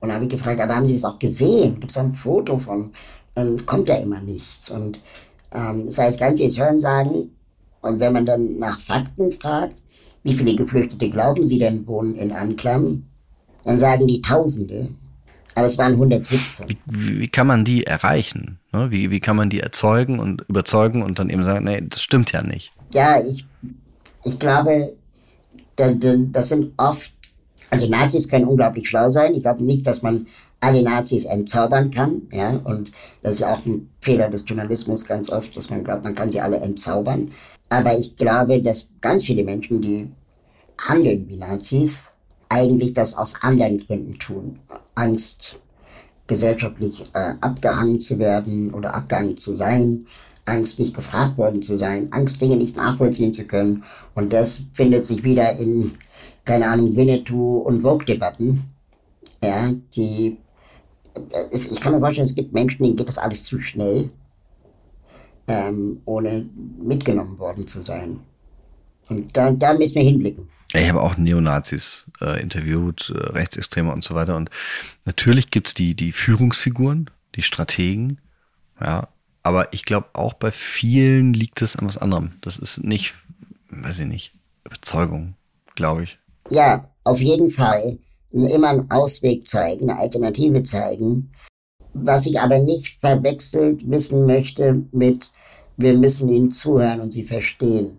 Und 0.00 0.08
da 0.08 0.14
habe 0.14 0.24
ich 0.24 0.30
gefragt, 0.30 0.60
aber 0.60 0.76
haben 0.76 0.86
Sie 0.86 0.94
es 0.94 1.04
auch 1.04 1.18
gesehen? 1.18 1.78
Gibt 1.78 1.90
es 1.90 1.98
ein 1.98 2.14
Foto 2.14 2.58
von? 2.58 2.90
Dann 3.34 3.64
kommt 3.66 3.88
ja 3.88 3.96
immer 3.96 4.20
nichts. 4.20 4.70
Und 4.70 4.98
ähm, 5.52 5.86
das 5.86 5.98
heißt, 5.98 6.18
ganz 6.18 6.40
jetzt 6.40 6.58
hören 6.58 6.80
sagen, 6.80 7.30
und 7.82 8.00
wenn 8.00 8.12
man 8.12 8.26
dann 8.26 8.58
nach 8.58 8.80
Fakten 8.80 9.30
fragt, 9.32 9.74
wie 10.22 10.34
viele 10.34 10.54
Geflüchtete 10.54 11.08
glauben 11.08 11.44
Sie 11.44 11.58
denn 11.58 11.86
wohnen 11.86 12.16
in 12.16 12.32
Anklam, 12.32 13.04
dann 13.64 13.78
sagen 13.78 14.06
die 14.06 14.20
Tausende. 14.20 14.88
Aber 15.54 15.66
es 15.66 15.78
waren 15.78 15.92
117. 15.92 16.68
Wie, 16.86 17.20
wie 17.20 17.28
kann 17.28 17.46
man 17.46 17.64
die 17.64 17.84
erreichen? 17.84 18.58
Ne? 18.72 18.90
Wie, 18.90 19.10
wie 19.10 19.20
kann 19.20 19.36
man 19.36 19.50
die 19.50 19.60
erzeugen 19.60 20.18
und 20.18 20.42
überzeugen 20.48 21.02
und 21.02 21.18
dann 21.18 21.28
eben 21.30 21.42
sagen, 21.42 21.64
nee, 21.64 21.82
das 21.82 22.02
stimmt 22.02 22.32
ja 22.32 22.42
nicht? 22.42 22.72
Ja, 22.92 23.22
ich, 23.24 23.46
ich 24.24 24.38
glaube, 24.38 24.94
das 25.76 26.48
sind 26.48 26.72
oft, 26.76 27.12
also 27.70 27.88
Nazis 27.88 28.28
können 28.28 28.46
unglaublich 28.46 28.88
schlau 28.88 29.08
sein. 29.08 29.34
Ich 29.34 29.42
glaube 29.42 29.64
nicht, 29.64 29.86
dass 29.86 30.02
man 30.02 30.26
alle 30.60 30.82
Nazis 30.82 31.24
entzaubern 31.24 31.90
kann. 31.90 32.22
Ja, 32.32 32.60
und 32.64 32.92
das 33.22 33.36
ist 33.36 33.42
auch 33.42 33.64
ein 33.64 33.90
Fehler 34.00 34.28
des 34.28 34.44
Journalismus 34.46 35.06
ganz 35.06 35.30
oft, 35.30 35.56
dass 35.56 35.70
man 35.70 35.84
glaubt, 35.84 36.04
man 36.04 36.14
kann 36.14 36.30
sie 36.30 36.40
alle 36.40 36.58
entzaubern. 36.58 37.32
Aber 37.68 37.98
ich 37.98 38.16
glaube, 38.16 38.60
dass 38.60 38.90
ganz 39.00 39.24
viele 39.24 39.44
Menschen, 39.44 39.80
die 39.80 40.10
handeln 40.78 41.28
wie 41.28 41.36
Nazis, 41.36 42.10
eigentlich 42.48 42.92
das 42.92 43.16
aus 43.16 43.40
anderen 43.42 43.86
Gründen 43.86 44.18
tun. 44.18 44.58
Angst, 44.96 45.54
gesellschaftlich 46.26 47.02
äh, 47.14 47.34
abgehangen 47.40 48.00
zu 48.00 48.18
werden 48.18 48.74
oder 48.74 48.94
abgehangen 48.94 49.36
zu 49.36 49.54
sein, 49.54 50.06
Angst, 50.50 50.78
nicht 50.80 50.94
gefragt 50.94 51.38
worden 51.38 51.62
zu 51.62 51.78
sein, 51.78 52.08
Angst, 52.12 52.40
Dinge 52.40 52.56
nicht 52.56 52.76
nachvollziehen 52.76 53.32
zu 53.32 53.46
können. 53.46 53.84
Und 54.14 54.32
das 54.32 54.60
findet 54.74 55.06
sich 55.06 55.22
wieder 55.22 55.56
in, 55.58 55.92
keine 56.44 56.68
Ahnung, 56.68 56.94
Winnetou 56.96 57.58
und 57.58 57.82
Vogue-Debatten. 57.82 58.64
Ja, 59.42 59.70
die, 59.94 60.36
es, 61.50 61.70
ich 61.70 61.80
kann 61.80 61.92
mir 61.94 62.00
vorstellen, 62.00 62.26
es 62.26 62.34
gibt 62.34 62.52
Menschen, 62.52 62.82
denen 62.82 62.96
geht 62.96 63.08
das 63.08 63.18
alles 63.18 63.44
zu 63.44 63.60
schnell, 63.60 64.10
ähm, 65.48 66.00
ohne 66.04 66.46
mitgenommen 66.82 67.38
worden 67.38 67.66
zu 67.66 67.82
sein. 67.82 68.20
Und 69.08 69.36
da, 69.36 69.50
da 69.52 69.74
müssen 69.74 69.96
wir 69.96 70.02
hinblicken. 70.02 70.48
Ich 70.72 70.88
habe 70.88 71.00
auch 71.00 71.16
Neonazis 71.16 72.08
äh, 72.20 72.40
interviewt, 72.40 73.12
äh, 73.14 73.18
Rechtsextreme 73.18 73.92
und 73.92 74.04
so 74.04 74.14
weiter. 74.14 74.36
Und 74.36 74.50
natürlich 75.04 75.50
gibt 75.50 75.68
es 75.68 75.74
die, 75.74 75.94
die 75.96 76.12
Führungsfiguren, 76.12 77.10
die 77.34 77.42
Strategen, 77.42 78.20
ja. 78.80 79.08
Aber 79.42 79.72
ich 79.72 79.84
glaube, 79.84 80.08
auch 80.12 80.34
bei 80.34 80.50
vielen 80.50 81.32
liegt 81.32 81.62
es 81.62 81.76
an 81.76 81.86
was 81.86 81.98
anderem. 81.98 82.32
Das 82.40 82.58
ist 82.58 82.84
nicht, 82.84 83.14
weiß 83.70 84.00
ich 84.00 84.06
nicht, 84.06 84.32
Überzeugung, 84.64 85.34
glaube 85.74 86.04
ich. 86.04 86.18
Ja, 86.50 86.88
auf 87.04 87.20
jeden 87.20 87.50
Fall. 87.50 87.98
Immer 88.32 88.68
einen 88.68 88.90
Ausweg 88.90 89.48
zeigen, 89.48 89.90
eine 89.90 89.98
Alternative 89.98 90.62
zeigen. 90.62 91.32
Was 91.94 92.26
ich 92.26 92.38
aber 92.38 92.58
nicht 92.60 93.00
verwechselt 93.00 93.88
wissen 93.90 94.26
möchte 94.26 94.84
mit, 94.92 95.32
wir 95.76 95.94
müssen 95.94 96.28
ihnen 96.28 96.52
zuhören 96.52 97.00
und 97.00 97.12
sie 97.12 97.24
verstehen. 97.24 97.98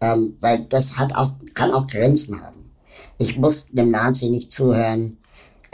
Ähm, 0.00 0.36
weil 0.40 0.64
das 0.66 0.98
hat 0.98 1.14
auch, 1.14 1.32
kann 1.54 1.72
auch 1.72 1.86
Grenzen 1.86 2.42
haben. 2.42 2.70
Ich 3.16 3.38
muss 3.38 3.68
dem 3.68 3.90
Nazi 3.90 4.28
nicht 4.28 4.52
zuhören, 4.52 5.16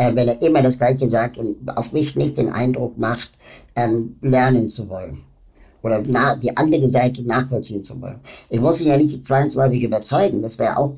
äh, 0.00 0.14
wenn 0.14 0.28
er 0.28 0.40
immer 0.40 0.62
das 0.62 0.78
Gleiche 0.78 1.10
sagt 1.10 1.36
und 1.36 1.68
auf 1.76 1.92
mich 1.92 2.16
nicht 2.16 2.38
den 2.38 2.50
Eindruck 2.50 2.96
macht, 2.96 3.32
ähm, 3.76 4.16
lernen 4.22 4.70
zu 4.70 4.88
wollen. 4.88 5.22
Oder 5.82 6.02
na, 6.06 6.36
die 6.36 6.56
andere 6.56 6.88
Seite 6.88 7.22
nachvollziehen 7.22 7.84
zu 7.84 8.00
wollen. 8.00 8.20
Ich 8.48 8.60
muss 8.60 8.80
ihn 8.80 8.88
ja 8.88 8.96
nicht 8.96 9.26
zwangsläufig 9.26 9.82
überzeugen, 9.82 10.40
das 10.40 10.58
wäre 10.58 10.78
auch 10.78 10.94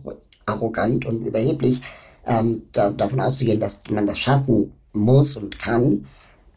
arrogant 0.47 1.05
und 1.05 1.27
überheblich, 1.27 1.81
ähm, 2.27 2.63
da, 2.73 2.91
davon 2.91 3.21
auszugehen, 3.21 3.59
dass 3.59 3.83
man 3.91 4.07
das 4.07 4.19
schaffen 4.19 4.73
muss 4.93 5.37
und 5.37 5.59
kann, 5.59 6.07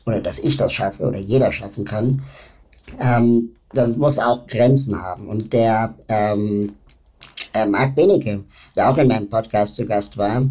oder 0.06 0.22
dass 0.22 0.38
ich 0.38 0.56
das 0.56 0.72
schaffe 0.72 1.04
oder 1.04 1.20
jeder 1.20 1.52
schaffen 1.52 1.84
kann. 1.84 2.22
Ähm, 3.00 3.56
das 3.72 3.96
muss 3.98 4.20
auch 4.20 4.46
Grenzen 4.46 5.02
haben. 5.02 5.28
Und 5.30 5.52
der 5.52 5.96
ähm, 6.08 6.74
äh, 7.54 7.66
Marc 7.66 7.96
Benecke, 7.96 8.44
der 8.76 8.90
auch 8.90 8.98
in 8.98 9.08
meinem 9.08 9.30
Podcast 9.30 9.76
zu 9.76 9.86
Gast 9.86 10.16
war, 10.16 10.44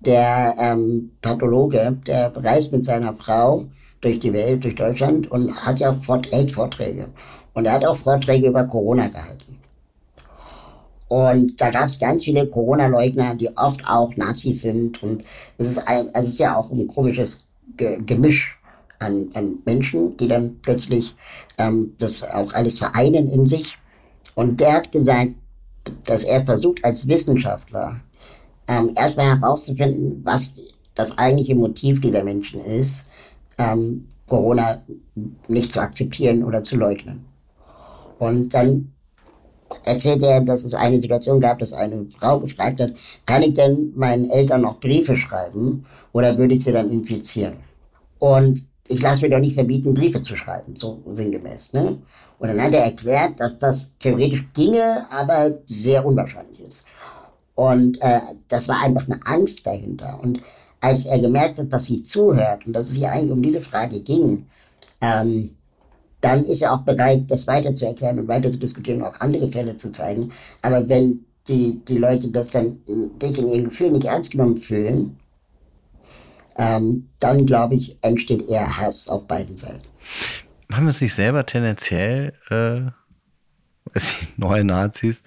der 0.00 0.54
ähm, 0.58 1.12
Pathologe, 1.20 1.98
der 2.06 2.32
reist 2.36 2.72
mit 2.72 2.84
seiner 2.84 3.14
Frau 3.14 3.66
durch 4.00 4.18
die 4.18 4.32
Welt, 4.32 4.64
durch 4.64 4.74
Deutschland 4.74 5.30
und 5.30 5.54
hat 5.54 5.78
ja 5.78 5.92
Fort 5.92 6.30
hält 6.32 6.52
Vorträge. 6.52 7.06
Und 7.52 7.66
er 7.66 7.72
hat 7.72 7.84
auch 7.84 7.96
Vorträge 7.96 8.48
über 8.48 8.64
Corona 8.64 9.08
gehalten. 9.08 9.58
Und 11.08 11.60
da 11.60 11.70
gab 11.70 11.86
es 11.86 11.98
ganz 11.98 12.24
viele 12.24 12.46
Corona-Leugner, 12.46 13.34
die 13.34 13.54
oft 13.56 13.84
auch 13.86 14.14
Nazis 14.16 14.62
sind. 14.62 15.02
Und 15.02 15.24
es 15.58 15.72
ist, 15.72 15.88
ein, 15.88 16.08
es 16.14 16.28
ist 16.28 16.38
ja 16.38 16.56
auch 16.56 16.70
ein 16.70 16.86
komisches 16.86 17.48
Gemisch 17.76 18.56
an, 19.00 19.28
an 19.34 19.58
Menschen, 19.64 20.16
die 20.16 20.28
dann 20.28 20.60
plötzlich 20.62 21.14
ähm, 21.58 21.94
das 21.98 22.22
auch 22.22 22.52
alles 22.52 22.78
vereinen 22.78 23.28
in 23.28 23.48
sich. 23.48 23.76
Und 24.36 24.60
der 24.60 24.74
hat 24.74 24.92
gesagt, 24.92 25.32
dass 26.04 26.24
er 26.24 26.44
versucht 26.44 26.84
als 26.84 27.08
Wissenschaftler 27.08 28.00
ähm, 28.70 28.92
erstmal 28.94 29.36
herauszufinden, 29.36 30.20
was 30.24 30.54
das 30.94 31.18
eigentliche 31.18 31.56
Motiv 31.56 32.00
dieser 32.00 32.22
Menschen 32.22 32.60
ist, 32.60 33.04
ähm, 33.58 34.06
Corona 34.28 34.82
nicht 35.48 35.72
zu 35.72 35.80
akzeptieren 35.80 36.44
oder 36.44 36.62
zu 36.62 36.76
leugnen. 36.76 37.24
Und 38.20 38.54
dann 38.54 38.92
erzählt 39.84 40.22
er, 40.22 40.40
dass 40.40 40.64
es 40.64 40.74
eine 40.74 40.98
Situation 40.98 41.40
gab, 41.40 41.58
dass 41.58 41.72
eine 41.72 42.06
Frau 42.18 42.38
gefragt 42.38 42.80
hat, 42.80 42.92
kann 43.26 43.42
ich 43.42 43.54
denn 43.54 43.92
meinen 43.96 44.30
Eltern 44.30 44.60
noch 44.62 44.78
Briefe 44.78 45.16
schreiben 45.16 45.84
oder 46.12 46.38
würde 46.38 46.54
ich 46.54 46.64
sie 46.64 46.72
dann 46.72 46.90
infizieren? 46.90 47.54
Und 48.18 48.64
ich 48.86 49.02
lasse 49.02 49.22
mir 49.22 49.30
doch 49.30 49.40
nicht 49.40 49.54
verbieten, 49.54 49.94
Briefe 49.94 50.22
zu 50.22 50.36
schreiben, 50.36 50.76
so 50.76 51.00
sinngemäß. 51.10 51.72
Ne? 51.72 51.98
Und 52.38 52.48
dann 52.48 52.60
hat 52.60 52.74
er 52.74 52.84
erklärt, 52.84 53.40
dass 53.40 53.58
das 53.58 53.90
theoretisch 53.98 54.44
ginge, 54.52 55.06
aber 55.10 55.58
sehr 55.66 56.04
unwahrscheinlich 56.04 56.60
ist. 56.60 56.86
Und 57.54 58.00
äh, 58.00 58.20
das 58.48 58.68
war 58.68 58.82
einfach 58.82 59.06
eine 59.06 59.20
Angst 59.26 59.66
dahinter. 59.66 60.18
Und 60.22 60.40
als 60.80 61.06
er 61.06 61.18
gemerkt 61.18 61.58
hat, 61.58 61.72
dass 61.72 61.86
sie 61.86 62.02
zuhört 62.02 62.66
und 62.66 62.72
dass 62.72 62.90
es 62.90 62.96
hier 62.96 63.10
eigentlich 63.10 63.32
um 63.32 63.42
diese 63.42 63.60
Frage 63.62 64.00
ging, 64.00 64.46
ähm, 65.00 65.56
dann 66.20 66.44
ist 66.44 66.62
er 66.62 66.74
auch 66.74 66.82
bereit, 66.82 67.24
das 67.28 67.46
weiter 67.46 67.74
zu 67.74 67.86
erklären 67.86 68.18
und 68.18 68.28
weiter 68.28 68.50
zu 68.50 68.58
diskutieren 68.58 69.02
und 69.02 69.08
auch 69.08 69.20
andere 69.20 69.50
Fälle 69.50 69.76
zu 69.76 69.90
zeigen. 69.90 70.32
Aber 70.62 70.88
wenn 70.88 71.24
die, 71.48 71.80
die 71.86 71.98
Leute 71.98 72.28
das 72.28 72.48
dann 72.48 72.78
sich 73.20 73.38
in 73.38 73.48
ihren 73.48 73.64
Gefühlen 73.64 73.94
nicht 73.94 74.04
ernst 74.06 74.32
genommen 74.32 74.58
fühlen, 74.58 75.18
ähm, 76.56 77.08
dann 77.18 77.46
glaube 77.46 77.76
ich, 77.76 77.96
entsteht 78.02 78.48
eher 78.48 78.78
Hass 78.78 79.08
auf 79.08 79.26
beiden 79.26 79.56
Seiten. 79.56 79.86
Haben 80.70 80.84
wir 80.84 80.90
es 80.90 81.00
nicht 81.00 81.14
selber 81.14 81.46
tendenziell, 81.46 82.34
äh, 82.50 82.82
neue 84.36 84.64
Nazis, 84.64 85.22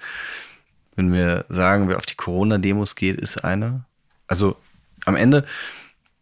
wenn 0.95 1.11
wir 1.11 1.45
sagen, 1.49 1.87
wer 1.87 1.97
auf 1.97 2.05
die 2.05 2.15
Corona-Demos 2.15 2.95
geht, 2.95 3.19
ist 3.19 3.43
einer? 3.43 3.85
Also 4.27 4.55
am 5.05 5.15
Ende 5.15 5.45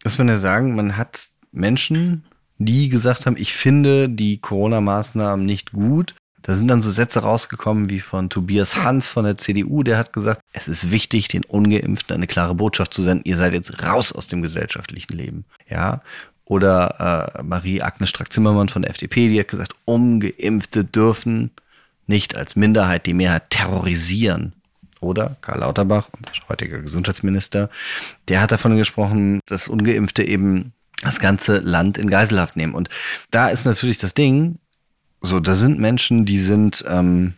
muss 0.04 0.18
man 0.18 0.28
ja 0.28 0.38
sagen, 0.38 0.76
man 0.76 0.98
hat 0.98 1.30
Menschen, 1.52 2.24
die 2.58 2.90
gesagt 2.90 3.26
haben, 3.26 3.38
ich 3.38 3.54
finde 3.54 4.10
die 4.10 4.40
Corona-Maßnahmen 4.40 5.46
nicht 5.46 5.72
gut 5.72 6.16
da 6.42 6.56
sind 6.56 6.68
dann 6.68 6.82
so 6.82 6.92
Sätze 6.92 7.20
rausgekommen 7.20 7.90
wie 7.90 8.00
von 8.00 8.30
Tobias 8.30 8.76
Hans 8.76 9.08
von 9.08 9.26
der 9.26 9.38
CDU, 9.38 9.84
der 9.84 9.98
hat 9.98 10.12
gesagt, 10.14 10.42
es 10.54 10.68
ist 10.68 10.90
wichtig, 10.90 11.28
den 11.28 11.46
Ungeimpften 11.46 12.16
eine 12.16 12.28
klare 12.28 12.56
Botschaft 12.56 12.94
zu 12.94 13.02
senden, 13.04 13.26
ihr 13.26 13.38
seid 13.38 13.54
jetzt 13.54 13.84
raus 13.84 14.12
aus 14.12 14.28
dem 14.28 14.42
gesellschaftlichen 14.42 15.14
Leben. 15.14 15.46
Ja. 15.70 16.02
Oder 16.46 17.36
äh, 17.38 17.44
Marie-Agnes 17.44 18.10
Strack-Zimmermann 18.10 18.70
von 18.70 18.82
der 18.82 18.92
FDP, 18.92 19.30
die 19.30 19.40
hat 19.40 19.48
gesagt, 19.48 19.76
Ungeimpfte 19.86 20.84
dürfen 20.84 21.52
nicht 22.08 22.36
als 22.36 22.56
Minderheit 22.56 23.06
die 23.06 23.14
Mehrheit 23.14 23.50
terrorisieren. 23.52 24.54
Oder 25.02 25.36
Karl 25.42 25.60
Lauterbach, 25.60 26.10
unser 26.18 26.48
heutiger 26.48 26.80
Gesundheitsminister, 26.80 27.70
der 28.30 28.40
hat 28.40 28.52
davon 28.52 28.78
gesprochen, 28.78 29.42
dass 29.48 29.68
Ungeimpfte 29.68 30.24
eben 30.24 30.74
das 31.02 31.20
ganze 31.20 31.58
Land 31.58 31.98
in 31.98 32.10
Geiselhaft 32.10 32.56
nehmen. 32.56 32.76
Und 32.76 32.88
da 33.32 33.50
ist 33.50 33.66
natürlich 33.66 33.98
das 33.98 34.14
Ding, 34.14 34.60
so, 35.22 35.40
da 35.40 35.56
sind 35.56 35.80
Menschen, 35.80 36.26
die 36.26 36.38
sind 36.38 36.86
ähm, 36.88 37.34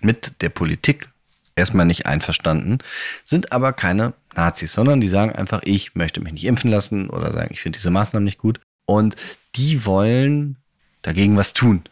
mit 0.00 0.32
der 0.40 0.48
Politik 0.48 1.08
erstmal 1.54 1.86
nicht 1.86 2.06
einverstanden, 2.06 2.78
sind 3.24 3.52
aber 3.52 3.72
keine 3.72 4.12
Nazis, 4.34 4.72
sondern 4.72 5.00
die 5.00 5.08
sagen 5.08 5.32
einfach, 5.32 5.62
ich 5.64 5.94
möchte 5.94 6.20
mich 6.20 6.32
nicht 6.32 6.44
impfen 6.44 6.70
lassen 6.70 7.08
oder 7.08 7.32
sagen, 7.32 7.50
ich 7.52 7.60
finde 7.60 7.78
diese 7.78 7.90
Maßnahmen 7.90 8.24
nicht 8.24 8.38
gut. 8.38 8.60
Und 8.86 9.16
die 9.54 9.84
wollen 9.84 10.56
dagegen 11.02 11.36
was 11.36 11.52
tun. 11.52 11.82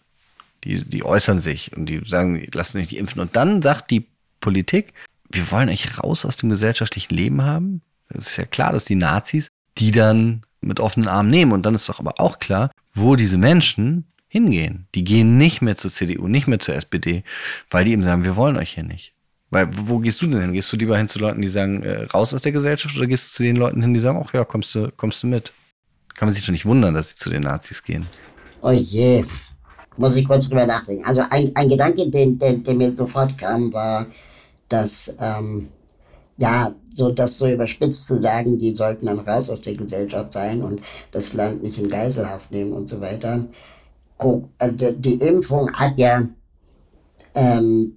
Die, 0.64 0.82
die 0.82 1.04
äußern 1.04 1.40
sich 1.40 1.76
und 1.76 1.86
die 1.86 2.02
sagen, 2.06 2.46
lassen 2.52 2.78
sich 2.78 2.90
nicht 2.90 3.00
impfen. 3.00 3.20
Und 3.20 3.36
dann 3.36 3.60
sagt 3.62 3.90
die 3.90 4.06
Politik, 4.44 4.92
wir 5.30 5.50
wollen 5.50 5.68
euch 5.68 5.98
raus 5.98 6.24
aus 6.24 6.36
dem 6.36 6.50
gesellschaftlichen 6.50 7.14
Leben 7.14 7.42
haben. 7.42 7.80
Es 8.08 8.28
ist 8.28 8.36
ja 8.36 8.44
klar, 8.44 8.72
dass 8.72 8.84
die 8.84 8.94
Nazis 8.94 9.48
die 9.78 9.90
dann 9.90 10.42
mit 10.60 10.80
offenen 10.80 11.08
Armen 11.08 11.30
nehmen. 11.30 11.52
Und 11.52 11.66
dann 11.66 11.74
ist 11.74 11.88
doch 11.88 12.00
aber 12.00 12.20
auch 12.20 12.38
klar, 12.38 12.70
wo 12.94 13.16
diese 13.16 13.38
Menschen 13.38 14.04
hingehen. 14.28 14.86
Die 14.94 15.04
gehen 15.04 15.36
nicht 15.36 15.62
mehr 15.62 15.76
zur 15.76 15.90
CDU, 15.90 16.28
nicht 16.28 16.46
mehr 16.46 16.58
zur 16.58 16.74
SPD, 16.74 17.22
weil 17.70 17.84
die 17.84 17.92
eben 17.92 18.04
sagen, 18.04 18.24
wir 18.24 18.36
wollen 18.36 18.56
euch 18.56 18.74
hier 18.74 18.84
nicht. 18.84 19.12
Weil 19.50 19.68
wo 19.72 19.98
gehst 19.98 20.20
du 20.22 20.26
denn 20.26 20.40
hin? 20.40 20.52
Gehst 20.52 20.72
du 20.72 20.76
lieber 20.76 20.96
hin 20.96 21.06
zu 21.06 21.18
Leuten, 21.18 21.40
die 21.40 21.48
sagen, 21.48 21.82
äh, 21.82 22.04
raus 22.04 22.34
aus 22.34 22.42
der 22.42 22.52
Gesellschaft 22.52 22.96
oder 22.96 23.06
gehst 23.06 23.28
du 23.28 23.36
zu 23.36 23.42
den 23.44 23.56
Leuten 23.56 23.82
hin, 23.82 23.94
die 23.94 24.00
sagen, 24.00 24.20
ach 24.24 24.32
ja, 24.34 24.44
kommst 24.44 24.74
du, 24.74 24.90
kommst 24.96 25.22
du 25.22 25.28
mit? 25.28 25.52
Kann 26.14 26.26
man 26.26 26.34
sich 26.34 26.44
doch 26.44 26.52
nicht 26.52 26.66
wundern, 26.66 26.94
dass 26.94 27.10
sie 27.10 27.16
zu 27.16 27.30
den 27.30 27.42
Nazis 27.42 27.82
gehen. 27.82 28.06
Oh 28.62 28.70
je, 28.70 29.24
muss 29.96 30.16
ich 30.16 30.26
kurz 30.26 30.48
drüber 30.48 30.66
nachdenken. 30.66 31.04
Also 31.04 31.22
ein, 31.30 31.50
ein 31.54 31.68
Gedanke, 31.68 32.08
den, 32.08 32.38
den, 32.38 32.62
mir 32.76 32.96
sofort 32.96 33.36
kam, 33.36 33.72
war, 33.72 34.06
dass, 34.74 35.14
ähm, 35.20 35.68
ja, 36.36 36.74
so 36.92 37.10
das 37.10 37.38
so 37.38 37.48
überspitzt 37.48 38.06
zu 38.06 38.20
sagen, 38.20 38.58
die 38.58 38.74
sollten 38.74 39.06
dann 39.06 39.20
raus 39.20 39.48
aus 39.50 39.60
der 39.60 39.74
Gesellschaft 39.74 40.32
sein 40.32 40.62
und 40.62 40.80
das 41.12 41.32
Land 41.32 41.62
nicht 41.62 41.78
in 41.78 41.88
Geiselhaft 41.88 42.50
nehmen 42.50 42.72
und 42.72 42.88
so 42.88 43.00
weiter. 43.00 43.44
Also 44.58 44.92
die 44.92 45.14
Impfung 45.14 45.72
hat 45.72 45.96
ja 45.96 46.22
ähm, 47.34 47.96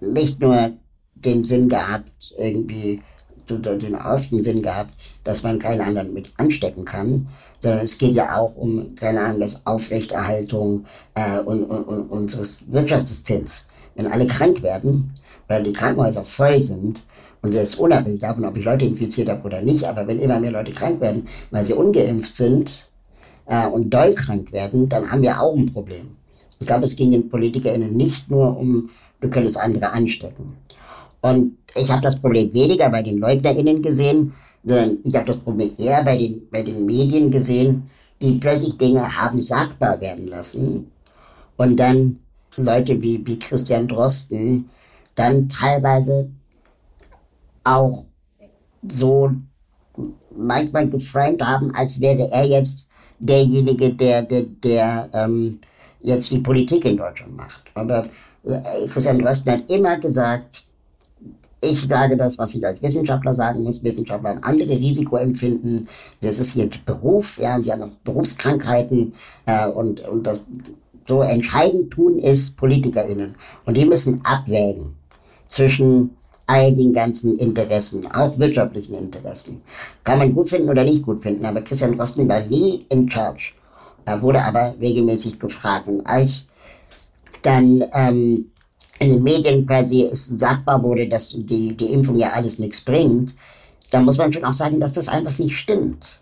nicht 0.00 0.40
nur 0.40 0.72
den 1.14 1.44
Sinn 1.44 1.68
gehabt, 1.68 2.34
irgendwie 2.38 3.02
den 3.48 3.94
ersten 3.94 4.42
Sinn 4.42 4.62
gehabt, 4.62 4.94
dass 5.24 5.42
man 5.42 5.58
keinen 5.58 5.82
anderen 5.82 6.14
mit 6.14 6.32
anstecken 6.38 6.86
kann, 6.86 7.28
sondern 7.60 7.80
es 7.80 7.98
geht 7.98 8.14
ja 8.14 8.38
auch 8.38 8.56
um, 8.56 8.94
keine 8.94 9.20
Ahnung, 9.20 9.40
das 9.40 9.66
Aufrechterhaltung 9.66 10.86
äh, 11.14 11.40
und, 11.40 11.64
und, 11.64 11.84
und 11.84 12.10
unseres 12.10 12.64
Wirtschaftssystems. 12.72 13.66
Wenn 13.94 14.06
alle 14.06 14.26
krank 14.26 14.62
werden, 14.62 15.12
weil 15.48 15.62
die 15.62 15.72
Krankenhäuser 15.72 16.24
voll 16.24 16.60
sind, 16.62 17.02
und 17.42 17.52
jetzt 17.52 17.78
unabhängig 17.78 18.20
davon, 18.20 18.44
ob 18.44 18.56
ich 18.56 18.64
Leute 18.64 18.84
infiziert 18.84 19.28
habe 19.28 19.42
oder 19.44 19.60
nicht, 19.60 19.84
aber 19.84 20.06
wenn 20.06 20.20
immer 20.20 20.38
mehr 20.38 20.52
Leute 20.52 20.70
krank 20.70 21.00
werden, 21.00 21.26
weil 21.50 21.64
sie 21.64 21.74
ungeimpft 21.74 22.36
sind 22.36 22.86
äh, 23.46 23.66
und 23.66 23.90
doll 23.90 24.14
krank 24.14 24.52
werden, 24.52 24.88
dann 24.88 25.10
haben 25.10 25.22
wir 25.22 25.40
auch 25.40 25.56
ein 25.56 25.66
Problem. 25.66 26.06
Ich 26.60 26.66
glaube, 26.66 26.84
es 26.84 26.94
ging 26.94 27.10
den 27.10 27.28
PolitikerInnen 27.28 27.96
nicht 27.96 28.30
nur 28.30 28.56
um, 28.56 28.90
du 29.20 29.28
könntest 29.28 29.58
andere 29.58 29.90
anstecken. 29.90 30.56
Und 31.20 31.56
ich 31.74 31.90
habe 31.90 32.02
das 32.02 32.18
Problem 32.18 32.54
weniger 32.54 32.88
bei 32.88 33.02
den 33.02 33.18
LeugnerInnen 33.18 33.82
gesehen, 33.82 34.34
sondern 34.62 34.98
ich 35.02 35.14
habe 35.14 35.26
das 35.26 35.38
Problem 35.38 35.72
eher 35.76 36.04
bei 36.04 36.16
den, 36.16 36.48
bei 36.48 36.62
den 36.62 36.86
Medien 36.86 37.30
gesehen, 37.32 37.90
die 38.20 38.38
plötzlich 38.38 38.78
Dinge 38.78 39.16
haben 39.20 39.42
sagbar 39.42 40.00
werden 40.00 40.28
lassen 40.28 40.92
und 41.56 41.76
dann 41.76 42.20
Leute 42.56 43.02
wie, 43.02 43.26
wie 43.26 43.38
Christian 43.38 43.88
Drosten 43.88 44.68
dann 45.14 45.48
teilweise 45.48 46.30
auch 47.64 48.04
so 48.88 49.30
manchmal 50.36 50.88
geframed 50.88 51.42
haben, 51.42 51.74
als 51.74 52.00
wäre 52.00 52.30
er 52.30 52.44
jetzt 52.44 52.88
derjenige, 53.18 53.94
der, 53.94 54.22
der, 54.22 54.42
der 54.42 55.08
ähm, 55.12 55.60
jetzt 56.00 56.30
die 56.30 56.38
Politik 56.38 56.84
in 56.84 56.96
Deutschland 56.96 57.36
macht. 57.36 57.62
Aber 57.74 58.04
äh, 58.44 58.86
Christian 58.88 59.18
Drosten 59.18 59.52
hat 59.52 59.70
immer 59.70 59.98
gesagt, 59.98 60.64
ich 61.60 61.80
sage 61.82 62.16
das, 62.16 62.38
was 62.38 62.56
ich 62.56 62.66
als 62.66 62.82
Wissenschaftler 62.82 63.32
sagen 63.32 63.62
muss. 63.62 63.84
Wissenschaftler 63.84 64.30
haben 64.30 64.42
andere 64.42 64.70
Risikoempfinden. 64.70 65.88
Das 66.20 66.40
ist 66.40 66.56
ihr 66.56 66.68
Beruf, 66.84 67.38
ja, 67.38 67.60
sie 67.60 67.70
haben 67.70 67.80
noch 67.80 67.90
Berufskrankheiten 68.02 69.12
äh, 69.46 69.68
und, 69.68 70.00
und 70.00 70.26
das 70.26 70.44
so 71.06 71.22
entscheidend 71.22 71.92
tun 71.92 72.18
ist 72.18 72.56
PolitikerInnen. 72.56 73.36
Und 73.64 73.76
die 73.76 73.84
müssen 73.84 74.24
abwägen 74.24 74.96
zwischen 75.52 76.16
all 76.46 76.72
den 76.72 76.92
ganzen 76.92 77.38
Interessen, 77.38 78.10
auch 78.10 78.38
wirtschaftlichen 78.38 78.94
Interessen. 78.94 79.60
Kann 80.02 80.18
man 80.18 80.32
gut 80.32 80.48
finden 80.48 80.70
oder 80.70 80.82
nicht 80.82 81.02
gut 81.02 81.20
finden, 81.20 81.44
aber 81.44 81.60
Christian 81.60 81.96
Drosten 81.96 82.26
war 82.28 82.40
nie 82.46 82.86
in 82.88 83.08
charge. 83.08 83.52
Er 84.04 84.20
wurde 84.20 84.42
aber 84.42 84.74
regelmäßig 84.80 85.38
gefragt. 85.38 85.86
Und 85.88 86.04
als 86.06 86.46
dann 87.42 87.84
ähm, 87.92 88.46
in 88.98 89.10
den 89.10 89.22
Medien 89.22 89.66
quasi 89.66 90.08
sagbar 90.12 90.82
wurde, 90.82 91.06
dass 91.06 91.30
die, 91.30 91.76
die 91.76 91.92
Impfung 91.92 92.16
ja 92.16 92.30
alles 92.30 92.58
nichts 92.58 92.80
bringt, 92.80 93.34
dann 93.90 94.04
muss 94.04 94.18
man 94.18 94.32
schon 94.32 94.44
auch 94.44 94.54
sagen, 94.54 94.80
dass 94.80 94.92
das 94.92 95.08
einfach 95.08 95.36
nicht 95.38 95.56
stimmt. 95.56 96.18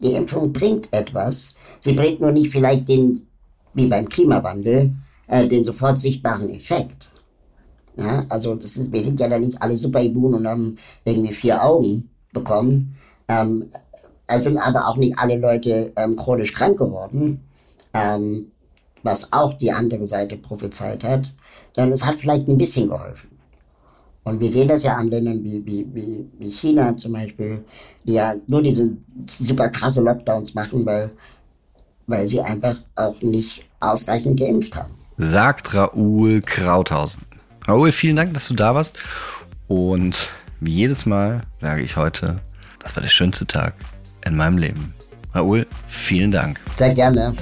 Die 0.00 0.12
Impfung 0.12 0.52
bringt 0.52 0.92
etwas. 0.92 1.54
Sie 1.80 1.92
bringt 1.92 2.20
nur 2.20 2.30
nicht 2.30 2.52
vielleicht 2.52 2.88
den, 2.88 3.20
wie 3.74 3.86
beim 3.86 4.08
Klimawandel, 4.08 4.92
äh, 5.26 5.48
den 5.48 5.64
sofort 5.64 5.98
sichtbaren 5.98 6.48
Effekt. 6.50 7.10
Ja, 7.98 8.24
also 8.28 8.54
das 8.54 8.76
ist, 8.76 8.92
wir 8.92 9.02
sind 9.02 9.20
ja 9.20 9.28
da 9.28 9.38
nicht 9.38 9.60
alle 9.60 9.76
super 9.76 10.00
immun 10.00 10.34
und 10.34 10.46
haben 10.46 10.78
irgendwie 11.04 11.32
vier 11.32 11.62
Augen 11.62 12.08
bekommen. 12.32 12.94
Ähm, 13.28 13.66
es 14.26 14.44
sind 14.44 14.56
aber 14.58 14.86
auch 14.86 14.96
nicht 14.96 15.18
alle 15.18 15.36
Leute 15.38 15.92
ähm, 15.96 16.16
chronisch 16.16 16.52
krank 16.52 16.78
geworden, 16.78 17.40
ähm, 17.92 18.52
was 19.02 19.32
auch 19.32 19.54
die 19.54 19.72
andere 19.72 20.06
Seite 20.06 20.36
prophezeit 20.36 21.02
hat 21.02 21.32
sondern 21.78 21.94
es 21.94 22.04
hat 22.04 22.18
vielleicht 22.18 22.48
ein 22.48 22.58
bisschen 22.58 22.88
geholfen. 22.88 23.28
Und 24.24 24.40
wir 24.40 24.48
sehen 24.48 24.66
das 24.66 24.82
ja 24.82 24.96
an 24.96 25.08
Ländern 25.08 25.44
wie, 25.44 25.64
wie, 25.64 25.86
wie, 25.94 26.26
wie 26.38 26.50
China 26.50 26.96
zum 26.96 27.12
Beispiel, 27.12 27.64
die 28.04 28.14
ja 28.14 28.34
nur 28.48 28.62
diese 28.62 28.90
super 29.26 29.68
krasse 29.68 30.02
Lockdowns 30.02 30.54
machen, 30.54 30.84
weil, 30.84 31.10
weil 32.08 32.26
sie 32.26 32.40
einfach 32.40 32.76
auch 32.96 33.14
nicht 33.22 33.64
ausreichend 33.78 34.40
geimpft 34.40 34.74
haben. 34.74 34.92
Sagt 35.18 35.72
Raoul 35.72 36.42
Krauthausen. 36.42 37.22
Raoul, 37.68 37.92
vielen 37.92 38.16
Dank, 38.16 38.32
dass 38.32 38.48
du 38.48 38.54
da 38.54 38.74
warst. 38.74 38.98
Und 39.68 40.32
wie 40.58 40.72
jedes 40.72 41.04
Mal 41.04 41.42
sage 41.60 41.82
ich 41.82 41.96
heute, 41.96 42.40
das 42.82 42.96
war 42.96 43.02
der 43.02 43.10
schönste 43.10 43.46
Tag 43.46 43.74
in 44.24 44.36
meinem 44.36 44.56
Leben. 44.56 44.94
Raoul, 45.34 45.66
vielen 45.86 46.30
Dank. 46.30 46.58
Sehr 46.76 46.94
gerne. 46.94 47.34